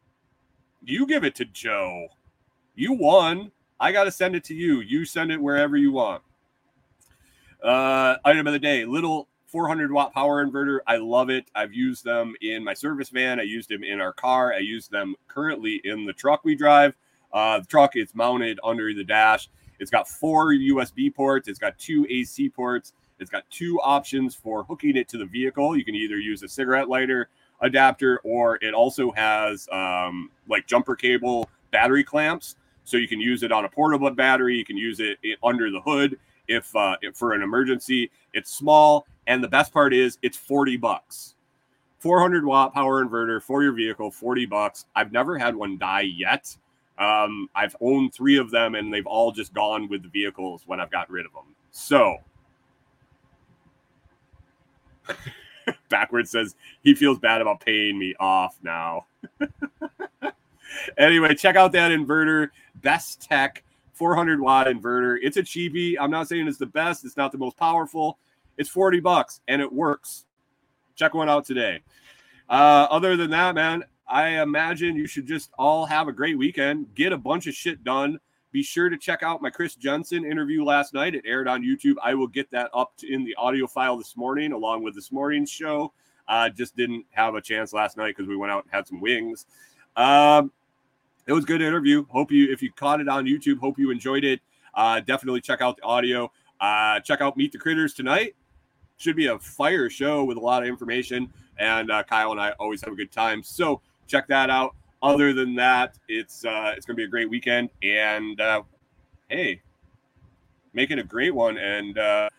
you 0.85 1.09
give 1.09 1.25
it 1.25 1.35
to 1.37 1.45
Joe. 1.45 2.07
You 2.77 2.93
won. 2.93 3.51
I 3.81 3.91
got 3.91 4.05
to 4.05 4.13
send 4.13 4.37
it 4.37 4.45
to 4.45 4.55
you. 4.55 4.81
You 4.81 5.05
send 5.05 5.33
it 5.33 5.43
wherever 5.43 5.77
you 5.77 5.91
want. 5.91 6.23
Uh, 7.65 8.19
item 8.27 8.47
of 8.47 8.53
the 8.53 8.59
day 8.59 8.85
little 8.85 9.27
400 9.47 9.91
watt 9.91 10.12
power 10.12 10.45
inverter. 10.45 10.81
I 10.87 10.97
love 10.97 11.31
it. 11.31 11.47
I've 11.55 11.73
used 11.73 12.05
them 12.05 12.35
in 12.43 12.62
my 12.62 12.75
service 12.75 13.09
van. 13.09 13.41
I 13.41 13.45
used 13.45 13.71
them 13.71 13.83
in 13.83 14.03
our 14.03 14.12
car. 14.12 14.53
I 14.53 14.59
use 14.59 14.87
them 14.89 15.15
currently 15.29 15.81
in 15.85 16.05
the 16.05 16.12
truck 16.12 16.45
we 16.45 16.55
drive. 16.57 16.95
Uh, 17.33 17.61
the 17.61 17.67
truck 17.67 17.97
is 17.97 18.15
mounted 18.15 18.61
under 18.62 18.93
the 18.93 19.03
dash. 19.03 19.49
It's 19.81 19.91
got 19.91 20.09
four 20.09 20.53
USB 20.53 21.15
ports. 21.15 21.49
It's 21.49 21.59
got 21.59 21.79
two 21.79 22.07
AC 22.11 22.51
ports. 22.51 22.93
It's 23.19 23.31
got 23.31 23.49
two 23.49 23.81
options 23.81 24.35
for 24.35 24.65
hooking 24.65 24.97
it 24.97 25.09
to 25.09 25.19
the 25.19 25.25
vehicle. 25.25 25.77
You 25.77 25.85
can 25.85 25.95
either 25.95 26.17
use 26.17 26.43
a 26.43 26.49
cigarette 26.49 26.89
lighter 26.91 27.29
adapter, 27.61 28.21
or 28.25 28.57
it 28.57 28.75
also 28.75 29.11
has 29.12 29.69
um, 29.73 30.31
like 30.49 30.67
jumper 30.67 30.97
cable 30.97 31.49
battery 31.71 32.05
clamps. 32.05 32.57
So 32.85 32.99
you 32.99 33.09
can 33.09 33.21
use 33.21 33.43
it 33.43 33.53
on 33.53 33.65
a 33.65 33.69
portable 33.71 34.11
battery. 34.11 34.57
You 34.57 34.65
can 34.65 34.77
use 34.77 35.01
it 35.01 35.19
under 35.43 35.71
the 35.71 35.81
hood 35.81 36.19
if, 36.49 36.75
uh, 36.77 36.97
if 37.03 37.17
for 37.17 37.33
an 37.33 37.43
emergency. 37.43 38.11
It's 38.33 38.51
small, 38.51 39.07
and 39.27 39.43
the 39.43 39.49
best 39.49 39.73
part 39.73 39.95
is 39.95 40.19
it's 40.23 40.37
forty 40.37 40.77
bucks. 40.77 41.35
400 42.05 42.45
watt 42.45 42.75
power 42.75 43.03
inverter 43.03 43.43
for 43.43 43.63
your 43.63 43.73
vehicle, 43.73 44.11
40 44.11 44.45
bucks. 44.45 44.85
I've 44.95 45.11
never 45.11 45.39
had 45.39 45.57
one 45.57 45.79
die 45.79 46.03
yet. 46.03 46.55
Um, 46.99 47.49
I've 47.55 47.75
owned 47.81 48.13
three 48.13 48.37
of 48.37 48.51
them 48.51 48.75
and 48.75 48.93
they've 48.93 49.07
all 49.07 49.33
just 49.33 49.55
gone 49.55 49.89
with 49.89 50.03
the 50.03 50.11
vehicles 50.11 50.65
when 50.67 50.81
I've 50.81 50.91
got 50.91 51.09
rid 51.09 51.25
of 51.25 51.33
them. 51.33 51.55
So, 51.71 52.19
backwards 55.89 56.31
says 56.31 56.55
he 56.83 56.95
feels 56.95 57.19
bad 57.19 57.41
about 57.41 57.61
paying 57.61 57.99
me 57.99 58.15
off 58.21 58.59
now. 58.63 59.07
anyway, 60.99 61.35
check 61.35 61.57
out 61.57 61.73
that 61.73 61.91
inverter, 61.91 62.51
Bestek 62.83 63.63
400 63.95 64.41
watt 64.41 64.67
inverter. 64.67 65.19
It's 65.23 65.37
a 65.37 65.43
cheapie. 65.43 65.95
I'm 65.99 66.11
not 66.11 66.29
saying 66.29 66.47
it's 66.47 66.59
the 66.59 66.67
best, 66.67 67.05
it's 67.05 67.17
not 67.17 67.33
the 67.33 67.39
most 67.39 67.57
powerful. 67.57 68.19
It's 68.57 68.69
40 68.69 69.01
bucks 69.01 69.41
and 69.49 69.61
it 69.63 69.73
works. 69.73 70.27
Check 70.97 71.15
one 71.15 71.29
out 71.29 71.45
today. 71.45 71.81
Uh, 72.49 72.87
other 72.91 73.17
than 73.17 73.31
that, 73.31 73.55
man, 73.55 73.85
I 74.07 74.43
imagine 74.43 74.97
you 74.97 75.07
should 75.07 75.27
just 75.27 75.51
all 75.59 75.87
have 75.87 76.09
a 76.09 76.13
great 76.13 76.37
weekend, 76.37 76.95
get 76.95 77.13
a 77.13 77.19
bunch 77.19 77.47
of 77.47 77.55
shit 77.55 77.83
done. 77.83 78.21
Be 78.53 78.63
sure 78.63 78.89
to 78.89 78.97
check 78.97 79.25
out 79.25 79.43
my 79.43 79.51
Chris 79.51 79.75
Jensen 79.75 80.25
interview 80.25 80.63
last 80.63 80.95
night. 80.95 81.15
It 81.15 81.25
aired 81.27 81.49
on 81.49 81.63
YouTube. 81.63 81.95
I 82.03 82.15
will 82.15 82.29
get 82.29 82.49
that 82.53 82.71
up 82.73 82.93
in 83.09 83.25
the 83.25 83.35
audio 83.35 83.67
file 83.67 83.97
this 83.97 84.17
morning, 84.17 84.53
along 84.53 84.85
with 84.85 84.95
this 84.95 85.11
morning's 85.11 85.51
show. 85.51 85.93
Uh, 86.29 86.49
just 86.51 86.77
didn't 86.77 87.05
have 87.11 87.35
a 87.35 87.41
chance 87.41 87.73
last 87.73 87.97
night 87.97 88.15
because 88.17 88.29
we 88.29 88.37
went 88.37 88.53
out 88.53 88.65
and 88.65 88.73
had 88.73 88.87
some 88.87 89.01
wings. 89.01 89.47
Um, 89.97 90.53
it 91.27 91.33
was 91.33 91.45
a 91.45 91.47
good 91.47 91.62
interview. 91.62 92.05
Hope 92.09 92.31
you, 92.31 92.53
if 92.53 92.62
you 92.62 92.70
caught 92.72 93.01
it 93.01 93.09
on 93.09 93.25
YouTube, 93.25 93.59
hope 93.59 93.79
you 93.79 93.91
enjoyed 93.91 94.25
it. 94.25 94.41
Uh, 94.75 95.01
definitely 95.01 95.41
check 95.41 95.61
out 95.61 95.77
the 95.77 95.83
audio. 95.83 96.31
Uh, 96.61 97.01
check 97.01 97.20
out 97.20 97.37
Meet 97.37 97.53
the 97.53 97.59
Critters 97.59 97.95
tonight. 97.95 98.35
Should 98.97 99.16
be 99.16 99.27
a 99.27 99.39
fire 99.39 99.91
show 99.91 100.25
with 100.25 100.37
a 100.37 100.41
lot 100.41 100.62
of 100.62 100.68
information, 100.68 101.33
and 101.59 101.91
uh, 101.91 102.03
Kyle 102.05 102.33
and 102.33 102.41
I 102.41 102.51
always 102.53 102.81
have 102.83 102.93
a 102.93 102.97
good 102.97 103.11
time. 103.11 103.43
So 103.43 103.81
check 104.07 104.29
that 104.29 104.51
out. 104.51 104.75
Other 105.03 105.33
than 105.33 105.55
that, 105.57 105.99
it's 106.09 106.45
uh, 106.45 106.72
it's 106.77 106.87
gonna 106.87 106.97
be 106.97 107.05
a 107.05 107.09
great 107.09 107.29
weekend, 107.29 107.70
and 107.83 108.41
uh, 108.41 108.62
hey, 109.29 109.61
make 110.72 110.91
it 110.91 110.99
a 110.99 111.03
great 111.03 111.35
one. 111.35 111.59
And 111.59 111.99
uh, 111.99 112.31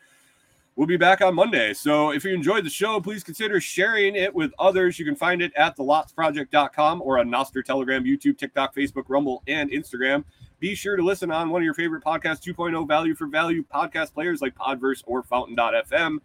we'll 0.76 0.88
be 0.88 0.97
back 0.97 1.21
on 1.21 1.36
Monday. 1.36 1.73
So 1.73 2.11
if 2.11 2.23
you 2.23 2.34
enjoyed 2.34 2.65
the 2.65 2.69
show, 2.69 2.99
please 2.99 3.23
consider 3.23 3.59
sharing 3.59 4.15
it 4.15 4.34
with 4.34 4.51
others. 4.59 4.99
You 4.99 5.05
can 5.05 5.15
find 5.15 5.41
it 5.41 5.51
at 5.55 5.78
thelotsproject.com 5.78 7.01
or 7.01 7.19
on 7.19 7.30
Nostr, 7.30 7.63
Telegram, 7.63 8.03
YouTube, 8.03 8.38
TikTok, 8.38 8.76
Facebook, 8.76 9.05
Rumble, 9.07 9.43
and 9.47 9.71
Instagram. 9.71 10.23
Be 10.59 10.76
sure 10.76 10.95
to 10.95 11.03
listen 11.03 11.32
on 11.32 11.49
one 11.49 11.61
of 11.61 11.65
your 11.65 11.73
favorite 11.73 12.03
podcast 12.03 12.41
2.0 12.41 12.88
value 12.88 13.15
for 13.15 13.28
value 13.28 13.63
podcast 13.73 14.13
players 14.13 14.41
like 14.41 14.55
Podverse 14.55 15.03
or 15.05 15.23
Fountain.fm. 15.23 16.19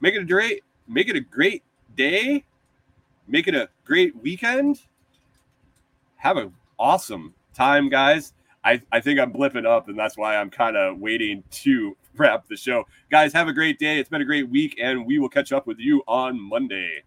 Make 0.00 0.14
it 0.14 0.22
a 0.22 0.26
great, 0.26 0.62
make 0.86 1.08
it 1.08 1.16
a 1.16 1.20
great 1.20 1.62
day. 1.96 2.44
Make 3.28 3.48
it 3.48 3.54
a 3.54 3.68
great 3.84 4.14
weekend. 4.22 4.82
Have 6.16 6.36
an 6.36 6.52
awesome 6.78 7.34
time, 7.54 7.88
guys. 7.88 8.32
I, 8.66 8.82
I 8.90 9.00
think 9.00 9.20
I'm 9.20 9.32
blipping 9.32 9.64
up, 9.64 9.88
and 9.88 9.96
that's 9.96 10.18
why 10.18 10.36
I'm 10.36 10.50
kind 10.50 10.76
of 10.76 10.98
waiting 10.98 11.44
to 11.50 11.96
wrap 12.16 12.48
the 12.48 12.56
show. 12.56 12.84
Guys, 13.12 13.32
have 13.32 13.46
a 13.46 13.52
great 13.52 13.78
day. 13.78 14.00
It's 14.00 14.08
been 14.08 14.22
a 14.22 14.24
great 14.24 14.50
week, 14.50 14.76
and 14.82 15.06
we 15.06 15.20
will 15.20 15.28
catch 15.28 15.52
up 15.52 15.68
with 15.68 15.78
you 15.78 16.02
on 16.08 16.40
Monday. 16.40 17.04